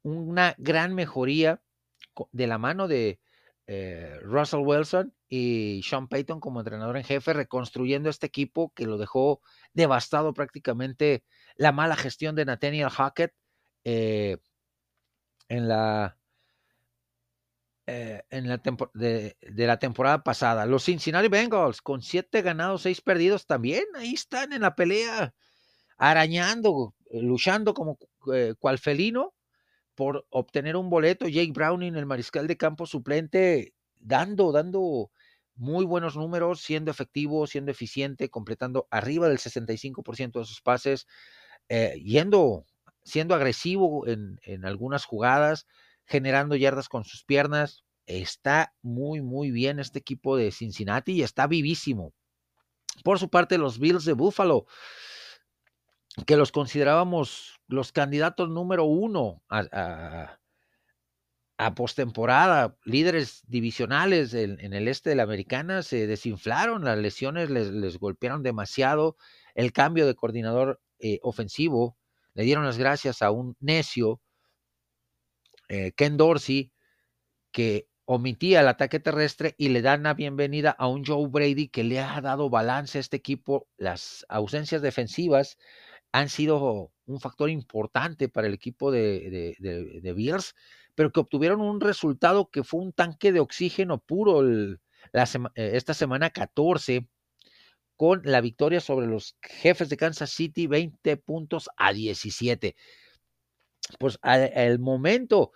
una 0.02 0.54
gran 0.58 0.94
mejoría 0.94 1.62
de 2.32 2.46
la 2.46 2.58
mano 2.58 2.88
de 2.88 3.20
Russell 3.66 4.60
Wilson 4.60 5.12
y 5.28 5.80
Sean 5.82 6.08
Payton 6.08 6.40
como 6.40 6.60
entrenador 6.60 6.96
en 6.96 7.04
jefe, 7.04 7.32
reconstruyendo 7.32 8.08
este 8.08 8.26
equipo 8.26 8.72
que 8.74 8.86
lo 8.86 8.98
dejó 8.98 9.40
devastado 9.72 10.32
prácticamente 10.34 11.24
la 11.56 11.72
mala 11.72 11.96
gestión 11.96 12.36
de 12.36 12.44
Nathaniel 12.44 12.90
Hackett 12.90 13.32
eh, 13.84 14.38
en 15.48 15.68
la, 15.68 16.18
eh, 17.86 18.22
en 18.30 18.48
la 18.48 18.60
de, 18.94 19.36
de, 19.40 19.66
la 19.66 19.78
temporada 19.78 20.22
pasada. 20.22 20.66
Los 20.66 20.84
Cincinnati 20.84 21.28
Bengals 21.28 21.82
con 21.82 22.02
siete 22.02 22.42
ganados, 22.42 22.82
seis 22.82 23.00
perdidos, 23.00 23.46
también 23.46 23.84
ahí 23.94 24.14
están 24.14 24.52
en 24.52 24.62
la 24.62 24.74
pelea, 24.74 25.34
arañando, 25.96 26.94
luchando 27.10 27.74
como 27.74 27.98
eh, 28.32 28.54
cual 28.58 28.78
felino 28.78 29.35
por 29.96 30.26
obtener 30.30 30.76
un 30.76 30.88
boleto. 30.88 31.26
Jake 31.26 31.52
Browning, 31.52 31.96
el 31.96 32.06
mariscal 32.06 32.46
de 32.46 32.56
campo 32.56 32.86
suplente, 32.86 33.74
dando, 33.98 34.52
dando 34.52 35.10
muy 35.56 35.84
buenos 35.84 36.16
números, 36.16 36.60
siendo 36.60 36.90
efectivo, 36.90 37.46
siendo 37.46 37.72
eficiente, 37.72 38.28
completando 38.28 38.86
arriba 38.90 39.28
del 39.28 39.38
65% 39.38 40.38
de 40.38 40.44
sus 40.44 40.60
pases, 40.60 41.06
eh, 41.68 42.00
yendo, 42.04 42.66
siendo 43.02 43.34
agresivo 43.34 44.06
en, 44.06 44.38
en, 44.42 44.66
algunas 44.66 45.04
jugadas, 45.06 45.66
generando 46.04 46.54
yardas 46.54 46.88
con 46.88 47.04
sus 47.04 47.24
piernas. 47.24 47.84
Está 48.06 48.74
muy, 48.82 49.22
muy 49.22 49.50
bien 49.50 49.80
este 49.80 49.98
equipo 49.98 50.36
de 50.36 50.52
Cincinnati 50.52 51.12
y 51.12 51.22
está 51.22 51.46
vivísimo. 51.46 52.12
Por 53.02 53.18
su 53.18 53.30
parte, 53.30 53.58
los 53.58 53.78
Bills 53.78 54.04
de 54.04 54.12
Buffalo, 54.12 54.66
que 56.24 56.36
los 56.36 56.52
considerábamos 56.52 57.60
los 57.68 57.92
candidatos 57.92 58.48
número 58.48 58.84
uno 58.84 59.42
a 59.48 60.38
a 61.58 61.74
postemporada, 61.74 62.76
líderes 62.84 63.42
divisionales 63.46 64.34
en, 64.34 64.72
el 64.72 64.88
este 64.88 65.10
de 65.10 65.16
la 65.16 65.22
americana 65.22 65.82
se 65.82 66.06
desinflaron, 66.06 66.84
las 66.84 66.98
lesiones 66.98 67.50
les, 67.50 67.98
golpearon 67.98 68.42
demasiado, 68.42 69.16
el 69.54 69.72
cambio 69.72 70.06
de 70.06 70.14
coordinador 70.14 70.80
eh, 70.98 71.18
ofensivo, 71.22 71.96
le 72.34 72.44
dieron 72.44 72.64
las 72.66 72.76
gracias 72.76 73.22
a 73.22 73.30
un 73.30 73.56
necio, 73.58 74.20
eh, 75.68 75.92
Ken 75.92 76.18
Dorsey, 76.18 76.72
que 77.52 77.88
omitía 78.04 78.60
el 78.60 78.68
ataque 78.68 79.00
terrestre 79.00 79.54
y 79.56 79.70
le 79.70 79.80
dan 79.80 80.02
la 80.02 80.12
bienvenida 80.12 80.70
a 80.78 80.88
un 80.88 81.04
Joe 81.04 81.26
Brady 81.28 81.68
que 81.68 81.84
le 81.84 82.00
ha 82.00 82.20
dado 82.20 82.50
balance 82.50 82.98
a 82.98 83.00
este 83.00 83.16
equipo. 83.16 83.66
Las 83.78 84.26
ausencias 84.28 84.82
defensivas 84.82 85.56
han 86.18 86.28
sido 86.28 86.92
un 87.06 87.20
factor 87.20 87.50
importante 87.50 88.28
para 88.28 88.46
el 88.46 88.54
equipo 88.54 88.90
de, 88.90 89.56
de, 89.58 90.00
de 90.00 90.12
Bills 90.12 90.54
pero 90.96 91.12
que 91.12 91.20
obtuvieron 91.20 91.60
un 91.60 91.80
resultado 91.80 92.50
que 92.50 92.64
fue 92.64 92.80
un 92.80 92.92
tanque 92.92 93.30
de 93.30 93.38
oxígeno 93.38 93.98
puro 93.98 94.42
eh, 94.44 94.78
esta 95.54 95.94
semana 95.94 96.30
14 96.30 97.06
con 97.96 98.22
la 98.24 98.40
victoria 98.40 98.80
sobre 98.80 99.06
los 99.06 99.36
jefes 99.42 99.88
de 99.88 99.96
Kansas 99.96 100.30
City, 100.30 100.66
20 100.66 101.16
puntos 101.18 101.70
a 101.76 101.92
17. 101.92 102.74
Pues 103.98 104.18
el 104.22 104.78
momento 104.78 105.52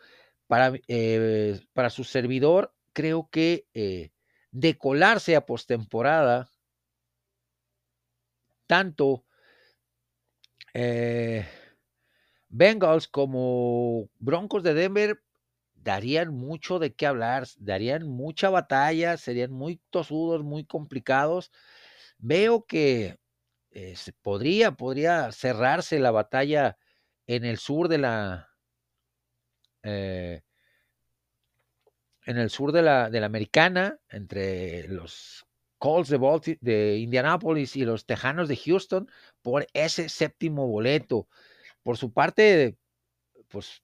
para, 0.46 0.72
eh, 0.88 1.60
para 1.72 1.90
su 1.90 2.04
servidor, 2.04 2.74
creo 2.92 3.28
que 3.30 3.66
eh, 3.74 4.10
de 4.52 4.78
colarse 4.78 5.36
a 5.36 5.46
postemporada 5.46 6.50
tanto 8.66 9.24
eh, 10.74 11.46
Bengals 12.48 13.08
como 13.08 14.08
Broncos 14.18 14.62
de 14.62 14.74
Denver 14.74 15.22
darían 15.74 16.34
mucho 16.34 16.78
de 16.78 16.94
qué 16.94 17.06
hablar, 17.06 17.46
darían 17.58 18.06
mucha 18.06 18.50
batalla, 18.50 19.16
serían 19.16 19.52
muy 19.52 19.80
tosudos, 19.90 20.42
muy 20.42 20.64
complicados. 20.64 21.50
Veo 22.18 22.66
que 22.66 23.18
eh, 23.70 23.94
podría, 24.22 24.72
podría 24.72 25.32
cerrarse 25.32 25.98
la 26.00 26.10
batalla 26.10 26.76
en 27.26 27.44
el 27.44 27.58
sur 27.58 27.88
de 27.88 27.98
la 27.98 28.50
eh, 29.82 30.42
en 32.26 32.38
el 32.38 32.50
sur 32.50 32.72
de 32.72 32.82
la, 32.82 33.10
de 33.10 33.20
la 33.20 33.26
americana, 33.26 33.98
entre 34.08 34.86
los 34.88 35.46
Colts 35.80 36.10
de, 36.10 36.58
de 36.60 36.98
Indianapolis 36.98 37.74
y 37.74 37.84
los 37.84 38.04
Tejanos 38.06 38.48
de 38.48 38.56
Houston, 38.56 39.10
por 39.42 39.66
ese 39.72 40.08
séptimo 40.08 40.68
boleto. 40.68 41.26
Por 41.82 41.96
su 41.96 42.12
parte, 42.12 42.76
pues 43.48 43.82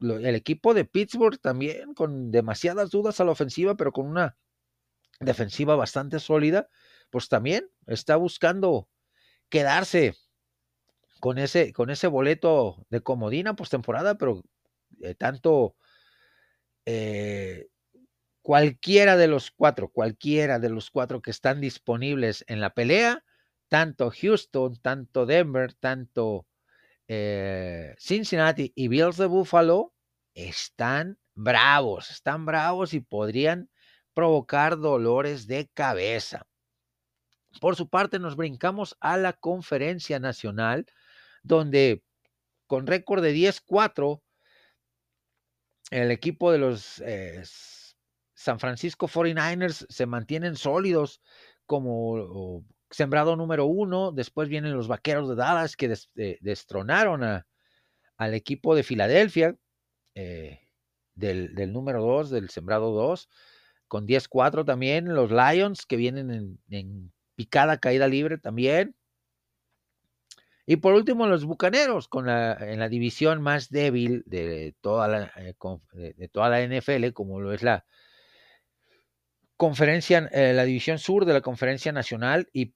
el 0.00 0.34
equipo 0.34 0.74
de 0.74 0.86
Pittsburgh 0.86 1.38
también 1.38 1.94
con 1.94 2.30
demasiadas 2.30 2.90
dudas 2.90 3.20
a 3.20 3.24
la 3.24 3.32
ofensiva, 3.32 3.76
pero 3.76 3.92
con 3.92 4.06
una 4.06 4.36
defensiva 5.20 5.76
bastante 5.76 6.20
sólida, 6.20 6.68
pues 7.10 7.28
también 7.28 7.70
está 7.86 8.16
buscando 8.16 8.88
quedarse 9.50 10.14
con 11.20 11.38
ese, 11.38 11.72
con 11.72 11.90
ese 11.90 12.06
boleto 12.06 12.86
de 12.88 13.02
comodina 13.02 13.56
postemporada, 13.56 14.16
pero 14.16 14.42
eh, 15.02 15.14
tanto 15.14 15.76
eh, 16.86 17.68
cualquiera 18.46 19.16
de 19.16 19.26
los 19.26 19.50
cuatro, 19.50 19.88
cualquiera 19.88 20.60
de 20.60 20.68
los 20.68 20.92
cuatro 20.92 21.20
que 21.20 21.32
están 21.32 21.60
disponibles 21.60 22.44
en 22.46 22.60
la 22.60 22.70
pelea, 22.70 23.24
tanto 23.66 24.12
Houston, 24.12 24.80
tanto 24.80 25.26
Denver, 25.26 25.74
tanto 25.74 26.46
eh, 27.08 27.96
Cincinnati 27.98 28.72
y 28.76 28.86
Bills 28.86 29.16
de 29.16 29.26
Buffalo, 29.26 29.92
están 30.32 31.18
bravos, 31.34 32.12
están 32.12 32.46
bravos 32.46 32.94
y 32.94 33.00
podrían 33.00 33.68
provocar 34.14 34.78
dolores 34.78 35.48
de 35.48 35.68
cabeza. 35.74 36.46
Por 37.60 37.74
su 37.74 37.88
parte, 37.88 38.20
nos 38.20 38.36
brincamos 38.36 38.96
a 39.00 39.16
la 39.16 39.32
conferencia 39.32 40.20
nacional, 40.20 40.86
donde 41.42 42.04
con 42.68 42.86
récord 42.86 43.24
de 43.24 43.34
10-4, 43.34 44.22
el 45.90 46.12
equipo 46.12 46.52
de 46.52 46.58
los 46.58 47.00
eh, 47.00 47.42
San 48.36 48.60
Francisco 48.60 49.08
49ers 49.08 49.86
se 49.88 50.06
mantienen 50.06 50.54
sólidos 50.56 51.20
como 51.64 52.64
sembrado 52.90 53.34
número 53.34 53.64
uno. 53.66 54.12
Después 54.12 54.48
vienen 54.48 54.74
los 54.74 54.86
Vaqueros 54.86 55.28
de 55.28 55.34
Dallas 55.34 55.74
que 55.74 55.92
destronaron 56.40 57.24
al 57.24 58.34
equipo 58.34 58.76
de 58.76 58.84
Filadelfia 58.84 59.56
eh, 60.14 60.60
del, 61.14 61.72
número 61.72 62.02
dos, 62.02 62.30
del 62.30 62.50
sembrado 62.50 62.92
dos, 62.92 63.28
con 63.88 64.06
10-4 64.06 64.64
también. 64.64 65.14
Los 65.14 65.30
Lions 65.30 65.86
que 65.86 65.96
vienen 65.96 66.60
en 66.68 67.12
picada 67.34 67.78
caída 67.78 68.06
libre 68.06 68.38
también. 68.38 68.94
Y 70.66 70.76
por 70.76 70.94
último, 70.94 71.28
los 71.28 71.44
Bucaneros, 71.44 72.08
con 72.08 72.28
en 72.28 72.80
la 72.80 72.88
división 72.88 73.40
más 73.40 73.70
débil 73.70 74.24
de 74.26 74.74
toda 74.80 75.06
la, 75.06 75.32
eh, 75.36 75.54
de, 76.16 76.28
toda 76.28 76.50
la 76.50 76.60
NFL, 76.60 77.12
como 77.12 77.40
lo 77.40 77.52
es 77.52 77.62
la 77.62 77.86
conferencia, 79.56 80.28
eh, 80.32 80.52
la 80.52 80.64
división 80.64 80.98
sur 80.98 81.24
de 81.24 81.32
la 81.32 81.40
conferencia 81.40 81.92
nacional, 81.92 82.48
y 82.52 82.74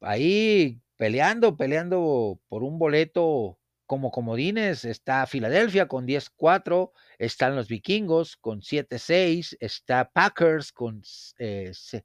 ahí 0.00 0.80
peleando, 0.96 1.56
peleando 1.56 2.40
por 2.48 2.62
un 2.62 2.78
boleto 2.78 3.58
como 3.86 4.10
comodines, 4.10 4.84
está 4.84 5.26
Filadelfia 5.26 5.88
con 5.88 6.06
10-4, 6.06 6.92
están 7.18 7.56
los 7.56 7.68
vikingos 7.68 8.36
con 8.36 8.60
7-6, 8.60 9.56
está 9.60 10.10
Packers 10.10 10.72
con 10.72 11.02
6-6, 11.02 11.34
eh, 11.38 12.02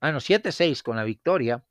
ah, 0.00 0.12
no, 0.12 0.18
7-6 0.18 0.82
con 0.82 0.96
la 0.96 1.04
victoria 1.04 1.64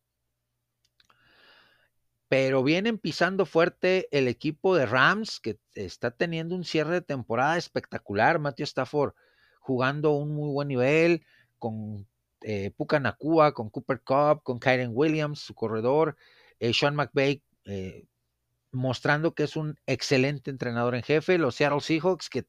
pero 2.29 2.63
vienen 2.63 2.99
pisando 2.99 3.47
fuerte 3.47 4.07
el 4.11 4.27
equipo 4.27 4.75
de 4.75 4.85
Rams, 4.85 5.39
que 5.39 5.59
está 5.73 6.11
teniendo 6.11 6.55
un 6.55 6.63
cierre 6.63 6.93
de 6.93 7.01
temporada 7.01 7.57
espectacular. 7.57 8.37
Matthew 8.37 8.65
Stafford 8.65 9.15
jugando 9.69 10.13
un 10.13 10.33
muy 10.33 10.49
buen 10.49 10.67
nivel, 10.67 11.23
con 11.59 12.07
eh, 12.41 12.73
con 12.75 13.69
Cooper 13.69 14.01
Cup, 14.01 14.41
con 14.41 14.59
Kyren 14.59 14.91
Williams, 14.93 15.41
su 15.41 15.53
corredor, 15.53 16.17
eh, 16.59 16.73
Sean 16.73 16.95
McVay, 16.95 17.43
eh, 17.65 18.07
mostrando 18.71 19.35
que 19.35 19.43
es 19.43 19.55
un 19.55 19.77
excelente 19.85 20.49
entrenador 20.49 20.95
en 20.95 21.03
jefe. 21.03 21.37
Los 21.37 21.55
Seattle 21.55 21.81
Seahawks, 21.81 22.29
que 22.29 22.47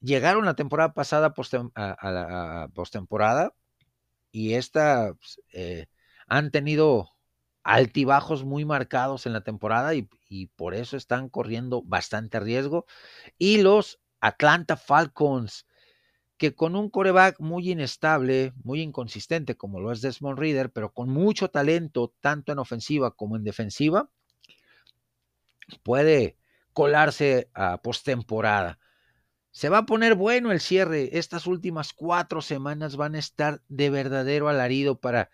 llegaron 0.00 0.44
la 0.44 0.56
temporada 0.56 0.92
pasada 0.92 1.32
a, 1.74 2.10
la 2.10 2.68
postemporada, 2.74 3.54
y 4.30 4.54
esta 4.54 5.14
pues, 5.14 5.40
eh, 5.54 5.86
han 6.26 6.50
tenido 6.50 7.08
altibajos 7.62 8.44
muy 8.44 8.66
marcados 8.66 9.24
en 9.24 9.32
la 9.32 9.40
temporada 9.40 9.94
y, 9.94 10.06
por 10.56 10.74
eso 10.74 10.98
están 10.98 11.30
corriendo 11.30 11.80
bastante 11.82 12.40
riesgo. 12.40 12.84
Y 13.38 13.62
los 13.62 14.00
Atlanta 14.20 14.76
Falcons, 14.76 15.66
que 16.36 16.54
con 16.54 16.74
un 16.76 16.90
coreback 16.90 17.38
muy 17.40 17.70
inestable, 17.70 18.52
muy 18.62 18.80
inconsistente, 18.80 19.56
como 19.56 19.80
lo 19.80 19.92
es 19.92 20.00
Desmond 20.00 20.38
Reader, 20.38 20.70
pero 20.70 20.92
con 20.92 21.08
mucho 21.08 21.48
talento, 21.48 22.12
tanto 22.20 22.52
en 22.52 22.58
ofensiva 22.58 23.12
como 23.12 23.36
en 23.36 23.44
defensiva, 23.44 24.10
puede 25.82 26.36
colarse 26.72 27.48
a 27.54 27.78
postemporada. 27.78 28.78
Se 29.52 29.68
va 29.68 29.78
a 29.78 29.86
poner 29.86 30.16
bueno 30.16 30.50
el 30.50 30.60
cierre. 30.60 31.16
Estas 31.16 31.46
últimas 31.46 31.92
cuatro 31.92 32.42
semanas 32.42 32.96
van 32.96 33.14
a 33.14 33.20
estar 33.20 33.62
de 33.68 33.88
verdadero 33.90 34.48
alarido 34.48 34.98
para 34.98 35.30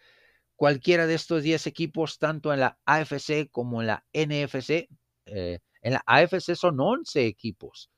cualquiera 0.56 1.06
de 1.06 1.14
estos 1.14 1.42
10 1.42 1.66
equipos, 1.66 2.18
tanto 2.18 2.52
en 2.52 2.60
la 2.60 2.78
AFC 2.84 3.50
como 3.50 3.80
en 3.80 3.86
la 3.86 4.04
NFC. 4.12 4.90
Eh, 5.24 5.60
en 5.80 5.92
la 5.94 6.02
AFC 6.04 6.54
son 6.54 6.78
11 6.78 7.24
equipos. 7.24 7.90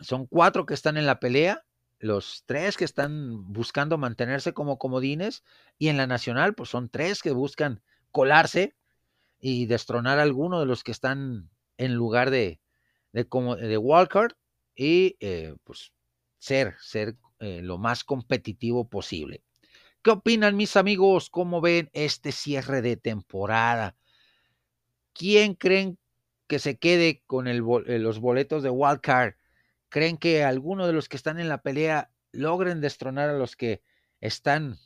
Son 0.00 0.26
cuatro 0.26 0.66
que 0.66 0.74
están 0.74 0.96
en 0.96 1.06
la 1.06 1.20
pelea, 1.20 1.64
los 1.98 2.42
tres 2.46 2.76
que 2.76 2.84
están 2.84 3.52
buscando 3.52 3.98
mantenerse 3.98 4.52
como 4.52 4.78
comodines, 4.78 5.42
y 5.78 5.88
en 5.88 5.96
la 5.96 6.06
nacional, 6.06 6.54
pues 6.54 6.70
son 6.70 6.88
tres 6.88 7.22
que 7.22 7.32
buscan 7.32 7.82
colarse 8.10 8.76
y 9.40 9.66
destronar 9.66 10.18
a 10.18 10.22
alguno 10.22 10.60
de 10.60 10.66
los 10.66 10.82
que 10.82 10.92
están 10.92 11.50
en 11.76 11.94
lugar 11.94 12.30
de, 12.30 12.60
de, 13.12 13.24
de 13.24 13.78
wildcard 13.78 14.32
y 14.74 15.16
eh, 15.20 15.54
pues 15.64 15.92
ser, 16.38 16.76
ser 16.80 17.16
eh, 17.40 17.60
lo 17.62 17.78
más 17.78 18.04
competitivo 18.04 18.88
posible. 18.88 19.42
¿Qué 20.02 20.10
opinan 20.10 20.56
mis 20.56 20.76
amigos? 20.76 21.30
¿Cómo 21.30 21.60
ven 21.60 21.90
este 21.92 22.32
cierre 22.32 22.80
de 22.82 22.96
temporada? 22.96 23.96
¿Quién 25.12 25.54
creen 25.54 25.98
que 26.46 26.58
se 26.58 26.78
quede 26.78 27.22
con 27.26 27.48
el, 27.48 27.62
eh, 27.86 27.98
los 27.98 28.20
boletos 28.20 28.62
de 28.62 28.70
Wildcard? 28.70 29.34
¿Creen 29.88 30.18
que 30.18 30.44
alguno 30.44 30.86
de 30.86 30.92
los 30.92 31.08
que 31.08 31.16
están 31.16 31.38
en 31.38 31.48
la 31.48 31.62
pelea 31.62 32.10
logren 32.32 32.80
destronar 32.80 33.30
a 33.30 33.38
los 33.38 33.56
que 33.56 33.82
están 34.20 34.78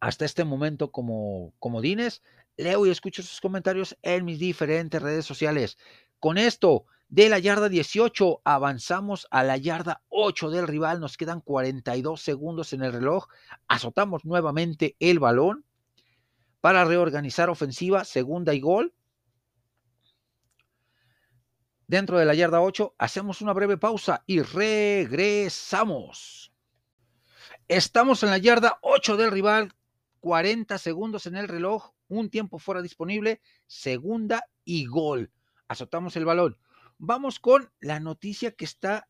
hasta 0.00 0.24
este 0.24 0.44
momento 0.44 0.92
como 0.92 1.54
comodines? 1.58 2.22
Leo 2.56 2.86
y 2.86 2.90
escucho 2.90 3.22
sus 3.22 3.40
comentarios 3.40 3.96
en 4.02 4.24
mis 4.24 4.38
diferentes 4.38 5.00
redes 5.00 5.24
sociales. 5.24 5.78
Con 6.20 6.38
esto, 6.38 6.84
de 7.08 7.28
la 7.28 7.38
yarda 7.38 7.68
18 7.68 8.40
avanzamos 8.42 9.26
a 9.30 9.42
la 9.42 9.58
yarda 9.58 10.02
8 10.08 10.48
del 10.48 10.66
rival. 10.66 10.98
Nos 10.98 11.18
quedan 11.18 11.42
42 11.42 12.22
segundos 12.22 12.72
en 12.72 12.82
el 12.82 12.92
reloj. 12.92 13.26
Azotamos 13.68 14.24
nuevamente 14.24 14.96
el 14.98 15.18
balón 15.18 15.66
para 16.62 16.86
reorganizar 16.86 17.50
ofensiva, 17.50 18.04
segunda 18.04 18.54
y 18.54 18.60
gol. 18.60 18.94
Dentro 21.92 22.18
de 22.18 22.24
la 22.24 22.32
yarda 22.32 22.62
8 22.62 22.94
hacemos 22.96 23.42
una 23.42 23.52
breve 23.52 23.76
pausa 23.76 24.24
y 24.26 24.40
regresamos. 24.40 25.84
Estamos 27.68 28.22
en 28.22 28.30
la 28.30 28.38
yarda 28.38 28.78
8 28.80 29.18
del 29.18 29.30
rival, 29.30 29.74
40 30.20 30.78
segundos 30.78 31.26
en 31.26 31.36
el 31.36 31.48
reloj, 31.48 31.90
un 32.08 32.30
tiempo 32.30 32.58
fuera 32.58 32.80
disponible, 32.80 33.42
segunda 33.66 34.42
y 34.64 34.86
gol. 34.86 35.32
Azotamos 35.68 36.16
el 36.16 36.24
balón. 36.24 36.56
Vamos 36.96 37.38
con 37.38 37.70
la 37.78 38.00
noticia 38.00 38.52
que 38.52 38.64
está 38.64 39.06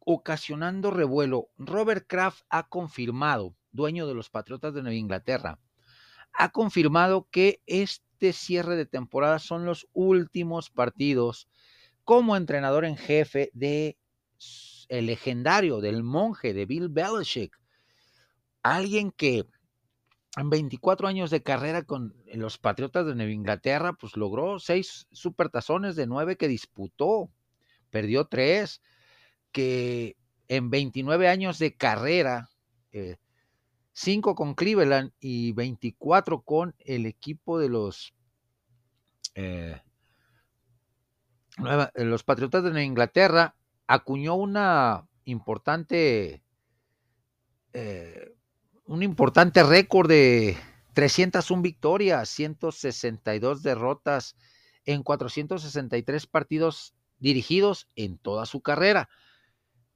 ocasionando 0.00 0.90
revuelo. 0.90 1.48
Robert 1.56 2.04
Kraft 2.06 2.42
ha 2.50 2.68
confirmado, 2.68 3.56
dueño 3.72 4.06
de 4.06 4.12
los 4.12 4.28
Patriotas 4.28 4.74
de 4.74 4.82
Nueva 4.82 4.96
Inglaterra, 4.96 5.58
ha 6.34 6.52
confirmado 6.52 7.28
que 7.30 7.62
este 7.64 8.34
cierre 8.34 8.76
de 8.76 8.84
temporada 8.84 9.38
son 9.38 9.64
los 9.64 9.88
últimos 9.94 10.68
partidos 10.68 11.48
como 12.04 12.36
entrenador 12.36 12.84
en 12.84 12.96
jefe 12.96 13.50
de 13.52 13.96
el 14.88 15.06
legendario 15.06 15.80
del 15.80 16.02
monje 16.02 16.52
de 16.52 16.66
Bill 16.66 16.88
Belichick. 16.88 17.56
Alguien 18.62 19.12
que 19.12 19.46
en 20.36 20.50
24 20.50 21.08
años 21.08 21.30
de 21.30 21.42
carrera 21.42 21.82
con 21.82 22.14
los 22.34 22.58
Patriotas 22.58 23.06
de 23.06 23.14
Nueva 23.14 23.32
Inglaterra, 23.32 23.94
pues 23.94 24.16
logró 24.16 24.58
seis 24.58 25.06
supertazones 25.10 25.96
de 25.96 26.06
nueve 26.06 26.36
que 26.36 26.48
disputó, 26.48 27.30
perdió 27.90 28.26
tres, 28.26 28.80
que 29.50 30.16
en 30.48 30.70
29 30.70 31.28
años 31.28 31.58
de 31.58 31.76
carrera, 31.76 32.48
eh, 32.92 33.16
cinco 33.92 34.34
con 34.34 34.54
Cleveland 34.54 35.12
y 35.20 35.52
24 35.52 36.42
con 36.42 36.74
el 36.78 37.06
equipo 37.06 37.58
de 37.58 37.68
los, 37.68 38.14
eh, 39.34 39.80
los 41.94 42.22
Patriotas 42.22 42.62
de 42.62 42.70
Nueva 42.70 42.84
Inglaterra, 42.84 43.54
acuñó 43.86 44.34
una 44.36 45.06
importante 45.24 46.42
eh, 47.72 48.34
un 48.86 49.02
importante 49.04 49.62
récord 49.62 50.08
de 50.08 50.56
301 50.94 51.62
victorias, 51.62 52.28
162 52.28 53.62
derrotas 53.62 54.36
en 54.84 55.04
463 55.04 56.26
partidos 56.26 56.94
dirigidos 57.20 57.86
en 57.94 58.18
toda 58.18 58.46
su 58.46 58.62
carrera. 58.62 59.08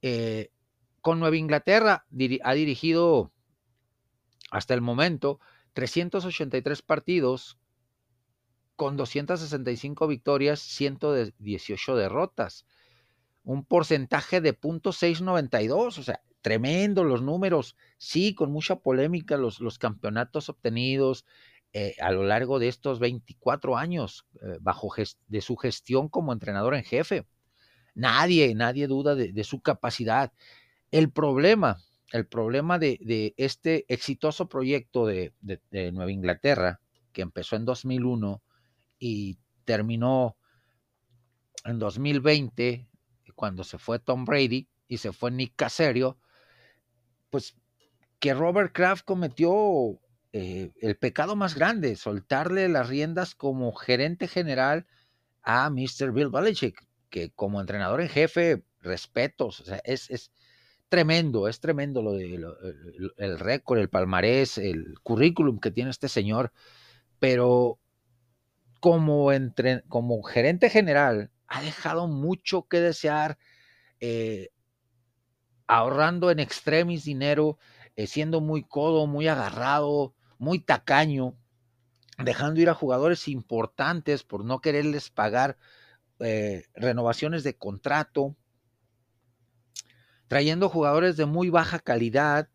Eh, 0.01 0.51
con 1.01 1.19
Nueva 1.19 1.35
Inglaterra 1.35 2.05
ha 2.43 2.53
dirigido 2.53 3.31
hasta 4.49 4.73
el 4.73 4.81
momento 4.81 5.39
383 5.73 6.81
partidos 6.81 7.57
con 8.75 8.97
265 8.97 10.07
victorias, 10.07 10.59
118 10.59 11.95
derrotas. 11.95 12.65
Un 13.43 13.63
porcentaje 13.63 14.41
de 14.41 14.59
.692, 14.59 15.99
o 15.99 16.03
sea, 16.03 16.21
tremendo 16.41 17.03
los 17.03 17.21
números, 17.21 17.75
sí, 17.97 18.35
con 18.35 18.51
mucha 18.51 18.77
polémica 18.77 19.37
los, 19.37 19.79
campeonatos 19.79 20.49
obtenidos 20.49 21.25
eh, 21.73 21.95
a 21.99 22.11
lo 22.11 22.23
largo 22.23 22.59
de 22.59 22.67
estos 22.67 22.99
24 22.99 23.77
años 23.77 24.27
eh, 24.35 24.57
bajo 24.61 24.93
de 25.27 25.41
su 25.41 25.55
gestión 25.55 26.09
como 26.09 26.33
entrenador 26.33 26.75
en 26.75 26.83
jefe. 26.83 27.25
Nadie, 27.93 28.53
nadie 28.55 28.87
duda 28.87 29.15
de, 29.15 29.43
su 29.43 29.61
capacidad. 29.61 30.33
El 30.91 31.11
problema, 31.11 31.77
el 32.11 32.27
problema 32.27 32.77
de, 32.77 33.33
este 33.37 33.85
exitoso 33.87 34.49
proyecto 34.49 35.05
de, 35.05 35.33
de 35.41 35.91
Nueva 35.91 36.11
Inglaterra, 36.11 36.79
que 37.11 37.21
empezó 37.21 37.55
en 37.55 37.65
2001 37.65 38.41
y 39.05 39.37
terminó 39.65 40.35
en 41.63 41.77
2020, 41.77 42.89
cuando 43.35 43.63
se 43.63 43.77
fue 43.77 43.99
Tom 43.99 44.25
Brady 44.25 44.67
y 44.87 44.97
se 44.97 45.11
fue 45.11 45.29
Nick 45.29 45.53
Caserio, 45.55 46.17
pues 47.29 47.55
que 48.17 48.33
Robert 48.33 48.73
Kraft 48.73 49.05
cometió 49.05 49.99
eh, 50.33 50.71
el 50.81 50.97
pecado 50.97 51.35
más 51.35 51.53
grande, 51.53 51.95
soltarle 51.97 52.67
las 52.67 52.89
riendas 52.89 53.35
como 53.35 53.73
gerente 53.73 54.27
general 54.27 54.87
a 55.43 55.69
Mr. 55.69 56.11
Bill 56.11 56.29
Belichick, 56.29 56.83
que 57.11 57.29
como 57.29 57.61
entrenador 57.61 58.01
en 58.01 58.09
jefe, 58.09 58.63
respetos, 58.81 59.57
sea, 59.57 59.81
es, 59.83 60.31
tremendo, 60.89 61.47
es 61.47 61.59
tremendo 61.59 62.01
lo 62.01 62.13
de 62.13 62.43
el, 63.17 63.39
récord, 63.39 63.77
el 63.77 63.89
palmarés, 63.89 64.57
el 64.57 64.95
currículum 65.03 65.59
que 65.59 65.69
tiene 65.69 65.91
este 65.91 66.09
señor, 66.09 66.51
pero 67.19 67.79
como, 68.85 69.31
como 69.87 70.21
gerente 70.21 70.69
general 70.69 71.31
ha 71.47 71.63
dejado 71.63 72.07
mucho 72.07 72.67
que 72.67 72.79
desear. 72.79 73.39
Eh, 73.99 74.51
ahorrando 75.65 76.29
en 76.29 76.39
extremis 76.39 77.03
dinero, 77.03 77.57
eh, 77.95 78.05
siendo 78.05 78.41
muy 78.41 78.61
codo, 78.61 79.07
muy 79.07 79.27
agarrado, 79.27 80.13
muy 80.37 80.59
tacaño, 80.59 81.35
dejando 82.23 82.61
ir 82.61 82.69
a 82.69 82.75
jugadores 82.75 83.27
importantes 83.27 84.23
por 84.23 84.45
no 84.45 84.61
quererles 84.61 85.09
pagar 85.09 85.57
eh, 86.19 86.65
renovaciones 86.75 87.43
de 87.43 87.57
contrato, 87.57 88.35
trayendo 90.27 90.69
jugadores 90.69 91.17
de 91.17 91.25
muy 91.25 91.49
baja 91.49 91.79
calidad 91.79 92.49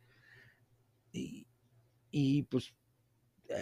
y, 1.10 1.48
y 2.12 2.44
pues 2.44 2.72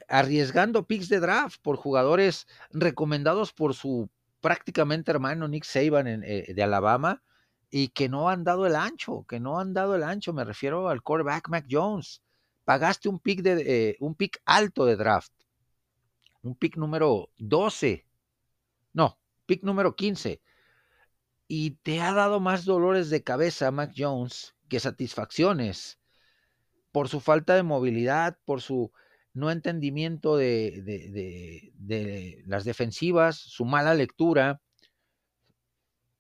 arriesgando 0.09 0.87
picks 0.87 1.09
de 1.09 1.21
draft 1.21 1.61
por 1.63 1.77
jugadores 1.77 2.47
recomendados 2.71 3.53
por 3.53 3.75
su 3.75 4.11
prácticamente 4.41 5.11
hermano 5.11 5.49
Nick 5.49 5.65
Saban 5.65 6.05
de 6.21 6.63
Alabama 6.63 7.23
y 7.71 7.89
que 7.89 8.09
no 8.09 8.29
han 8.29 8.45
dado 8.45 8.67
el 8.67 8.77
ancho, 8.77 9.25
que 9.29 9.41
no 9.41 9.59
han 9.59 9.75
dado 9.75 9.95
el 9.95 10.03
ancho, 10.03 10.33
me 10.33 10.45
refiero 10.45 10.89
al 10.89 11.03
quarterback 11.03 11.49
Mac 11.49 11.67
Jones. 11.71 12.23
Pagaste 12.65 13.09
un 13.09 13.19
pick, 13.19 13.41
de, 13.43 13.63
eh, 13.91 13.97
un 14.01 14.15
pick 14.15 14.41
alto 14.45 14.85
de 14.85 14.97
draft, 14.97 15.33
un 16.43 16.55
pick 16.55 16.77
número 16.77 17.31
12, 17.39 18.07
no, 18.93 19.19
pick 19.47 19.63
número 19.63 19.97
15, 19.97 20.43
y 21.47 21.71
te 21.83 22.01
ha 22.01 22.13
dado 22.13 22.41
más 22.41 22.65
dolores 22.65 23.09
de 23.09 23.23
cabeza 23.23 23.71
Mac 23.71 23.93
Jones 23.97 24.55
que 24.69 24.81
satisfacciones 24.81 25.99
por 26.93 27.09
su 27.09 27.21
falta 27.21 27.55
de 27.55 27.63
movilidad, 27.63 28.39
por 28.45 28.61
su 28.61 28.93
no 29.39 29.51
entendimiento 29.51 30.37
de, 30.37 30.83
de 31.75 32.43
las 32.47 32.65
defensivas, 32.65 33.37
su 33.37 33.65
mala 33.65 33.95
lectura, 33.95 34.61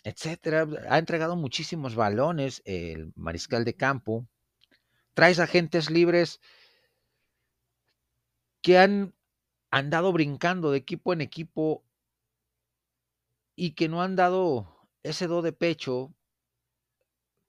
etcétera. 0.05 0.66
Ha 0.89 0.99
entregado 0.99 1.37
muchísimos 1.37 1.95
balones 1.95 2.62
el 2.64 3.12
mariscal 3.16 3.64
de 3.64 3.75
campo. 3.75 4.27
Traes 5.14 5.41
agentes 5.41 5.91
libres 5.91 6.41
que 8.62 8.79
han 8.79 9.14
andado 9.71 10.12
brincando 10.12 10.71
de 10.71 10.79
equipo 10.79 11.12
en 11.12 11.21
equipo 11.21 11.85
y 13.57 13.73
que 13.75 13.89
no 13.89 14.03
han 14.03 14.14
dado 14.14 14.89
ese 15.03 15.27
do 15.27 15.43
de 15.43 15.53
pecho 15.53 16.14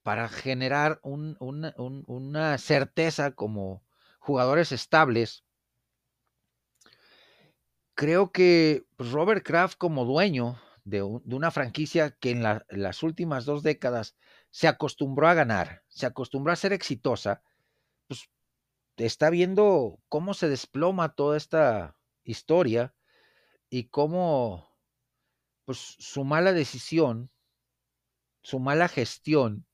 para 0.01 0.27
generar 0.29 0.99
una 1.03 2.57
certeza 2.57 3.31
como 3.31 3.83
jugadores 4.19 4.71
estables. 4.71 5.43
Creo 7.99 8.31
que 8.31 8.85
Robert 8.97 9.45
Kraft 9.45 9.77
como 9.77 10.05
dueño 10.05 10.57
de, 10.85 11.03
una 11.03 11.51
franquicia 11.51 12.11
que 12.11 12.31
en, 12.31 12.41
las 12.41 13.03
últimas 13.03 13.43
dos 13.43 13.61
décadas 13.61 14.15
se 14.51 14.69
acostumbró 14.69 15.27
a 15.27 15.33
ganar, 15.33 15.83
se 15.89 16.05
acostumbró 16.05 16.53
a 16.53 16.55
ser 16.55 16.71
exitosa, 16.71 17.43
pues 18.07 18.29
está 18.95 19.29
viendo 19.29 19.99
cómo 20.07 20.33
se 20.33 20.47
desploma 20.47 21.13
toda 21.13 21.35
esta 21.35 21.97
historia 22.23 22.95
y 23.69 23.89
cómo 23.89 24.73
pues, 25.65 25.97
su 25.99 26.23
mala 26.23 26.53
decisión, 26.53 27.29
su 28.41 28.59
mala 28.61 28.87
gestión, 28.87 29.67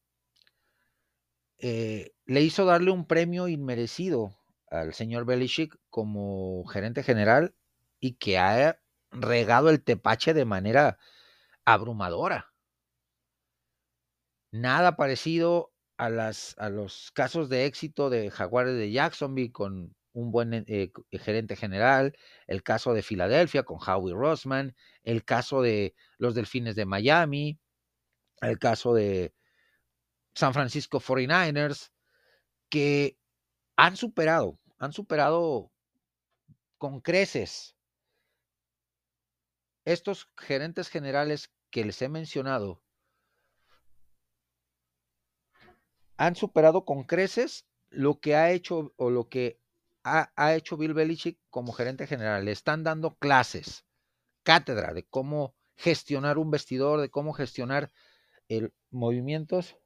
eh, 1.59 2.15
le 2.25 2.41
hizo 2.41 2.65
darle 2.65 2.89
un 2.89 3.05
premio 3.05 3.47
inmerecido 3.47 4.35
al 4.71 4.95
señor 4.95 5.25
Belichick 5.25 5.77
como 5.91 6.65
gerente 6.65 7.03
general 7.03 7.53
y 8.05 8.13
que 8.17 8.37
ha 8.37 8.79
regado 9.09 9.71
el 9.71 9.83
tepache 9.83 10.35
de 10.35 10.45
manera 10.45 10.99
abrumadora. 11.65 12.53
Nada 14.51 14.95
parecido 14.95 15.73
a, 15.97 16.11
las, 16.11 16.55
a 16.59 16.69
los 16.69 17.11
casos 17.13 17.49
de 17.49 17.65
éxito 17.65 18.11
de 18.11 18.29
Jaguares 18.29 18.75
de 18.75 18.91
Jacksonville 18.91 19.51
con 19.51 19.95
un 20.13 20.31
buen 20.31 20.53
eh, 20.53 20.65
eh, 20.67 20.91
gerente 21.17 21.55
general, 21.55 22.15
el 22.45 22.61
caso 22.61 22.93
de 22.93 23.01
Filadelfia 23.01 23.63
con 23.63 23.79
Howie 23.79 24.13
Rossman, 24.13 24.75
el 25.03 25.25
caso 25.25 25.63
de 25.63 25.95
los 26.19 26.35
Delfines 26.35 26.75
de 26.75 26.85
Miami, 26.85 27.59
el 28.41 28.59
caso 28.59 28.93
de 28.93 29.33
San 30.35 30.53
Francisco 30.53 30.99
49ers, 30.99 31.89
que 32.69 33.17
han 33.77 33.97
superado, 33.97 34.59
han 34.77 34.93
superado 34.93 35.71
con 36.77 37.01
creces 37.01 37.75
estos 39.85 40.29
gerentes 40.37 40.89
generales 40.89 41.53
que 41.69 41.85
les 41.85 42.01
he 42.01 42.09
mencionado 42.09 42.81
han 46.17 46.35
superado 46.35 46.85
con 46.85 47.03
creces 47.03 47.67
lo 47.89 48.19
que 48.19 48.35
ha 48.35 48.51
hecho 48.51 48.93
o 48.97 49.09
lo 49.09 49.29
que 49.29 49.59
ha, 50.03 50.55
hecho 50.55 50.77
Bill 50.77 50.93
Belichick 50.93 51.39
como 51.49 51.73
gerente 51.73 52.05
general. 52.05 52.45
Le 52.45 52.51
están 52.51 52.83
dando 52.83 53.15
clases, 53.15 53.85
cátedra 54.43 54.93
de 54.93 55.03
cómo 55.03 55.55
gestionar 55.75 56.37
un 56.37 56.51
vestidor, 56.51 57.01
de 57.01 57.09
cómo 57.09 57.33
gestionar 57.33 57.91
el, 58.47 58.71
movimientos, 58.91 59.77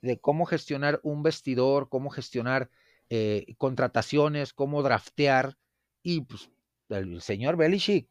de 0.00 0.20
cómo 0.20 0.44
gestionar 0.44 1.00
un 1.04 1.22
vestidor, 1.22 1.88
cómo 1.88 2.10
gestionar 2.10 2.68
eh, 3.08 3.54
contrataciones, 3.58 4.52
cómo 4.52 4.82
draftear. 4.82 5.56
Y 6.02 6.22
pues 6.22 6.50
el 6.88 7.20
señor 7.20 7.56
Belichick, 7.56 8.08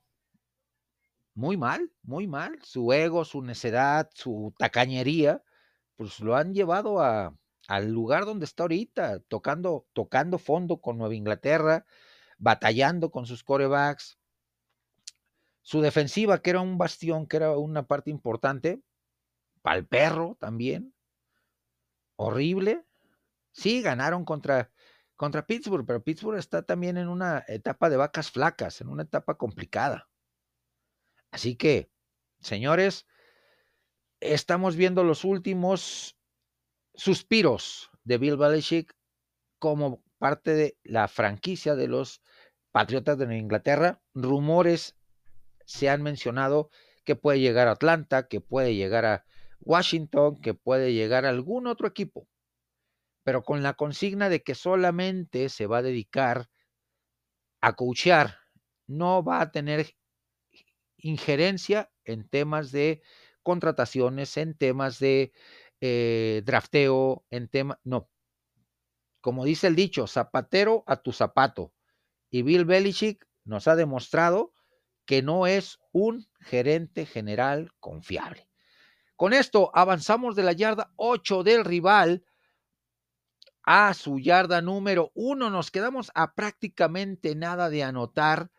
muy 1.36 1.58
mal, 1.58 1.92
muy 2.04 2.28
mal. 2.28 2.60
Su 2.64 2.94
ego, 2.94 3.26
su 3.26 3.42
necedad, 3.42 4.10
su 4.14 4.54
tacañería, 4.58 5.44
pues 5.96 6.20
lo 6.20 6.36
han 6.36 6.54
llevado 6.54 7.02
a, 7.02 7.36
al 7.68 7.92
lugar 7.92 8.26
donde 8.26 8.46
está 8.46 8.64
ahorita, 8.64 9.20
tocando, 9.22 9.88
tocando 9.94 10.38
fondo 10.38 10.82
con 10.82 10.98
Nueva 10.98 11.16
Inglaterra, 11.16 11.86
batallando 12.38 13.12
con 13.12 13.26
sus 13.26 13.44
corebacks. 13.44 14.20
Su 15.62 15.82
defensiva, 15.82 16.42
que 16.42 16.52
era 16.52 16.62
un 16.62 16.78
bastión, 16.78 17.26
que 17.26 17.38
era 17.38 17.58
una 17.58 17.88
parte 17.88 18.12
importante, 18.12 18.84
para 19.62 19.78
el 19.78 19.88
perro 19.88 20.38
también. 20.40 20.94
Horrible. 22.18 22.86
Sí, 23.54 23.82
ganaron 23.82 24.26
contra, 24.26 24.73
contra 25.24 25.46
Pittsburgh, 25.46 25.86
pero 25.86 26.04
Pittsburgh 26.04 26.38
está 26.38 26.64
también 26.64 26.98
en 26.98 27.08
una 27.08 27.46
etapa 27.48 27.90
de 27.90 27.96
vacas 27.96 28.30
flacas, 28.30 28.82
en 28.82 28.90
una 28.90 29.04
etapa 29.04 29.36
complicada. 29.36 30.10
Así 31.32 31.56
que, 31.56 31.90
señores, 32.42 33.08
estamos 34.20 34.76
viendo 34.76 35.06
los 35.06 35.24
últimos 35.24 36.18
suspiros 36.94 37.90
de 38.04 38.18
Bill 38.18 38.36
Belichick 38.36 38.98
como 39.60 40.04
parte 40.18 40.56
de 40.56 40.78
la 40.84 41.08
franquicia 41.08 41.76
de 41.76 41.88
los 41.88 42.22
Patriotas 42.74 43.18
de 43.18 43.38
Inglaterra. 43.38 44.02
Rumores 44.14 44.98
se 45.64 45.88
han 45.88 46.02
mencionado 46.02 46.70
que 47.06 47.16
puede 47.16 47.40
llegar 47.40 47.70
a 47.70 47.72
Atlanta, 47.72 48.28
que 48.28 48.42
puede 48.42 48.76
llegar 48.76 49.06
a 49.06 49.24
Washington, 49.62 50.42
que 50.42 50.54
puede 50.54 50.92
llegar 50.92 51.26
a 51.26 51.30
algún 51.30 51.68
otro 51.68 51.88
equipo, 51.88 52.28
pero 53.24 53.44
con 53.44 53.64
la 53.64 53.74
consigna 53.74 54.30
de 54.30 54.44
que 54.44 54.56
solamente 54.56 55.50
se 55.50 55.68
va 55.68 55.78
a 55.78 55.82
dedicar 55.82 56.50
a 57.62 57.76
coachear, 57.76 58.40
no 58.88 59.24
va 59.24 59.42
a 59.42 59.52
tener 59.52 59.96
injerencia 60.98 61.92
en 62.04 62.28
temas 62.28 62.72
de 62.72 63.02
contrataciones, 63.42 64.36
en 64.38 64.58
temas 64.58 65.00
de 65.00 65.32
eh, 65.82 66.42
drafteo, 66.46 67.26
en 67.30 67.48
temas, 67.48 67.78
no. 67.84 68.10
Como 69.22 69.46
dice 69.46 69.68
el 69.68 69.76
dicho, 69.76 70.08
zapatero 70.08 70.84
a 70.88 70.98
tu 71.02 71.14
zapato. 71.14 71.74
Y 72.30 72.42
Bill 72.42 72.66
Belichick 72.66 73.26
nos 73.46 73.68
ha 73.68 73.76
demostrado 73.76 74.54
que 75.06 75.22
no 75.22 75.48
es 75.48 75.80
un 75.92 76.28
gerente 76.40 77.06
general 77.06 77.72
confiable. 77.80 78.48
Con 79.16 79.34
esto 79.34 79.72
avanzamos 79.74 80.36
de 80.36 80.44
la 80.44 80.54
yarda 80.54 80.92
8 80.96 81.44
del 81.44 81.64
rival 81.64 82.26
a 83.64 83.94
su 83.94 84.20
yarda 84.20 84.62
número 84.62 85.12
1. 85.16 85.50
Nos 85.50 85.72
quedamos 85.72 86.12
a 86.16 86.34
prácticamente 86.34 87.36
nada 87.36 87.70
de 87.70 87.84
anotar. 87.84 88.52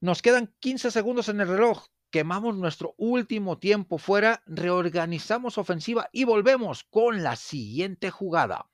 Nos 0.00 0.22
quedan 0.22 0.54
15 0.60 0.90
segundos 0.90 1.28
en 1.28 1.40
el 1.40 1.48
reloj. 1.48 1.86
Quemamos 2.10 2.56
nuestro 2.56 2.94
último 2.98 3.58
tiempo 3.58 3.96
fuera, 3.96 4.42
reorganizamos 4.46 5.58
ofensiva 5.58 6.08
y 6.12 6.24
volvemos 6.24 6.84
con 6.84 7.22
la 7.22 7.36
siguiente 7.36 8.10
jugada. 8.10 8.68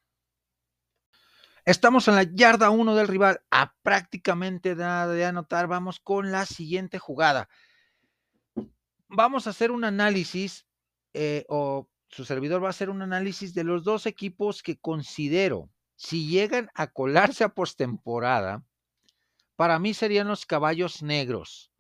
Estamos 1.67 2.09
en 2.09 2.15
la 2.15 2.23
yarda 2.23 2.71
1 2.71 2.95
del 2.95 3.09
rival, 3.09 3.43
a 3.51 3.75
prácticamente 3.83 4.75
nada 4.75 5.13
de 5.13 5.27
anotar. 5.27 5.67
Vamos 5.67 6.01
con 6.01 6.33
la 6.33 6.47
siguiente 6.47 6.99
jugada 6.99 7.49
vamos 9.09 9.47
a 9.47 9.51
hacer 9.51 9.71
un 9.71 9.85
análisis, 9.85 10.67
eh, 11.13 11.45
o 11.49 11.89
su 12.17 12.25
servidor 12.25 12.63
va 12.63 12.69
a 12.69 12.71
hacer 12.71 12.89
un 12.89 13.03
análisis 13.03 13.53
de 13.53 13.63
los 13.63 13.85
dos 13.85 14.07
equipos 14.07 14.63
que 14.63 14.79
considero, 14.79 15.69
si 15.97 16.27
llegan 16.27 16.71
a 16.73 16.87
colarse 16.87 17.45
a 17.45 17.51
postemporada, 17.51 18.65
para 19.55 19.79
mí 19.79 19.93
serían 19.93 20.27
los 20.27 20.47
caballos 20.47 21.03
negros. 21.03 21.71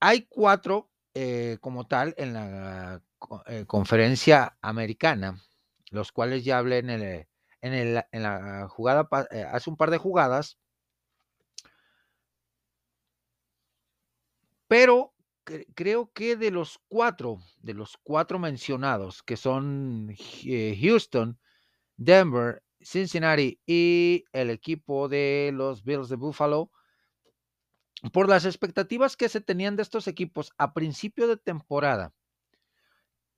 Hay 0.00 0.26
cuatro 0.28 0.90
eh, 1.14 1.56
como 1.62 1.86
tal 1.86 2.14
en 2.18 2.34
la 2.34 3.02
eh, 3.46 3.64
conferencia 3.66 4.58
americana, 4.60 5.42
los 5.90 6.12
cuales 6.12 6.44
ya 6.44 6.58
hablé 6.58 6.80
en, 6.80 6.90
el, 6.90 7.26
el, 7.62 8.04
en 8.12 8.22
la 8.22 8.68
jugada, 8.68 9.08
hace 9.50 9.70
un 9.70 9.78
par 9.78 9.90
de 9.90 9.96
jugadas, 9.96 10.58
pero 14.68 15.11
creo 15.74 16.12
que 16.12 16.36
de 16.36 16.50
los 16.50 16.78
cuatro, 16.88 17.38
de 17.60 17.74
los 17.74 17.96
cuatro 18.02 18.38
mencionados, 18.38 19.22
que 19.22 19.36
son 19.36 20.14
eh, 20.44 20.78
Houston, 20.80 21.38
Denver, 21.96 22.62
Cincinnati 22.80 23.60
y 23.66 24.24
el 24.32 24.50
equipo 24.50 25.08
de 25.08 25.50
los 25.52 25.84
Bills 25.84 26.08
de 26.08 26.16
Buffalo, 26.16 26.70
por 28.12 28.28
las 28.28 28.44
expectativas 28.44 29.16
que 29.16 29.28
se 29.28 29.40
tenían 29.40 29.76
de 29.76 29.82
estos 29.82 30.08
equipos 30.08 30.52
a 30.58 30.74
principio 30.74 31.28
de 31.28 31.36
temporada, 31.36 32.12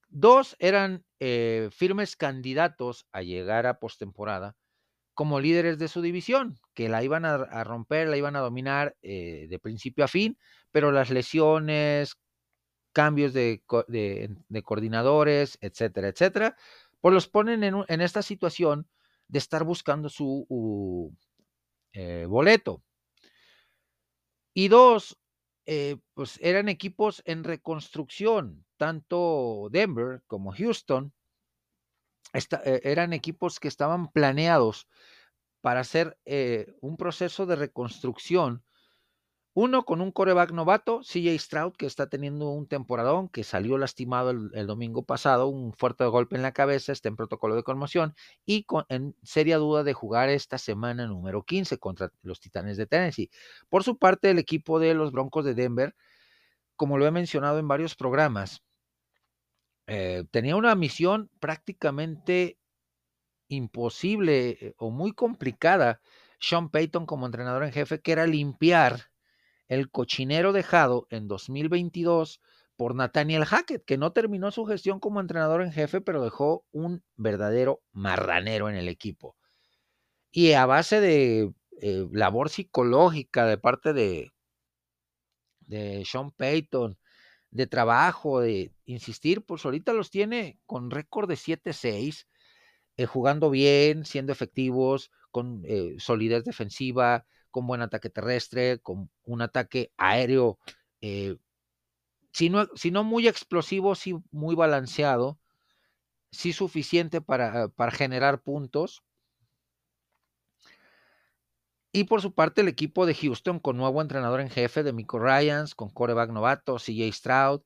dos 0.08 0.56
eran 0.58 1.04
eh, 1.20 1.68
firmes 1.72 2.16
candidatos 2.16 3.06
a 3.12 3.22
llegar 3.22 3.66
a 3.66 3.78
postemporada 3.78 4.56
como 5.14 5.40
líderes 5.40 5.78
de 5.78 5.88
su 5.88 6.02
división, 6.02 6.58
que 6.74 6.88
la 6.88 7.02
iban 7.02 7.24
a, 7.24 7.64
romper, 7.64 8.08
la 8.08 8.16
iban 8.16 8.36
a 8.36 8.40
dominar 8.40 8.96
eh, 9.02 9.46
de 9.48 9.58
principio 9.58 10.04
a 10.04 10.08
fin, 10.08 10.38
pero 10.72 10.92
las 10.92 11.10
lesiones, 11.10 12.16
cambios 12.92 13.32
de, 13.32 13.62
coordinadores, 14.64 15.58
etcétera, 15.60 16.08
etcétera, 16.08 16.56
pues 17.00 17.14
los 17.14 17.28
ponen 17.28 17.62
en, 17.64 18.00
esta 18.00 18.22
situación 18.22 18.88
de 19.28 19.38
estar 19.38 19.64
buscando 19.64 20.08
su 20.08 21.16
eh, 21.92 22.26
boleto. 22.28 22.82
Y 24.52 24.68
dos, 24.68 25.18
eh, 25.66 25.96
pues 26.14 26.38
eran 26.42 26.68
equipos 26.68 27.22
en 27.24 27.44
reconstrucción, 27.44 28.64
tanto 28.76 29.68
Denver 29.70 30.22
como 30.26 30.52
Houston, 30.52 31.12
e, 32.32 32.80
eran 32.84 33.12
equipos 33.12 33.60
que 33.60 33.68
estaban 33.68 34.10
planeados 34.10 34.88
para 35.60 35.80
hacer 35.80 36.18
eh, 36.24 36.74
un 36.80 36.96
proceso 36.96 37.46
de 37.46 37.56
reconstrucción 37.56 38.64
uno 39.56 39.84
con 39.84 40.00
un 40.00 40.10
coreback 40.10 40.50
novato, 40.50 41.02
CJ 41.02 41.38
Stroud, 41.38 41.74
que 41.74 41.86
está 41.86 42.08
teniendo 42.08 42.48
un 42.50 42.66
temporadón, 42.66 43.28
que 43.28 43.44
salió 43.44 43.78
lastimado 43.78 44.30
el, 44.30 44.66
domingo 44.66 45.04
pasado, 45.04 45.46
un 45.46 45.72
fuerte 45.72 46.04
golpe 46.06 46.34
en 46.34 46.42
la 46.42 46.50
cabeza, 46.50 46.90
está 46.90 47.08
en 47.08 47.14
protocolo 47.14 47.54
de 47.54 47.62
conmoción 47.62 48.16
y 48.44 48.64
con, 48.64 48.84
en 48.88 49.14
seria 49.22 49.58
duda 49.58 49.84
de 49.84 49.92
jugar 49.92 50.28
esta 50.28 50.58
semana 50.58 51.06
número 51.06 51.44
15 51.44 51.78
contra 51.78 52.10
los 52.22 52.40
Titanes 52.40 52.76
de 52.76 52.86
Tennessee. 52.86 53.30
Por 53.68 53.84
su 53.84 53.96
parte, 53.96 54.30
el 54.30 54.40
equipo 54.40 54.80
de 54.80 54.92
los 54.94 55.12
Broncos 55.12 55.44
de 55.44 55.54
Denver, 55.54 55.94
como 56.74 56.98
lo 56.98 57.06
he 57.06 57.12
mencionado 57.12 57.60
en 57.60 57.68
varios 57.68 57.94
programas, 57.94 58.64
eh, 59.86 60.24
tenía 60.30 60.56
una 60.56 60.74
misión 60.74 61.30
prácticamente 61.40 62.58
imposible 63.48 64.58
eh, 64.60 64.74
o 64.78 64.90
muy 64.90 65.12
complicada. 65.12 66.00
Sean 66.40 66.70
Payton 66.70 67.06
como 67.06 67.26
entrenador 67.26 67.64
en 67.64 67.72
jefe, 67.72 68.00
que 68.00 68.12
era 68.12 68.26
limpiar 68.26 69.10
el 69.68 69.90
cochinero 69.90 70.52
dejado 70.52 71.06
en 71.10 71.28
2022 71.28 72.40
por 72.76 72.94
Nathaniel 72.94 73.44
Hackett, 73.44 73.84
que 73.84 73.98
no 73.98 74.12
terminó 74.12 74.50
su 74.50 74.64
gestión 74.66 75.00
como 75.00 75.20
entrenador 75.20 75.62
en 75.62 75.72
jefe, 75.72 76.00
pero 76.00 76.22
dejó 76.22 76.64
un 76.72 77.02
verdadero 77.16 77.82
marranero 77.92 78.68
en 78.68 78.76
el 78.76 78.88
equipo. 78.88 79.36
Y 80.30 80.52
a 80.52 80.66
base 80.66 81.00
de 81.00 81.52
eh, 81.80 82.08
labor 82.12 82.50
psicológica 82.50 83.46
de 83.46 83.58
parte 83.58 83.92
de, 83.92 84.32
de 85.60 86.04
Sean 86.04 86.30
Payton, 86.32 86.98
de 87.54 87.68
trabajo, 87.68 88.40
de 88.40 88.72
insistir, 88.84 89.42
pues 89.46 89.64
ahorita 89.64 89.92
los 89.92 90.10
tiene 90.10 90.58
con 90.66 90.90
récord 90.90 91.28
de 91.28 91.36
7-6, 91.36 92.26
eh, 92.96 93.06
jugando 93.06 93.48
bien, 93.48 94.04
siendo 94.04 94.32
efectivos, 94.32 95.12
con 95.30 95.62
eh, 95.64 95.94
solidez 95.98 96.44
defensiva, 96.44 97.24
con 97.52 97.66
buen 97.68 97.80
ataque 97.80 98.10
terrestre, 98.10 98.80
con 98.80 99.08
un 99.22 99.40
ataque 99.40 99.92
aéreo, 99.96 100.58
eh, 101.00 101.36
si, 102.32 102.50
no, 102.50 103.04
muy 103.04 103.28
explosivo, 103.28 103.94
sí 103.94 104.16
muy 104.32 104.56
balanceado, 104.56 105.38
sí 106.32 106.52
suficiente 106.52 107.20
para, 107.20 107.68
para 107.68 107.92
generar 107.92 108.42
puntos. 108.42 109.04
Y 111.96 112.04
por 112.04 112.20
su 112.20 112.34
parte, 112.34 112.62
el 112.62 112.66
equipo 112.66 113.06
de 113.06 113.14
Houston 113.14 113.60
con 113.60 113.76
nuevo 113.76 114.02
entrenador 114.02 114.40
en 114.40 114.50
jefe 114.50 114.82
de 114.82 114.92
Miko 114.92 115.20
Ryans, 115.20 115.76
con 115.76 115.90
coreback 115.90 116.32
novato, 116.32 116.76
CJ 116.80 117.12
Stroud, 117.12 117.60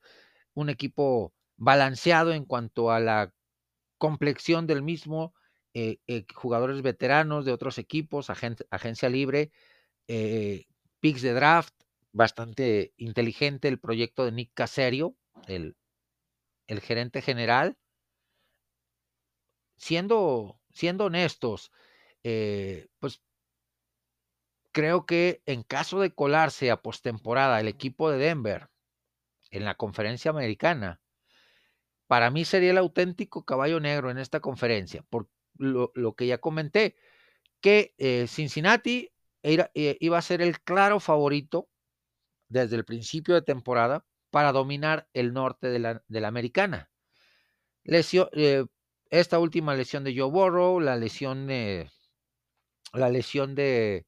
un 0.53 0.69
equipo 0.69 1.33
balanceado 1.57 2.35
en 2.35 2.45
cuanto 2.45 2.91
a 2.91 3.01
la 3.01 3.33
complexión 3.97 4.67
del 4.67 4.83
mismo, 4.83 5.33
eh, 5.73 6.01
eh, 6.07 6.27
jugadores 6.35 6.83
veteranos 6.83 7.47
de 7.47 7.53
otros 7.53 7.79
equipos, 7.79 8.29
agencia 8.29 9.09
libre, 9.09 9.51
eh, 10.09 10.67
picks 11.01 11.23
de 11.23 11.33
draft, 11.33 11.73
bastante 12.13 12.93
inteligente 12.99 13.67
el 13.69 13.81
proyecto 13.81 14.27
de 14.27 14.33
Nick 14.33 14.51
Caserio, 14.53 15.17
el, 15.47 15.75
el 16.67 16.81
gerente 16.83 17.23
general. 17.23 17.79
Siendo, 19.79 20.61
siendo 20.71 21.07
honestos, 21.07 21.73
eh, 22.25 22.89
pues 22.99 23.23
creo 24.79 25.07
que 25.07 25.43
en 25.45 25.65
caso 25.65 25.99
de 25.99 26.15
colarse 26.15 26.71
a 26.71 26.81
postemporada 26.81 27.59
el 27.59 27.67
equipo 27.67 28.13
de 28.13 28.19
Denver 28.19 28.69
en 29.51 29.65
la 29.65 29.75
conferencia 29.75 30.31
americana, 30.31 31.01
para 32.07 32.31
mí 32.31 32.45
sería 32.45 32.71
el 32.71 32.79
auténtico 32.79 33.45
caballo 33.45 33.81
negro 33.81 34.09
en 34.09 34.19
esta 34.19 34.39
conferencia, 34.39 35.05
por 35.11 35.29
lo, 35.55 36.15
que 36.15 36.29
ya 36.29 36.39
comenté, 36.39 36.95
que 37.61 37.93
eh, 37.99 38.29
Cincinnati 38.29 39.11
eh, 39.43 39.97
iba 39.99 40.17
a 40.17 40.23
ser 40.23 40.43
el 40.43 40.61
claro 40.61 41.01
favorito 41.01 41.69
desde 42.49 42.77
el 42.77 42.85
principio 42.85 43.35
de 43.35 43.43
temporada 43.43 44.07
para 44.31 44.53
dominar 44.53 45.09
el 45.13 45.33
norte 45.33 45.71
de 45.71 45.81
la, 45.81 46.05
de 46.07 46.21
la 46.21 46.29
americana. 46.29 46.89
Lesión, 47.83 48.29
eh, 48.33 48.65
esta 49.11 49.41
última 49.41 49.75
lesión 49.75 50.05
de 50.05 50.17
Joe 50.17 50.31
Burrow, 50.31 50.79
la 50.79 50.95
lesión 50.95 51.49
la 52.93 53.11
lesión 53.11 53.57
de 53.57 54.07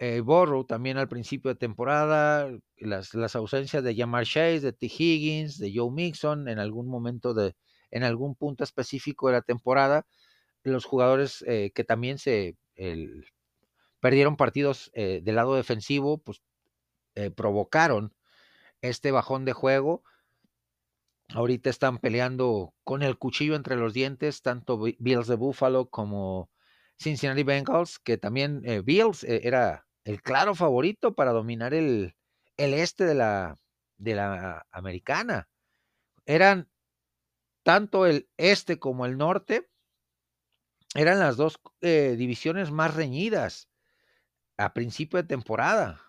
eh, 0.00 0.20
Borrow 0.20 0.64
también 0.64 0.96
al 0.96 1.08
principio 1.08 1.48
de 1.50 1.56
temporada, 1.56 2.48
las, 2.76 3.14
las 3.14 3.34
ausencias 3.34 3.82
de 3.82 3.96
Jamar 3.96 4.24
Chase, 4.24 4.60
de 4.60 4.72
T. 4.72 4.86
Higgins, 4.86 5.58
de 5.58 5.72
Joe 5.74 5.90
Mixon 5.90 6.48
en 6.48 6.60
algún 6.60 6.86
momento 6.88 7.34
de, 7.34 7.56
en 7.90 8.04
algún 8.04 8.36
punto 8.36 8.62
específico 8.62 9.26
de 9.26 9.32
la 9.34 9.42
temporada, 9.42 10.06
los 10.62 10.84
jugadores 10.84 11.44
eh, 11.48 11.72
que 11.74 11.82
también 11.82 12.18
se 12.18 12.56
perdieron 13.98 14.36
partidos 14.36 14.92
eh, 14.94 15.20
del 15.24 15.34
lado 15.34 15.56
defensivo, 15.56 16.18
pues 16.18 16.42
provocaron 17.34 18.14
este 18.82 19.10
bajón 19.10 19.44
de 19.44 19.52
juego. 19.52 20.04
Ahorita 21.30 21.68
están 21.68 21.98
peleando 21.98 22.72
con 22.84 23.02
el 23.02 23.18
cuchillo 23.18 23.56
entre 23.56 23.74
los 23.74 23.92
dientes, 23.92 24.42
tanto 24.42 24.78
Bills 24.78 25.26
de 25.26 25.34
Buffalo 25.34 25.90
como 25.90 26.52
Cincinnati 26.96 27.42
Bengals, 27.42 27.98
que 27.98 28.18
también 28.18 28.62
Bills 28.84 29.24
era 29.24 29.87
el 30.04 30.22
claro 30.22 30.54
favorito 30.54 31.14
para 31.14 31.32
dominar 31.32 31.74
el, 31.74 32.14
el 32.56 32.74
este 32.74 33.04
de 33.04 33.14
la, 33.14 33.58
de 33.96 34.14
la 34.14 34.66
americana. 34.70 35.48
Eran 36.26 36.70
tanto 37.62 38.06
el 38.06 38.28
este 38.36 38.78
como 38.78 39.06
el 39.06 39.18
norte, 39.18 39.68
eran 40.94 41.18
las 41.18 41.36
dos 41.36 41.60
eh, 41.80 42.14
divisiones 42.16 42.70
más 42.70 42.94
reñidas 42.94 43.68
a 44.56 44.72
principio 44.72 45.20
de 45.20 45.28
temporada. 45.28 46.00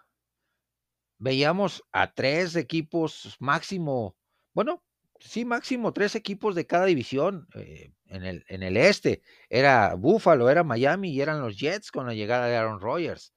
Veíamos 1.18 1.84
a 1.92 2.14
tres 2.14 2.56
equipos 2.56 3.36
máximo, 3.40 4.16
bueno, 4.54 4.84
sí, 5.20 5.44
máximo 5.44 5.92
tres 5.92 6.16
equipos 6.16 6.56
de 6.56 6.66
cada 6.66 6.86
división 6.86 7.48
eh, 7.56 7.92
en, 8.06 8.24
el, 8.24 8.46
en 8.48 8.64
el 8.64 8.78
este. 8.78 9.22
Era 9.50 9.96
Buffalo, 9.96 10.50
era 10.50 10.64
Miami 10.64 11.12
y 11.12 11.22
eran 11.22 11.42
los 11.42 11.60
Jets 11.60 11.92
con 11.92 12.08
la 12.08 12.14
llegada 12.14 12.48
de 12.48 12.56
Aaron 12.56 12.80
Rodgers. 12.80 13.34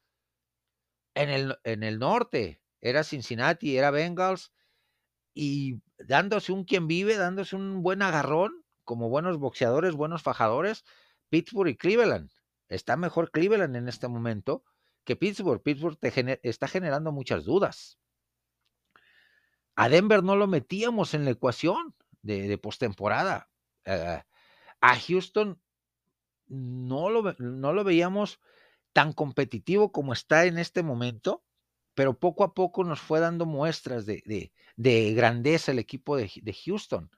En 1.14 1.28
el, 1.28 1.58
en 1.64 1.82
el 1.82 1.98
norte 1.98 2.60
era 2.80 3.04
Cincinnati, 3.04 3.76
era 3.76 3.90
Bengals, 3.90 4.52
y 5.34 5.80
dándose 5.98 6.52
un 6.52 6.64
quien 6.64 6.86
vive, 6.86 7.16
dándose 7.16 7.56
un 7.56 7.82
buen 7.82 8.02
agarrón, 8.02 8.64
como 8.84 9.08
buenos 9.08 9.38
boxeadores, 9.38 9.94
buenos 9.94 10.22
fajadores, 10.22 10.84
Pittsburgh 11.28 11.68
y 11.68 11.76
Cleveland. 11.76 12.30
Está 12.68 12.96
mejor 12.96 13.30
Cleveland 13.30 13.76
en 13.76 13.88
este 13.88 14.08
momento 14.08 14.64
que 15.04 15.16
Pittsburgh. 15.16 15.62
Pittsburgh 15.62 15.98
te 15.98 16.40
está 16.42 16.68
generando 16.68 17.12
muchas 17.12 17.44
dudas. 17.44 17.98
A 19.74 19.88
Denver 19.88 20.22
no 20.22 20.36
lo 20.36 20.46
metíamos 20.46 21.14
en 21.14 21.24
la 21.24 21.30
ecuación 21.30 21.94
de, 22.20 22.48
de 22.48 22.58
postemporada. 22.58 23.50
Eh, 23.84 24.22
a 24.80 24.98
Houston 24.98 25.60
no 26.46 27.08
lo, 27.08 27.34
no 27.38 27.72
lo 27.72 27.84
veíamos 27.84 28.40
tan 28.92 29.12
competitivo 29.12 29.92
como 29.92 30.12
está 30.12 30.44
en 30.46 30.58
este 30.58 30.82
momento, 30.82 31.44
pero 31.94 32.18
poco 32.18 32.44
a 32.44 32.54
poco 32.54 32.84
nos 32.84 33.00
fue 33.00 33.20
dando 33.20 33.46
muestras 33.46 34.06
de, 34.06 34.52
grandeza 35.14 35.72
el 35.72 35.78
equipo 35.78 36.16
de, 36.16 36.56
Houston. 36.64 37.10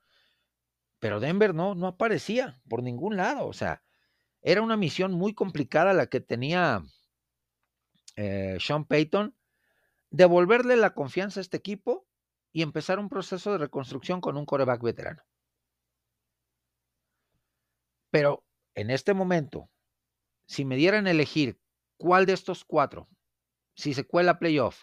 Pero 0.99 1.21
Denver 1.21 1.55
no, 1.55 1.75
no 1.75 1.87
aparecía 1.87 2.61
por 2.69 2.83
ningún 2.83 3.17
lado. 3.17 3.47
O 3.47 3.53
sea, 3.53 3.83
era 4.43 4.63
una 4.63 4.77
misión 4.77 5.13
muy 5.13 5.35
complicada 5.35 5.93
la 5.93 6.07
que 6.07 6.21
tenía 6.21 6.83
eh, 8.17 8.57
Sean 8.61 8.85
Payton, 8.85 9.37
devolverle 10.11 10.77
la 10.77 10.95
confianza 10.95 11.41
a 11.41 11.43
este 11.43 11.57
equipo 11.57 12.07
y 12.53 12.63
empezar 12.63 12.99
un 12.99 13.09
proceso 13.09 13.53
de 13.53 13.59
reconstrucción 13.59 14.21
con 14.21 14.37
un 14.37 14.47
coreback 14.47 14.83
veterano. 14.83 15.23
Pero 18.11 18.45
en 18.75 18.91
este 18.91 19.13
momento, 19.13 19.71
si 20.47 20.65
me 20.65 20.77
dieran 20.77 21.07
a 21.07 21.11
elegir 21.11 21.61
¿Cuál 22.05 22.27
de 22.27 22.35
estos 22.35 22.67
cuatro, 22.67 23.09
si 23.75 23.95
se 23.95 24.07
cuela 24.07 24.39
playoff, 24.39 24.83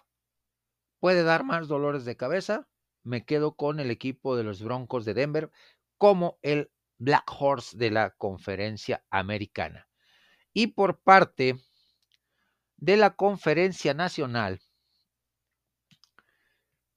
puede 1.00 1.22
dar 1.22 1.44
más 1.44 1.68
dolores 1.68 2.04
de 2.04 2.18
cabeza? 2.18 2.68
Me 3.04 3.26
quedo 3.26 3.56
con 3.56 3.80
el 3.80 3.92
equipo 3.92 4.36
de 4.36 4.44
los 4.44 4.64
Broncos 4.64 5.06
de 5.06 5.14
Denver 5.14 5.52
como 6.00 6.40
el 6.42 6.72
Black 6.98 7.32
Horse 7.40 7.78
de 7.78 7.92
la 7.92 8.10
conferencia 8.16 9.06
americana. 9.12 9.88
Y 10.52 10.66
por 10.74 11.00
parte 11.00 11.60
de 12.78 12.98
la 12.98 13.16
conferencia 13.16 13.94
nacional, 13.94 14.60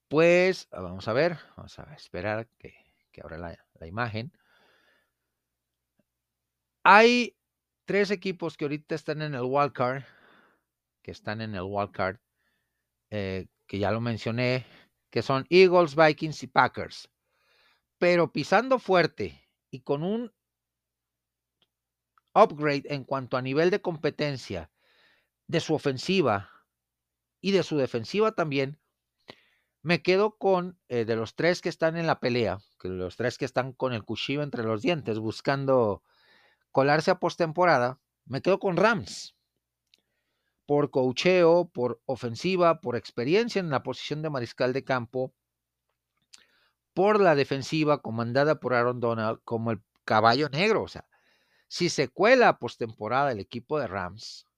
pues 0.08 0.70
vamos 0.70 1.06
a 1.06 1.12
ver, 1.12 1.36
vamos 1.54 1.78
a 1.78 1.92
esperar 1.92 2.48
que, 2.56 2.72
abra 3.22 3.36
la, 3.36 3.58
la 3.74 3.86
imagen. 3.86 4.32
Hay 6.82 7.36
tres 7.84 8.10
equipos 8.10 8.56
que 8.56 8.64
ahorita 8.64 8.94
están 8.94 9.22
en 9.22 9.34
el 9.34 9.42
wildcard, 9.42 10.04
que 11.02 11.10
están 11.10 11.40
en 11.40 11.54
el 11.54 11.62
wildcard, 11.62 12.18
eh, 13.10 13.46
que 13.66 13.78
ya 13.78 13.90
lo 13.90 14.00
mencioné, 14.00 14.66
que 15.10 15.22
son 15.22 15.46
Eagles, 15.50 15.94
Vikings 15.94 16.42
y 16.42 16.46
Packers. 16.46 17.10
Pero 17.98 18.32
pisando 18.32 18.78
fuerte 18.78 19.48
y 19.70 19.80
con 19.80 20.02
un 20.02 20.32
upgrade 22.34 22.84
en 22.86 23.04
cuanto 23.04 23.36
a 23.36 23.42
nivel 23.42 23.70
de 23.70 23.80
competencia 23.80 24.70
de 25.46 25.60
su 25.60 25.74
ofensiva 25.74 26.50
y 27.40 27.52
de 27.52 27.62
su 27.62 27.76
defensiva 27.76 28.32
también, 28.32 28.80
me 29.82 30.02
quedo 30.02 30.36
con 30.38 30.78
eh, 30.88 31.04
de 31.04 31.14
los 31.14 31.34
tres 31.34 31.60
que 31.60 31.68
están 31.68 31.96
en 31.96 32.06
la 32.06 32.18
pelea, 32.18 32.58
que 32.80 32.88
los 32.88 33.16
tres 33.16 33.36
que 33.36 33.44
están 33.44 33.72
con 33.72 33.92
el 33.92 34.02
cuchillo 34.02 34.42
entre 34.42 34.64
los 34.64 34.80
dientes 34.80 35.18
buscando 35.18 36.02
colarse 36.74 37.12
a 37.12 37.20
postemporada, 37.20 38.00
me 38.24 38.42
quedo 38.42 38.58
con 38.58 38.76
Rams. 38.76 39.36
Por 40.66 40.90
cocheo, 40.90 41.70
por 41.72 42.02
ofensiva, 42.04 42.80
por 42.80 42.96
experiencia 42.96 43.60
en 43.60 43.70
la 43.70 43.84
posición 43.84 44.22
de 44.22 44.30
mariscal 44.30 44.72
de 44.72 44.82
campo, 44.82 45.32
por 46.92 47.20
la 47.20 47.36
defensiva 47.36 48.02
comandada 48.02 48.58
por 48.58 48.74
Aaron 48.74 48.98
Donald 48.98 49.38
como 49.44 49.70
el 49.70 49.82
caballo 50.04 50.48
negro. 50.48 50.82
O 50.82 50.88
sea, 50.88 51.06
si 51.68 51.88
se 51.88 52.08
cuela 52.08 52.58
postemporada 52.58 53.30
el 53.30 53.38
equipo 53.38 53.78
de 53.78 53.86
Rams, 53.86 54.48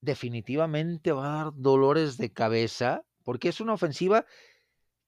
definitivamente 0.00 1.12
va 1.12 1.26
a 1.26 1.44
dar 1.44 1.52
dolores 1.54 2.16
de 2.16 2.32
cabeza, 2.32 3.04
porque 3.22 3.50
es 3.50 3.60
una 3.60 3.74
ofensiva 3.74 4.24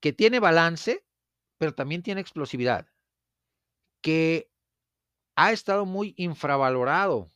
que 0.01 0.13
tiene 0.13 0.39
balance, 0.39 1.03
pero 1.57 1.75
también 1.75 2.03
tiene 2.03 2.21
explosividad, 2.21 2.89
que 4.03 4.51
ha 5.37 5.53
estado 5.53 5.87
muy 5.87 6.15
infravalorado 6.17 7.31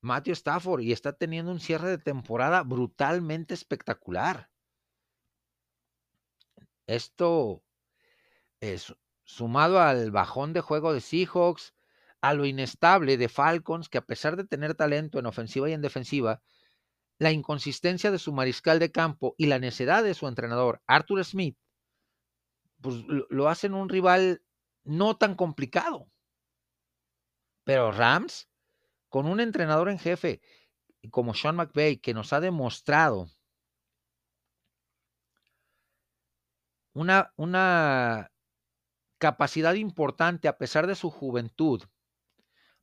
Matthew 0.00 0.34
Stafford 0.34 0.82
y 0.82 0.92
está 0.92 1.12
teniendo 1.12 1.50
un 1.50 1.60
cierre 1.60 1.88
de 1.88 1.98
temporada 1.98 2.62
brutalmente 2.62 3.54
espectacular. 3.54 4.50
Esto 6.86 7.64
es 8.60 8.94
sumado 9.24 9.80
al 9.80 10.12
bajón 10.12 10.52
de 10.52 10.60
juego 10.60 10.92
de 10.92 11.00
Seahawks, 11.00 11.74
a 12.20 12.34
lo 12.34 12.46
inestable 12.46 13.16
de 13.16 13.28
Falcons, 13.28 13.88
que 13.88 13.98
a 13.98 14.06
pesar 14.06 14.36
de 14.36 14.44
tener 14.44 14.74
talento 14.74 15.18
en 15.18 15.26
ofensiva 15.26 15.68
y 15.68 15.72
en 15.72 15.82
defensiva, 15.82 16.42
la 17.18 17.32
inconsistencia 17.32 18.10
de 18.10 18.18
su 18.18 18.32
mariscal 18.32 18.78
de 18.78 18.92
campo 18.92 19.34
y 19.38 19.46
la 19.46 19.58
necedad 19.58 20.04
de 20.04 20.14
su 20.14 20.28
entrenador, 20.28 20.82
Arthur 20.86 21.24
Smith, 21.24 21.58
pues 22.80 22.96
lo 23.06 23.48
hacen 23.48 23.74
un 23.74 23.88
rival 23.88 24.42
no 24.84 25.16
tan 25.16 25.34
complicado. 25.34 26.08
Pero 27.66 27.90
Rams, 27.90 28.48
con 29.08 29.26
un 29.26 29.40
entrenador 29.40 29.88
en 29.90 29.98
jefe 29.98 30.40
como 31.10 31.34
Sean 31.34 31.56
McVay, 31.56 31.96
que 31.96 32.14
nos 32.14 32.32
ha 32.32 32.38
demostrado 32.38 33.28
una, 36.92 37.32
una 37.36 38.30
capacidad 39.18 39.74
importante 39.74 40.46
a 40.46 40.58
pesar 40.58 40.86
de 40.86 40.94
su 40.94 41.10
juventud 41.10 41.82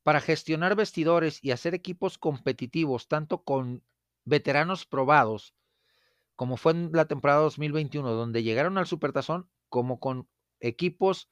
para 0.04 0.20
gestionar 0.20 0.76
vestidores 0.76 1.42
y 1.42 1.52
hacer 1.52 1.74
equipos 1.74 2.18
competitivos, 2.18 3.08
tanto 3.08 3.46
con 3.46 3.86
veteranos 4.26 4.86
probados, 4.86 5.56
como 6.36 6.58
fue 6.58 6.74
en 6.74 6.92
la 6.92 7.06
temporada 7.06 7.40
2021, 7.40 8.12
donde 8.12 8.44
llegaron 8.44 8.78
al 8.78 8.88
Supertazón, 8.88 9.50
como 9.70 10.02
con 10.02 10.28
equipos 10.60 11.30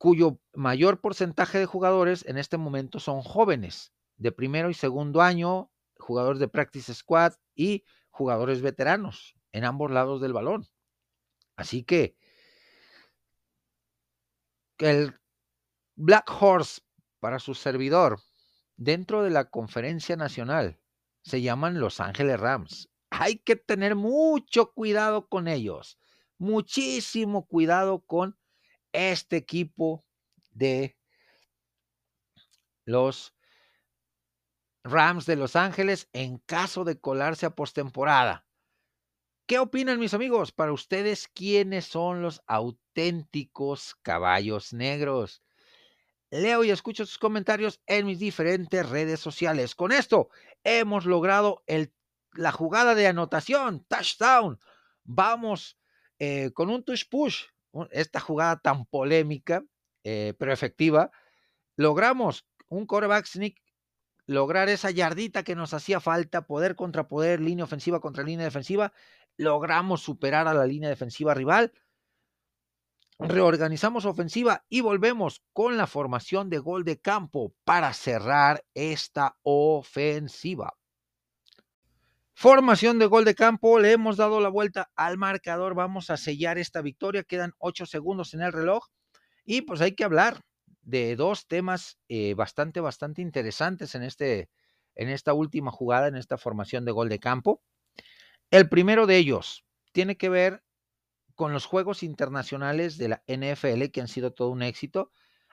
cuyo 0.00 0.40
mayor 0.54 1.02
porcentaje 1.02 1.58
de 1.58 1.66
jugadores 1.66 2.24
en 2.24 2.38
este 2.38 2.56
momento 2.56 3.00
son 3.00 3.20
jóvenes 3.20 3.92
de 4.16 4.32
primero 4.32 4.70
y 4.70 4.74
segundo 4.74 5.20
año, 5.20 5.70
jugadores 5.98 6.40
de 6.40 6.48
practice 6.48 6.94
squad 6.94 7.34
y 7.54 7.84
jugadores 8.08 8.62
veteranos 8.62 9.36
en 9.52 9.66
ambos 9.66 9.90
lados 9.90 10.22
del 10.22 10.32
balón. 10.32 10.66
Así 11.54 11.84
que 11.84 12.16
el 14.78 15.20
Black 15.96 16.30
Horse 16.30 16.80
para 17.18 17.38
su 17.38 17.54
servidor 17.54 18.20
dentro 18.78 19.22
de 19.22 19.28
la 19.28 19.50
conferencia 19.50 20.16
nacional 20.16 20.80
se 21.20 21.42
llaman 21.42 21.78
Los 21.78 22.00
Ángeles 22.00 22.40
Rams. 22.40 22.88
Hay 23.10 23.36
que 23.36 23.54
tener 23.54 23.96
mucho 23.96 24.72
cuidado 24.72 25.28
con 25.28 25.46
ellos, 25.46 25.98
muchísimo 26.38 27.46
cuidado 27.46 28.00
con 28.00 28.39
este 28.92 29.36
equipo 29.36 30.04
de 30.52 30.96
los 32.84 33.34
Rams 34.82 35.26
de 35.26 35.36
Los 35.36 35.56
Ángeles 35.56 36.08
en 36.12 36.38
caso 36.38 36.84
de 36.84 36.98
colarse 36.98 37.46
a 37.46 37.54
postemporada. 37.54 38.46
¿Qué 39.46 39.58
opinan 39.58 39.98
mis 39.98 40.14
amigos? 40.14 40.52
Para 40.52 40.72
ustedes, 40.72 41.28
¿quiénes 41.28 41.84
son 41.84 42.22
los 42.22 42.40
auténticos 42.46 43.96
caballos 44.02 44.72
negros? 44.72 45.42
Leo 46.30 46.62
y 46.62 46.70
escucho 46.70 47.04
sus 47.04 47.18
comentarios 47.18 47.80
en 47.86 48.06
mis 48.06 48.20
diferentes 48.20 48.88
redes 48.88 49.18
sociales. 49.18 49.74
Con 49.74 49.90
esto 49.90 50.28
hemos 50.62 51.04
logrado 51.04 51.64
el, 51.66 51.92
la 52.32 52.52
jugada 52.52 52.94
de 52.94 53.08
anotación, 53.08 53.84
touchdown. 53.88 54.60
Vamos 55.02 55.76
eh, 56.20 56.52
con 56.54 56.70
un 56.70 56.84
touch 56.84 57.08
push, 57.10 57.46
esta 57.90 58.20
jugada 58.20 58.60
tan 58.60 58.86
polémica, 58.86 59.64
eh, 60.04 60.34
pero 60.38 60.52
efectiva. 60.52 61.10
Logramos 61.76 62.46
un 62.68 62.86
quarterback 62.86 63.26
sneak 63.26 63.60
lograr 64.30 64.68
esa 64.68 64.92
yardita 64.92 65.42
que 65.42 65.56
nos 65.56 65.74
hacía 65.74 65.98
falta, 65.98 66.46
poder 66.46 66.76
contra 66.76 67.08
poder, 67.08 67.40
línea 67.40 67.64
ofensiva 67.64 68.00
contra 68.00 68.22
línea 68.22 68.44
defensiva, 68.44 68.92
logramos 69.36 70.02
superar 70.02 70.46
a 70.46 70.54
la 70.54 70.66
línea 70.66 70.88
defensiva 70.88 71.34
rival, 71.34 71.72
reorganizamos 73.18 74.04
ofensiva 74.04 74.64
y 74.68 74.82
volvemos 74.82 75.42
con 75.52 75.76
la 75.76 75.88
formación 75.88 76.48
de 76.48 76.58
gol 76.58 76.84
de 76.84 77.00
campo 77.00 77.54
para 77.64 77.92
cerrar 77.92 78.64
esta 78.72 79.36
ofensiva. 79.42 80.79
Formación 82.42 82.98
de 82.98 83.04
gol 83.04 83.26
de 83.26 83.34
campo, 83.34 83.78
le 83.78 83.92
hemos 83.92 84.16
dado 84.16 84.40
la 84.40 84.48
vuelta 84.48 84.90
al 84.96 85.18
marcador, 85.18 85.74
vamos 85.74 86.08
a 86.08 86.16
sellar 86.16 86.56
esta 86.56 86.80
victoria, 86.80 87.22
quedan 87.22 87.52
ocho 87.58 87.84
segundos 87.84 88.32
en 88.32 88.40
el 88.40 88.50
reloj 88.50 88.86
y 89.44 89.60
pues 89.60 89.82
hay 89.82 89.94
que 89.94 90.04
hablar 90.04 90.40
de 90.80 91.16
dos 91.16 91.46
temas 91.48 91.98
eh, 92.08 92.32
bastante, 92.32 92.80
bastante 92.80 93.20
interesantes 93.20 93.94
en, 93.94 94.04
este, 94.04 94.48
en 94.94 95.10
esta 95.10 95.34
última 95.34 95.70
jugada, 95.70 96.08
en 96.08 96.16
esta 96.16 96.38
formación 96.38 96.86
de 96.86 96.92
gol 96.92 97.10
de 97.10 97.18
campo. 97.18 97.60
El 98.50 98.70
primero 98.70 99.06
de 99.06 99.18
ellos 99.18 99.66
tiene 99.92 100.16
que 100.16 100.30
ver 100.30 100.62
con 101.34 101.52
los 101.52 101.66
juegos 101.66 102.02
internacionales 102.02 102.96
de 102.96 103.08
la 103.08 103.22
NFL, 103.26 103.90
que 103.92 104.00
han 104.00 104.08
sido 104.08 104.32
todo 104.32 104.48
un 104.48 104.62
éxito, 104.62 105.12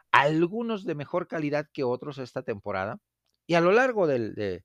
algunos 0.09 0.85
de 0.85 0.95
mejor 0.95 1.27
calidad 1.27 1.68
que 1.73 1.84
otros 1.84 2.18
esta 2.18 2.43
temporada. 2.43 3.01
Y 3.45 3.55
a 3.55 3.59
lo 3.59 3.73
largo 3.73 4.07
del, 4.07 4.35
de, 4.35 4.64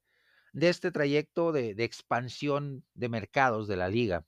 de, 0.52 0.68
este 0.68 0.90
trayecto 0.90 1.52
de, 1.52 1.74
de 1.74 1.84
expansión 1.84 2.84
de 2.94 3.08
mercados 3.08 3.68
de 3.68 3.76
la 3.76 3.88
liga, 3.88 4.26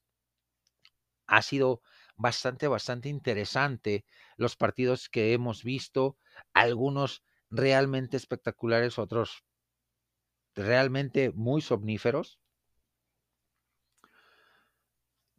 ha 1.27 1.43
sido 1.43 1.83
bastante, 2.17 2.69
bastante 2.69 3.09
interesante 3.09 4.05
los 4.37 4.57
partidos 4.57 5.09
que 5.09 5.33
hemos 5.33 5.63
visto, 5.65 6.17
algunos 6.53 7.23
realmente 7.51 8.17
espectaculares, 8.17 8.99
otros 8.99 9.45
realmente 10.55 11.33
muy 11.33 11.61
somníferos. 11.63 12.39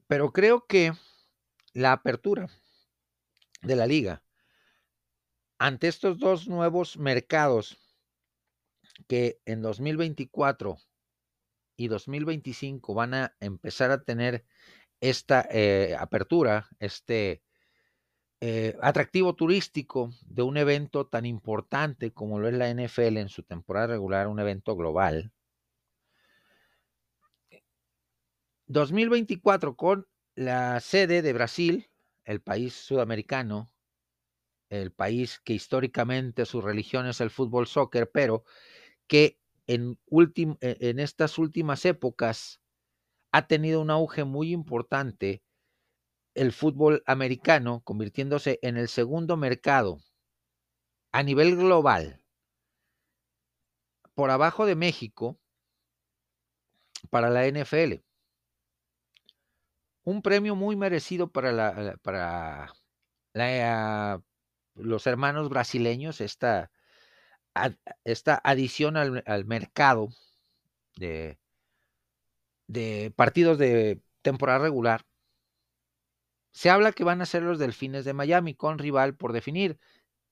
Pero 0.07 0.31
creo 0.31 0.65
que 0.67 0.93
la 1.73 1.91
apertura 1.91 2.47
de 3.61 3.75
la 3.75 3.87
liga 3.87 4.23
ante 5.57 5.87
estos 5.87 6.19
dos 6.19 6.47
nuevos 6.47 6.97
mercados 6.97 7.77
que 9.07 9.39
en 9.45 9.61
2024 9.61 10.77
y 11.77 11.87
2025 11.87 12.93
van 12.93 13.13
a 13.13 13.35
empezar 13.39 13.91
a 13.91 14.03
tener 14.03 14.45
esta 15.01 15.47
eh, 15.51 15.95
apertura, 15.99 16.69
este 16.79 17.43
eh, 18.41 18.77
atractivo 18.81 19.33
turístico 19.33 20.11
de 20.25 20.43
un 20.43 20.57
evento 20.57 21.07
tan 21.07 21.25
importante 21.25 22.11
como 22.11 22.39
lo 22.39 22.47
es 22.47 22.53
la 22.53 22.69
NFL 22.69 23.17
en 23.17 23.29
su 23.29 23.43
temporada 23.43 23.87
regular, 23.87 24.27
un 24.27 24.39
evento 24.39 24.75
global. 24.75 25.31
2024 28.67 29.75
con 29.75 30.07
la 30.35 30.79
sede 30.79 31.21
de 31.21 31.33
Brasil, 31.33 31.89
el 32.23 32.41
país 32.41 32.73
sudamericano, 32.73 33.71
el 34.69 34.91
país 34.91 35.39
que 35.43 35.53
históricamente 35.53 36.45
su 36.45 36.61
religión 36.61 37.07
es 37.07 37.21
el 37.21 37.29
fútbol 37.29 37.67
soccer, 37.67 38.09
pero 38.11 38.43
que 39.07 39.39
en, 39.67 39.97
e, 40.09 40.55
en 40.61 40.99
estas 40.99 41.37
últimas 41.37 41.85
épocas 41.85 42.61
ha 43.31 43.47
tenido 43.47 43.81
un 43.81 43.89
auge 43.89 44.23
muy 44.23 44.51
importante 44.51 45.43
el 46.35 46.51
fútbol 46.51 47.01
americano, 47.05 47.81
convirtiéndose 47.83 48.59
en 48.61 48.77
el 48.77 48.89
segundo 48.89 49.37
mercado 49.37 49.99
a 51.11 51.23
nivel 51.23 51.55
global, 51.55 52.21
por 54.13 54.29
abajo 54.29 54.65
de 54.65 54.75
México, 54.75 55.39
para 57.09 57.29
la 57.29 57.47
NFL. 57.47 58.03
Un 60.03 60.21
premio 60.21 60.55
muy 60.55 60.75
merecido 60.75 61.31
para, 61.31 61.51
la, 61.51 61.97
para 62.03 62.73
los 64.75 65.07
hermanos 65.07 65.49
brasileños, 65.49 66.21
esta, 66.21 66.71
esta 68.03 68.41
adición 68.43 68.97
al, 68.97 69.45
mercado 69.45 70.09
de, 70.97 71.37
partidos 73.15 73.57
de 73.57 74.01
temporada 74.21 74.59
regular, 74.59 75.05
se 76.51 76.69
habla 76.69 76.91
que 76.91 77.03
van 77.03 77.21
a 77.21 77.25
ser 77.25 77.43
los 77.43 77.59
Delfines 77.59 78.05
de 78.05 78.13
Miami 78.13 78.55
con 78.55 78.77
rival 78.77 79.15
por 79.15 79.33
definir. 79.33 79.77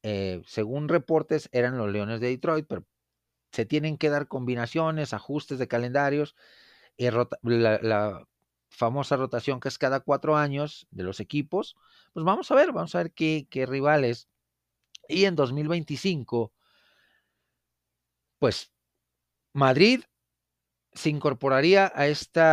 Eh, 0.03 0.41
según 0.45 0.89
reportes, 0.89 1.49
eran 1.51 1.77
los 1.77 1.91
Leones 1.91 2.19
de 2.19 2.29
Detroit, 2.29 2.65
pero 2.67 2.85
se 3.51 3.65
tienen 3.65 3.97
que 3.97 4.09
dar 4.09 4.27
combinaciones, 4.27 5.13
ajustes 5.13 5.59
de 5.59 5.67
calendarios, 5.67 6.35
y 6.97 7.09
la, 7.09 8.27
famosa 8.69 9.17
rotación 9.17 9.59
que 9.59 9.67
es 9.67 9.77
cada 9.77 9.99
cuatro 9.99 10.35
años 10.35 10.87
de 10.89 11.03
los 11.03 11.19
equipos. 11.19 11.75
Pues 12.13 12.25
vamos 12.25 12.49
a 12.49 12.55
ver, 12.55 12.71
vamos 12.71 12.95
a 12.95 12.99
ver 13.03 13.11
qué 13.13 13.65
rivales. 13.67 14.29
Y 15.07 15.25
en 15.25 15.35
2025, 15.35 16.53
pues 18.43 18.73
Madrid 19.53 20.03
se 20.91 21.09
incorporaría 21.09 21.89
a, 21.95 22.07
este 22.07 22.43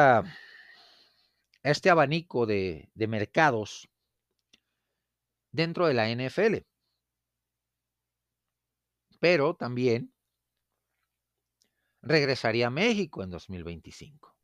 abanico 1.91 2.47
de, 2.47 2.93
de 2.95 3.09
mercados 3.09 3.91
dentro 5.51 5.89
de 5.89 5.95
la 5.95 6.09
NFL. 6.09 6.59
Pero 9.19 9.57
también 9.57 10.15
regresaría 12.03 12.69
a 12.69 12.71
México 12.71 13.25
en 13.25 13.31
2025. 13.31 14.37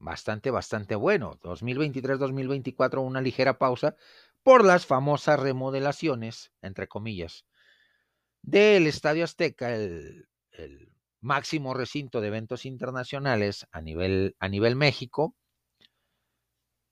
Bastante, 0.00 0.50
bastante 0.50 0.96
bueno. 0.96 1.38
2023-2024 1.42 3.06
una 3.06 3.20
ligera 3.20 3.56
pausa 3.56 3.94
por 4.42 4.64
las 4.64 4.84
famosas 4.84 5.38
remodelaciones, 5.38 6.52
entre 6.60 6.88
comillas, 6.88 7.47
del 8.42 8.86
Estadio 8.86 9.24
Azteca, 9.24 9.74
el, 9.74 10.26
máximo 11.20 11.74
recinto 11.74 12.20
de 12.20 12.28
eventos 12.28 12.64
internacionales 12.64 13.66
a 13.72 13.80
nivel, 13.80 14.36
a 14.38 14.48
nivel 14.48 14.76
México 14.76 15.34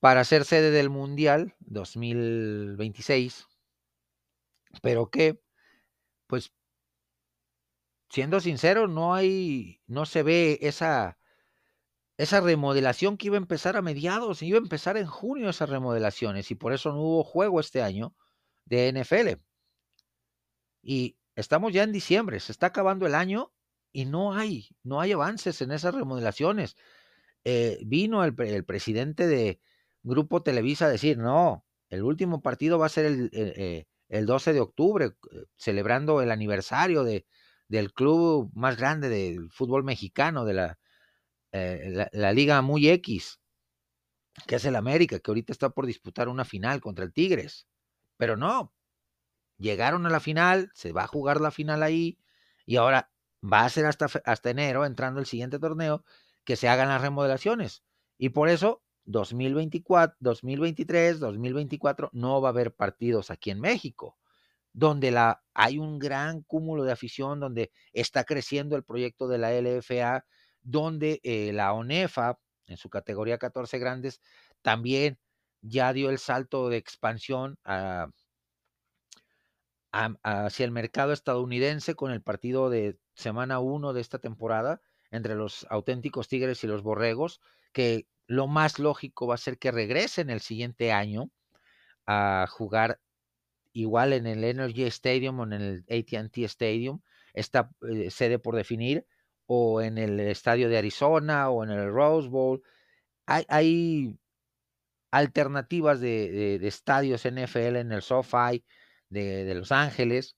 para 0.01 0.25
ser 0.25 0.45
sede 0.45 0.71
del 0.71 0.91
Mundial 0.91 1.55
2026, 1.61 3.47
pero 4.83 5.11
que, 5.11 5.41
pues, 6.27 6.53
siendo 8.11 8.41
sincero, 8.41 8.89
no 8.89 9.15
hay, 9.15 9.81
no 9.87 10.07
se 10.07 10.23
ve 10.23 10.59
esa, 10.63 11.19
esa 12.19 12.41
remodelación 12.41 13.17
que 13.17 13.29
iba 13.29 13.37
a 13.37 13.39
empezar 13.39 13.77
a 13.77 13.83
mediados, 13.83 14.43
iba 14.43 14.59
a 14.59 14.63
empezar 14.63 14.97
en 14.97 15.07
junio 15.07 15.51
esas 15.51 15.71
remodelaciones 15.71 16.51
y 16.51 16.55
por 16.55 16.73
eso 16.73 16.93
no 16.93 17.01
hubo 17.01 17.25
juego 17.25 17.61
este 17.61 17.83
año 17.83 18.15
de 18.65 18.89
NFL. 18.89 19.41
Y 20.83 21.17
estamos 21.37 21.73
ya 21.73 21.85
en 21.85 21.93
diciembre, 21.93 22.41
se 22.41 22.51
está 22.51 22.69
acabando 22.69 23.07
el 23.07 23.15
año 23.15 23.53
y 23.93 24.07
no 24.07 24.35
hay, 24.35 24.71
no 24.83 25.01
hay 25.01 25.13
avances 25.13 25.63
en 25.63 25.71
esas 25.71 25.95
remodelaciones. 25.95 26.77
Eh, 27.45 27.79
vino 27.87 28.25
el, 28.25 28.35
presidente 28.65 29.27
de 29.27 29.61
Grupo 30.03 30.43
Televisa 30.43 30.87
a 30.87 30.91
decir, 30.91 31.19
no, 31.19 31.65
el 31.91 32.03
último 32.03 32.43
partido 32.43 32.79
va 32.79 32.87
a 32.87 32.91
ser 32.91 33.05
el, 33.05 33.31
eh, 33.33 33.87
el 34.09 34.27
12 34.27 34.53
de 34.53 34.61
octubre, 34.61 35.07
eh, 35.07 35.45
celebrando 35.57 36.21
el 36.23 36.31
aniversario 36.31 37.05
de, 37.05 37.27
del 37.69 37.93
club 37.93 38.51
más 38.55 38.77
grande 38.77 39.09
del 39.09 39.51
fútbol 39.53 39.85
mexicano, 39.85 40.45
de 40.45 40.55
la, 40.55 40.79
la, 41.53 42.09
la, 42.13 42.33
Liga 42.33 42.61
Muy 42.63 42.89
X, 42.89 43.41
que 44.47 44.57
es 44.57 44.65
el 44.65 44.77
América, 44.77 45.21
que 45.21 45.31
ahorita 45.31 45.53
está 45.53 45.71
por 45.71 45.87
disputar 45.87 46.29
una 46.29 46.45
final 46.45 46.81
contra 46.81 47.05
el 47.05 47.13
Tigres. 47.13 47.67
Pero 48.19 48.37
no, 48.37 48.75
llegaron 49.59 50.07
a 50.07 50.11
la 50.11 50.21
final, 50.21 50.71
se 50.75 50.93
va 50.93 51.05
a 51.05 51.07
jugar 51.09 51.41
la 51.41 51.51
final 51.51 51.83
ahí 51.83 52.19
y 52.65 52.77
ahora 52.77 53.11
va 53.43 53.65
a 53.65 53.69
ser 53.69 53.87
hasta, 53.87 54.07
hasta 54.25 54.51
enero, 54.51 54.85
entrando 54.85 55.21
el 55.21 55.27
siguiente 55.27 55.59
torneo, 55.59 56.05
que 56.45 56.57
se 56.57 56.69
hagan 56.69 56.89
las 56.89 57.03
remodelaciones. 57.03 57.83
Y 58.19 58.31
por 58.31 58.49
eso 58.49 58.83
2024, 59.05 60.17
2023, 60.21 61.21
2024 61.21 62.11
no 62.13 62.41
va 62.41 62.49
a 62.49 62.53
haber 62.53 62.75
partidos 62.75 63.31
aquí 63.31 63.51
en 63.51 63.61
México, 63.61 64.19
donde 64.73 65.11
la, 65.11 65.43
hay 65.55 65.79
un 65.79 65.99
gran 65.99 66.43
cúmulo 66.43 66.85
de 66.85 66.93
afición, 66.93 67.41
donde 67.41 67.71
está 67.93 68.25
creciendo 68.25 68.77
el 68.77 68.85
proyecto 68.85 69.29
de 69.29 69.39
la 69.39 69.53
LFA, 69.53 70.25
donde 70.63 71.21
eh, 71.23 71.53
la 71.53 71.73
ONEFA, 71.73 72.39
en 72.67 72.77
su 72.77 72.91
categoría 72.91 73.39
14 73.39 73.79
grandes, 73.79 74.21
también 74.63 75.19
ya 75.61 75.93
dio 75.93 76.11
el 76.11 76.19
salto 76.19 76.69
de 76.69 76.77
expansión 76.77 77.59
a, 77.65 78.09
hacia 80.23 80.65
el 80.65 80.71
mercado 80.71 81.13
estadounidense 81.13 81.95
con 81.95 82.11
el 82.11 82.23
partido 82.23 82.71
de 82.71 82.99
semana 83.15 83.61
1 83.61 83.93
de 83.93 84.01
esta 84.01 84.19
temporada 84.19 84.81
entre 85.11 85.35
los 85.35 85.67
auténticos 85.71 86.29
Tigres 86.29 86.63
y 86.65 86.67
los 86.67 86.83
Borregos, 86.83 87.41
que 87.73 88.07
lo 88.27 88.47
más 88.47 88.79
lógico 88.79 89.27
va 89.27 89.35
a 89.35 89.39
ser 89.39 89.59
que 89.59 89.71
regresen 89.71 90.31
el 90.31 90.41
siguiente 90.41 90.93
año 90.93 91.31
a 92.07 92.47
jugar 92.49 93.01
igual 93.73 94.13
en 94.13 94.27
el 94.27 94.43
Energy 94.45 94.85
Stadium 94.85 95.41
o 95.41 95.45
en 95.45 95.53
el 95.53 95.85
ATT 95.91 96.39
Stadium, 96.39 97.01
esta 97.35 97.71
eh, 97.89 98.11
sede 98.11 98.39
por 98.39 98.57
definir, 98.57 99.07
o 99.47 99.81
en 99.81 99.99
el 99.99 100.19
estadio 100.21 100.69
de 100.69 100.79
Arizona 100.79 101.51
o 101.51 101.63
en 101.63 101.71
el 101.71 101.93
Rose 101.93 102.29
Bowl. 102.29 102.63
Hay, 103.27 104.19
alternativas 105.11 106.01
de, 106.01 106.57
estadios 106.67 107.25
NFL 107.25 107.77
en 107.77 107.93
el 107.93 108.03
SoFi 108.03 108.65
de, 109.09 109.55
Los 109.55 109.73
Ángeles, 109.73 110.37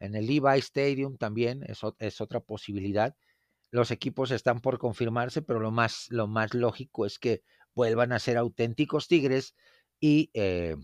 en 0.00 0.14
el 0.14 0.26
Levi 0.26 0.58
Stadium 0.58 1.16
también 1.16 1.64
es, 1.66 1.80
es, 1.98 2.20
otra 2.20 2.40
posibilidad. 2.40 3.16
Los 3.70 3.90
equipos 3.90 4.30
están 4.30 4.60
por 4.60 4.78
confirmarse, 4.78 5.42
pero 5.42 5.60
lo 5.60 5.70
más, 5.70 6.06
lo 6.10 6.26
más 6.26 6.54
lógico 6.54 7.04
es 7.04 7.18
que 7.18 7.42
vuelvan 7.74 8.12
a 8.12 8.18
ser 8.18 8.36
auténticos 8.36 9.08
Tigres 9.08 9.54
y 10.00 10.30
eh, 10.34 10.76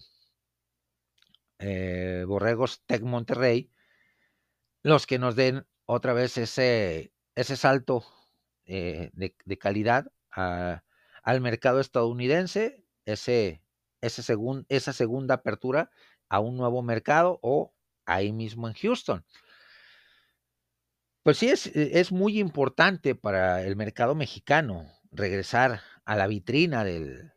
eh, 1.59 2.24
Borregos 2.27 2.82
Tech 2.86 3.02
Monterrey 3.02 3.70
los 4.85 5.06
que 5.06 5.19
nos 5.19 5.35
den 5.35 5.66
otra 5.86 6.12
vez 6.12 6.36
ese, 6.39 7.12
ese 7.35 7.56
salto 7.56 8.05
eh, 8.66 9.11
de, 9.15 9.59
calidad 9.59 10.12
al 10.31 11.40
mercado 11.40 11.81
estadounidense, 11.81 12.85
ese, 13.06 13.62
ese 14.02 14.36
esa 14.69 14.93
segunda 14.93 15.35
apertura 15.36 15.90
a 16.29 16.41
un 16.41 16.57
nuevo 16.57 16.83
mercado 16.83 17.39
o 17.43 17.75
ahí 18.07 18.33
mismo 18.33 18.69
en 18.69 18.75
Houston. 18.75 19.25
Pues 21.23 21.39
sí, 21.39 21.49
es, 21.49 21.67
es 21.69 22.13
muy 22.13 22.39
importante 22.39 23.15
para 23.15 23.63
el 23.63 23.77
mercado 23.77 24.15
mexicano 24.15 24.87
regresar 25.11 25.81
a 26.05 26.17
la 26.17 26.27
vitrina 26.27 26.85
del, 26.85 27.35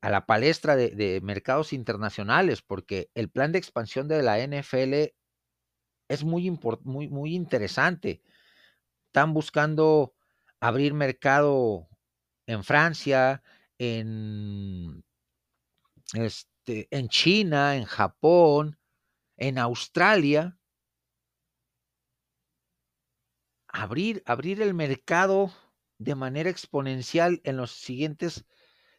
a 0.00 0.10
la 0.10 0.26
palestra 0.26 0.76
de, 0.76 1.20
mercados 1.22 1.72
internacionales, 1.72 2.62
porque 2.62 3.10
el 3.14 3.30
plan 3.30 3.52
de 3.52 3.58
expansión 3.58 4.08
de 4.08 4.22
la 4.22 4.38
NFL 4.38 5.12
es 6.08 6.24
muy, 6.24 6.50
muy, 6.82 7.08
muy 7.08 7.34
interesante. 7.34 8.22
Están 9.06 9.34
buscando 9.34 10.14
abrir 10.60 10.94
mercado 10.94 11.88
en 12.46 12.64
Francia, 12.64 13.42
en, 13.78 15.04
este, 16.68 16.88
en 16.90 17.08
China, 17.08 17.76
en 17.76 17.84
Japón, 17.84 18.78
en 19.36 19.58
Australia. 19.58 20.58
Abrir, 23.68 24.22
abrir 24.26 24.60
el 24.60 24.74
mercado 24.74 25.50
de 25.98 26.14
manera 26.14 26.50
exponencial 26.50 27.40
en 27.44 27.56
los 27.56 27.72
siguientes 27.72 28.44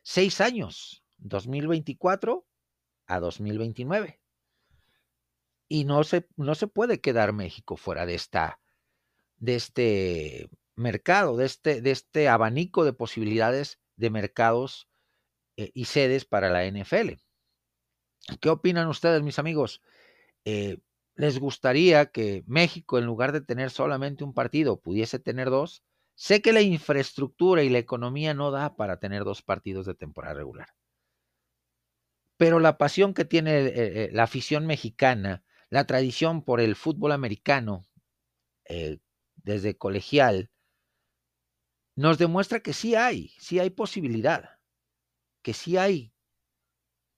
seis 0.01 0.41
años, 0.41 1.03
2024 1.17 2.47
a 3.05 3.19
2029. 3.19 4.19
Y 5.67 5.85
no 5.85 6.03
se, 6.03 6.27
no 6.35 6.55
se 6.55 6.67
puede 6.67 6.99
quedar 6.99 7.33
México 7.33 7.77
fuera 7.77 8.07
de, 8.07 8.15
esta, 8.15 8.59
de 9.37 9.55
este 9.55 10.49
mercado, 10.75 11.37
de 11.37 11.45
este, 11.45 11.81
de 11.81 11.91
este 11.91 12.29
abanico 12.29 12.83
de 12.83 12.93
posibilidades 12.93 13.79
de 13.95 14.09
mercados 14.09 14.89
eh, 15.55 15.71
y 15.75 15.85
sedes 15.85 16.25
para 16.25 16.49
la 16.49 16.65
NFL. 16.65 17.28
¿Qué 18.41 18.49
opinan 18.49 18.87
ustedes, 18.87 19.21
mis 19.21 19.39
amigos? 19.39 19.81
Eh, 20.45 20.77
¿Les 21.15 21.39
gustaría 21.39 22.07
que 22.07 22.43
México, 22.47 22.97
en 22.97 23.05
lugar 23.05 23.31
de 23.31 23.41
tener 23.41 23.71
solamente 23.71 24.23
un 24.23 24.33
partido, 24.33 24.79
pudiese 24.79 25.19
tener 25.19 25.49
dos? 25.49 25.83
Sé 26.15 26.41
que 26.41 26.53
la 26.53 26.61
infraestructura 26.61 27.63
y 27.63 27.69
la 27.69 27.79
economía 27.79 28.33
no 28.33 28.51
da 28.51 28.75
para 28.75 28.99
tener 28.99 29.23
dos 29.23 29.41
partidos 29.41 29.85
de 29.85 29.95
temporada 29.95 30.35
regular. 30.35 30.69
Pero 32.37 32.59
la 32.59 32.77
pasión 32.77 33.13
que 33.13 33.25
tiene 33.25 33.65
eh, 33.67 34.09
la 34.13 34.23
afición 34.23 34.65
mexicana 34.65 35.43
la 35.69 35.85
tradición 35.85 36.43
por 36.43 36.59
el 36.59 36.75
fútbol 36.75 37.11
americano 37.11 37.85
eh, 38.65 38.99
desde 39.35 39.77
colegial 39.77 40.51
nos 41.95 42.17
demuestra 42.17 42.61
que 42.61 42.73
sí 42.73 42.95
hay, 42.95 43.29
sí 43.39 43.59
hay 43.59 43.69
posibilidad, 43.69 44.57
que 45.43 45.53
sí 45.53 45.77
hay 45.77 46.13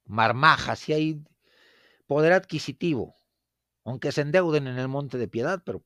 marmaja, 0.05 0.75
sí 0.75 0.93
hay 0.93 1.23
poder 2.07 2.33
adquisitivo, 2.33 3.15
aunque 3.85 4.11
se 4.11 4.21
endeuden 4.21 4.67
en 4.67 4.77
el 4.77 4.87
Monte 4.87 5.17
de 5.17 5.27
Piedad, 5.27 5.63
pero 5.65 5.83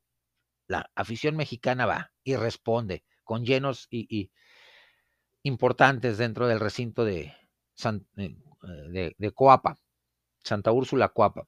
la 0.67 0.91
afición 0.95 1.35
mexicana 1.35 1.85
va 1.85 2.11
y 2.23 2.35
responde 2.35 3.05
con 3.23 3.45
llenos 3.45 3.87
y, 3.89 4.31
importantes 5.43 6.17
dentro 6.17 6.47
del 6.47 6.59
recinto 6.59 7.05
de, 7.05 7.33
eh, 8.17 8.35
de, 8.89 9.15
de 9.17 9.31
Coapa, 9.31 9.77
Santa 10.43 10.71
Úrsula 10.71 11.09
Coapa. 11.09 11.47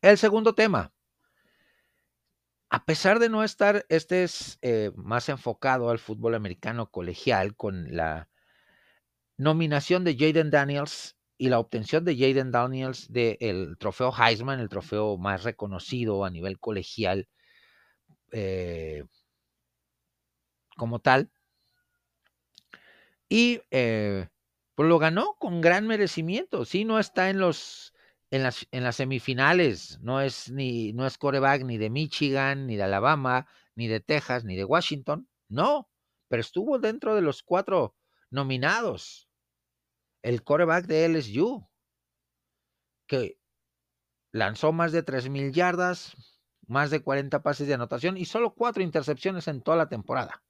El 0.00 0.18
segundo 0.18 0.54
tema. 0.54 0.92
A 2.70 2.84
pesar 2.84 3.18
de 3.18 3.28
no 3.28 3.42
estar, 3.44 3.86
este 3.88 4.24
es 4.24 4.58
eh, 4.60 4.92
más 4.94 5.28
enfocado 5.28 5.88
al 5.90 5.98
fútbol 5.98 6.34
americano 6.34 6.90
colegial 6.90 7.56
con 7.56 7.96
la 7.96 8.28
nominación 9.38 10.04
de 10.04 10.16
Jaden 10.16 10.50
Daniels 10.50 11.17
y 11.38 11.48
la 11.48 11.60
obtención 11.60 12.04
de 12.04 12.16
Jaden 12.16 12.50
Daniels 12.52 13.10
del 13.12 13.76
trofeo 13.78 14.12
Heisman, 14.12 14.60
el 14.60 14.68
trofeo 14.68 15.16
más 15.18 15.44
reconocido 15.44 16.24
a 16.24 16.30
nivel 16.30 16.58
colegial 16.58 17.28
eh, 18.32 19.02
como 20.76 20.98
tal. 21.00 21.30
Y 23.28 23.60
eh, 23.70 24.28
pues 24.74 24.88
lo 24.88 24.98
ganó 24.98 25.34
con 25.38 25.60
gran 25.60 25.86
merecimiento. 25.86 26.64
Sí, 26.64 26.84
no 26.84 26.98
está 26.98 27.30
en 27.30 27.38
los 27.40 27.92
en 28.30 28.42
las, 28.42 28.66
en 28.72 28.84
las 28.84 28.96
semifinales 28.96 30.00
no 30.02 30.20
es 30.20 30.50
ni 30.50 30.92
no 30.92 31.06
es 31.06 31.16
coreback 31.16 31.64
ni 31.64 31.78
de 31.78 31.88
Michigan, 31.90 32.66
ni 32.66 32.76
de 32.76 32.82
Alabama, 32.82 33.46
ni 33.74 33.88
de 33.88 34.00
Texas, 34.00 34.44
ni 34.44 34.54
de 34.56 34.64
Washington, 34.64 35.28
no, 35.48 35.88
pero 36.28 36.42
estuvo 36.42 36.78
dentro 36.78 37.14
de 37.14 37.22
los 37.22 37.42
cuatro 37.42 37.96
nominados. 38.30 39.27
El 40.28 40.44
coreback 40.44 40.84
de 40.84 41.08
LSU, 41.08 41.66
que 43.06 43.40
lanzó 44.30 44.72
más 44.72 44.92
de 44.92 45.02
3.000 45.02 45.52
yardas, 45.52 46.14
más 46.66 46.90
de 46.90 47.00
40 47.02 47.42
pases 47.42 47.66
de 47.66 47.72
anotación 47.72 48.18
y 48.18 48.26
solo 48.26 48.52
cuatro 48.52 48.82
intercepciones 48.82 49.48
en 49.48 49.62
toda 49.62 49.78
la 49.78 49.88
temporada. 49.88 50.44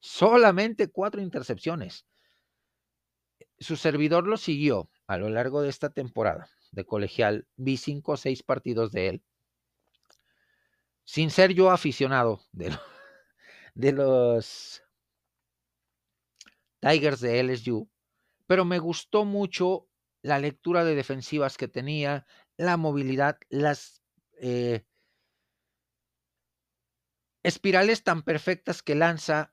Solamente 0.00 0.90
cuatro 0.90 1.20
intercepciones. 1.20 2.06
Su 3.58 3.76
servidor 3.76 4.26
lo 4.26 4.38
siguió 4.38 4.88
a 5.06 5.18
lo 5.18 5.28
largo 5.28 5.60
de 5.60 5.68
esta 5.68 5.90
temporada 5.90 6.48
de 6.72 6.86
colegial, 6.86 7.46
vi 7.56 7.76
cinco 7.76 8.12
o 8.12 8.16
seis 8.16 8.42
partidos 8.42 8.90
de 8.90 9.08
él. 9.08 9.24
Sin 11.04 11.28
ser 11.30 11.52
yo 11.52 11.70
aficionado 11.70 12.40
de, 12.52 12.74
de 13.74 13.92
los 13.92 14.82
Tigers 16.80 17.20
de 17.20 17.42
LSU, 17.42 17.90
pero 18.46 18.64
me 18.64 18.78
gustó 18.78 19.24
mucho 19.24 19.88
la 20.22 20.38
lectura 20.38 20.84
de 20.84 20.94
defensivas 20.94 21.56
que 21.56 21.68
tenía, 21.68 22.26
la 22.56 22.76
movilidad, 22.76 23.38
las 23.50 24.02
eh, 24.40 24.84
espirales 27.42 28.02
tan 28.02 28.22
perfectas 28.22 28.82
que 28.82 28.94
lanza. 28.94 29.52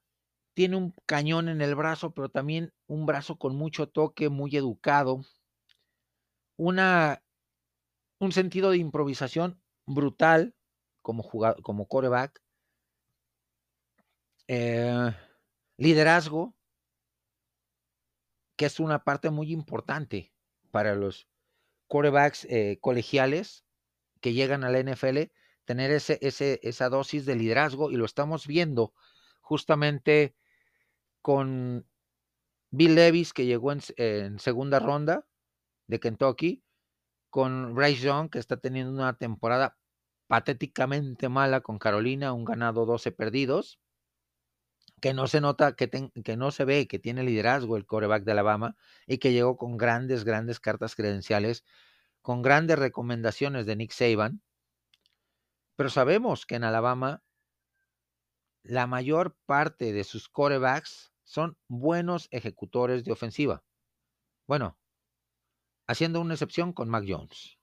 Tiene 0.54 0.76
un 0.76 0.94
cañón 1.06 1.48
en 1.48 1.62
el 1.62 1.76
brazo, 1.76 2.14
pero 2.14 2.30
también 2.30 2.74
un 2.88 3.06
brazo 3.06 3.38
con 3.38 3.56
mucho 3.56 3.88
toque, 3.88 4.30
muy 4.30 4.56
educado 4.56 5.22
una, 6.62 7.24
un 8.20 8.32
sentido 8.32 8.70
de 8.70 8.78
improvisación 8.78 9.60
brutal 9.88 10.56
como, 11.02 11.24
jugador, 11.24 11.64
como 11.64 11.88
coreback, 11.88 12.40
eh, 14.48 15.12
liderazgo, 15.78 16.56
que 18.62 18.68
es 18.68 18.80
una 18.80 19.04
parte 19.04 19.32
muy 19.32 19.52
importante 19.52 20.32
para 20.70 20.94
los 20.94 21.28
quarterbacks 21.88 22.46
eh, 22.46 22.78
colegiales 22.80 23.66
que 24.20 24.34
llegan 24.34 24.64
a 24.64 24.70
la 24.70 24.78
NFL, 24.84 25.32
tener 25.66 25.90
ese, 25.90 26.20
ese, 26.22 26.60
esa 26.62 26.88
dosis 26.88 27.26
de 27.26 27.36
liderazgo 27.36 27.90
y 27.90 27.96
lo 27.96 28.06
estamos 28.06 28.46
viendo 28.46 28.94
justamente 29.40 30.36
con 31.24 31.88
Bill 32.70 32.94
Levis, 32.94 33.34
que 33.34 33.48
llegó 33.48 33.72
en, 33.72 34.38
segunda 34.38 34.78
ronda 34.78 35.26
de 35.88 36.00
Kentucky, 36.00 36.64
con 37.32 37.74
Bryce 37.74 38.04
Young, 38.04 38.30
que 38.30 38.38
está 38.38 38.58
teniendo 38.58 38.94
una 38.94 39.18
temporada 39.18 39.76
patéticamente 40.28 41.30
mala 41.30 41.62
con 41.62 41.80
Carolina, 41.80 42.32
un 42.32 42.46
ganado, 42.46 42.86
12 42.86 43.12
perdidos, 43.12 43.80
que 45.02 45.14
no 45.14 45.28
se 45.28 45.42
nota, 45.42 45.76
que, 45.76 45.90
que 45.90 46.38
no 46.38 46.52
se 46.52 46.64
ve 46.64 46.88
que 46.88 47.00
tiene 47.00 47.24
liderazgo 47.24 47.76
el 47.76 47.86
coreback 47.86 48.24
de 48.24 48.34
Alabama 48.34 48.78
y 49.08 49.18
que 49.18 49.34
llegó 49.34 49.58
con 49.58 49.76
grandes, 49.76 50.24
grandes 50.24 50.60
cartas 50.60 50.96
credenciales, 50.96 51.66
con 52.22 52.42
grandes 52.44 52.78
recomendaciones 52.78 53.66
de 53.66 53.76
Nick 53.76 53.92
Saban. 53.92 54.42
Pero 55.76 55.90
sabemos 55.90 56.46
que 56.46 56.56
en 56.56 56.64
Alabama 56.64 57.24
la 58.62 58.86
mayor 58.86 59.36
parte 59.48 59.92
de 59.92 60.04
sus 60.04 60.30
corebacks 60.30 61.12
son 61.24 61.58
buenos 61.68 62.28
ejecutores 62.30 63.04
de 63.04 63.12
ofensiva. 63.12 63.64
Bueno, 64.46 64.78
haciendo 65.88 66.22
una 66.22 66.36
excepción 66.36 66.74
con 66.74 66.90
Mac 66.90 67.06
Jones. 67.08 67.58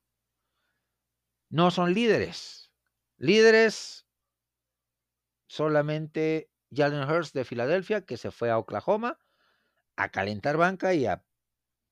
No 1.50 1.70
son 1.70 1.94
líderes. 1.94 2.72
Líderes 3.16 4.06
solamente 5.46 6.50
Jalen 6.70 7.08
Hurst 7.08 7.34
de 7.34 7.44
Filadelfia, 7.44 8.04
que 8.04 8.16
se 8.16 8.30
fue 8.30 8.50
a 8.50 8.58
Oklahoma 8.58 9.18
a 9.96 10.10
calentar 10.10 10.56
banca 10.56 10.94
y 10.94 11.06
a 11.06 11.24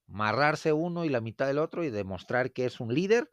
amarrarse 0.08 0.72
uno 0.72 1.04
y 1.04 1.08
la 1.08 1.20
mitad 1.20 1.46
del 1.46 1.58
otro 1.58 1.84
y 1.84 1.90
demostrar 1.90 2.52
que 2.52 2.64
es 2.64 2.80
un 2.80 2.94
líder. 2.94 3.32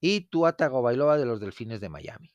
Y 0.00 0.22
Tua 0.22 0.56
Tagovailoa 0.56 1.16
de 1.16 1.26
los 1.26 1.40
Delfines 1.40 1.80
de 1.80 1.88
Miami. 1.88 2.34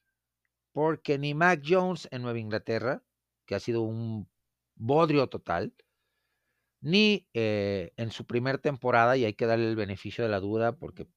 Porque 0.72 1.18
ni 1.18 1.34
Mac 1.34 1.61
Jones 1.65 2.07
en 2.11 2.22
Nueva 2.22 2.39
Inglaterra, 2.39 3.03
que 3.45 3.56
ha 3.56 3.60
sido 3.60 3.81
un 3.81 4.30
bodrio 4.76 5.27
total, 5.27 5.73
ni 6.80 7.27
eh, 7.34 7.94
en 7.98 8.11
su 8.11 8.26
primer 8.26 8.60
temporada, 8.60 9.18
y 9.18 9.26
hay 9.26 9.34
que 9.34 9.45
darle 9.45 9.69
el 9.69 9.76
beneficio 9.76 10.23
de 10.23 10.30
la 10.30 10.39
duda 10.39 10.77
porque 10.77 11.07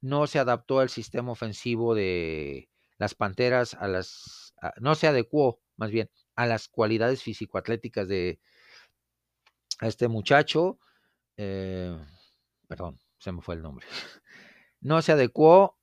no 0.00 0.26
se 0.26 0.38
adaptó 0.38 0.80
al 0.80 0.88
sistema 0.88 1.32
ofensivo 1.32 1.94
de 1.94 2.70
las 2.98 3.14
Panteras, 3.14 3.74
a 3.74 3.88
las, 3.88 4.54
no 4.80 4.94
se 4.94 5.06
adecuó 5.06 5.60
más 5.80 5.90
bien 5.90 6.10
a 6.36 6.46
las 6.46 6.68
cualidades 6.68 7.22
físico-atléticas 7.22 8.06
de 8.06 8.38
este 9.80 10.08
muchacho. 10.08 10.78
Eh, 11.36 11.96
perdón, 12.68 13.00
se 13.18 13.32
me 13.32 13.40
fue 13.42 13.56
el 13.56 13.62
nombre. 13.62 13.86
No 14.82 15.02
se 15.02 15.12
adecuó, 15.12 15.76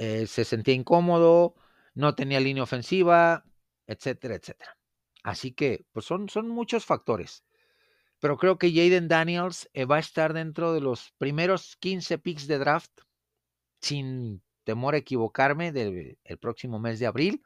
eh, 0.00 0.26
se 0.26 0.44
sentía 0.44 0.74
incómodo, 0.74 1.54
no 1.94 2.16
tenía 2.16 2.40
línea 2.40 2.64
ofensiva, 2.64 3.44
etcétera, 3.86 4.34
etcétera. 4.34 4.76
Así 5.22 5.52
que, 5.52 5.86
pues 5.92 6.04
son, 6.04 6.28
son 6.28 6.48
muchos 6.48 6.84
factores. 6.84 7.44
Pero 8.18 8.38
creo 8.38 8.58
que 8.58 8.72
Jaden 8.72 9.06
Daniels 9.06 9.70
eh, 9.72 9.84
va 9.84 9.96
a 9.96 10.00
estar 10.00 10.32
dentro 10.32 10.72
de 10.72 10.80
los 10.80 11.12
primeros 11.16 11.76
15 11.76 12.18
picks 12.18 12.48
de 12.48 12.58
draft, 12.58 12.90
sin 13.80 14.42
temor 14.64 14.94
a 14.94 14.98
equivocarme, 14.98 15.70
del 15.70 16.18
el 16.24 16.38
próximo 16.38 16.80
mes 16.80 16.98
de 16.98 17.06
abril. 17.06 17.44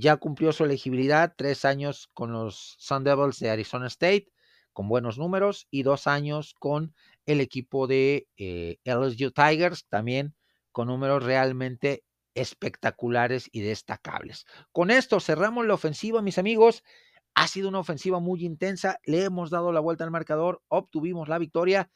Ya 0.00 0.16
cumplió 0.16 0.52
su 0.52 0.64
elegibilidad, 0.64 1.34
tres 1.36 1.64
años 1.64 2.08
con 2.14 2.30
los 2.30 2.76
Sun 2.78 3.02
Devils 3.02 3.40
de 3.40 3.50
Arizona 3.50 3.88
State, 3.88 4.28
con 4.72 4.88
buenos 4.88 5.18
números, 5.18 5.66
y 5.72 5.82
dos 5.82 6.06
años 6.06 6.54
con 6.56 6.94
el 7.26 7.40
equipo 7.40 7.88
de 7.88 8.28
eh, 8.36 8.78
LSU 8.84 9.32
Tigers, 9.32 9.88
también 9.88 10.36
con 10.70 10.86
números 10.86 11.24
realmente 11.24 12.04
espectaculares 12.34 13.48
y 13.50 13.62
destacables. 13.62 14.46
Con 14.70 14.92
esto 14.92 15.18
cerramos 15.18 15.66
la 15.66 15.74
ofensiva, 15.74 16.22
mis 16.22 16.38
amigos. 16.38 16.84
Ha 17.34 17.48
sido 17.48 17.68
una 17.68 17.80
ofensiva 17.80 18.20
muy 18.20 18.44
intensa, 18.44 19.00
le 19.04 19.24
hemos 19.24 19.50
dado 19.50 19.72
la 19.72 19.80
vuelta 19.80 20.04
al 20.04 20.12
marcador, 20.12 20.62
obtuvimos 20.68 21.28
la 21.28 21.38
victoria 21.38 21.90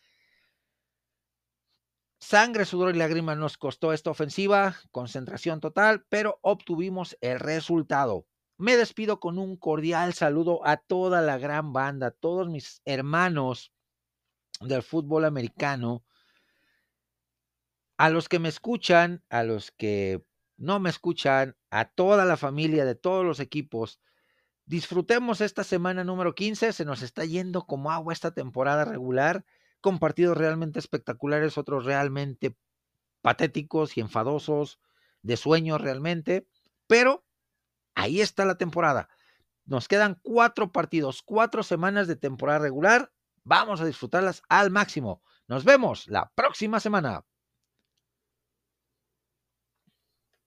Sangre, 2.22 2.66
sudor 2.66 2.94
y 2.94 2.98
lágrimas 2.98 3.36
nos 3.36 3.58
costó 3.58 3.92
esta 3.92 4.12
ofensiva, 4.12 4.76
concentración 4.92 5.58
total, 5.58 6.04
pero 6.08 6.38
obtuvimos 6.40 7.18
el 7.20 7.40
resultado. 7.40 8.28
Me 8.56 8.76
despido 8.76 9.18
con 9.18 9.40
un 9.40 9.56
cordial 9.56 10.14
saludo 10.14 10.64
a 10.64 10.76
toda 10.76 11.20
la 11.20 11.36
gran 11.36 11.72
banda, 11.72 12.06
a 12.06 12.10
todos 12.12 12.48
mis 12.48 12.80
hermanos 12.84 13.72
del 14.60 14.84
fútbol 14.84 15.24
americano, 15.24 16.04
a 17.96 18.08
los 18.08 18.28
que 18.28 18.38
me 18.38 18.48
escuchan, 18.48 19.24
a 19.28 19.42
los 19.42 19.72
que 19.72 20.24
no 20.56 20.78
me 20.78 20.90
escuchan, 20.90 21.56
a 21.70 21.86
toda 21.86 22.24
la 22.24 22.36
familia 22.36 22.84
de 22.84 22.94
todos 22.94 23.26
los 23.26 23.40
equipos. 23.40 23.98
Disfrutemos 24.64 25.40
esta 25.40 25.64
semana 25.64 26.04
número 26.04 26.36
15, 26.36 26.72
se 26.72 26.84
nos 26.84 27.02
está 27.02 27.24
yendo 27.24 27.66
como 27.66 27.90
agua 27.90 28.12
esta 28.12 28.30
temporada 28.30 28.84
regular 28.84 29.44
con 29.82 29.98
partidos 29.98 30.38
realmente 30.38 30.78
espectaculares, 30.78 31.58
otros 31.58 31.84
realmente 31.84 32.56
patéticos 33.20 33.98
y 33.98 34.00
enfadosos, 34.00 34.80
de 35.22 35.36
sueño 35.36 35.76
realmente, 35.76 36.48
pero 36.86 37.24
ahí 37.94 38.20
está 38.20 38.44
la 38.44 38.56
temporada. 38.56 39.08
Nos 39.64 39.88
quedan 39.88 40.18
cuatro 40.22 40.72
partidos, 40.72 41.22
cuatro 41.22 41.62
semanas 41.62 42.08
de 42.08 42.16
temporada 42.16 42.58
regular. 42.58 43.12
Vamos 43.44 43.80
a 43.80 43.86
disfrutarlas 43.86 44.42
al 44.48 44.70
máximo. 44.70 45.22
Nos 45.46 45.64
vemos 45.64 46.08
la 46.08 46.32
próxima 46.34 46.80
semana. 46.80 47.24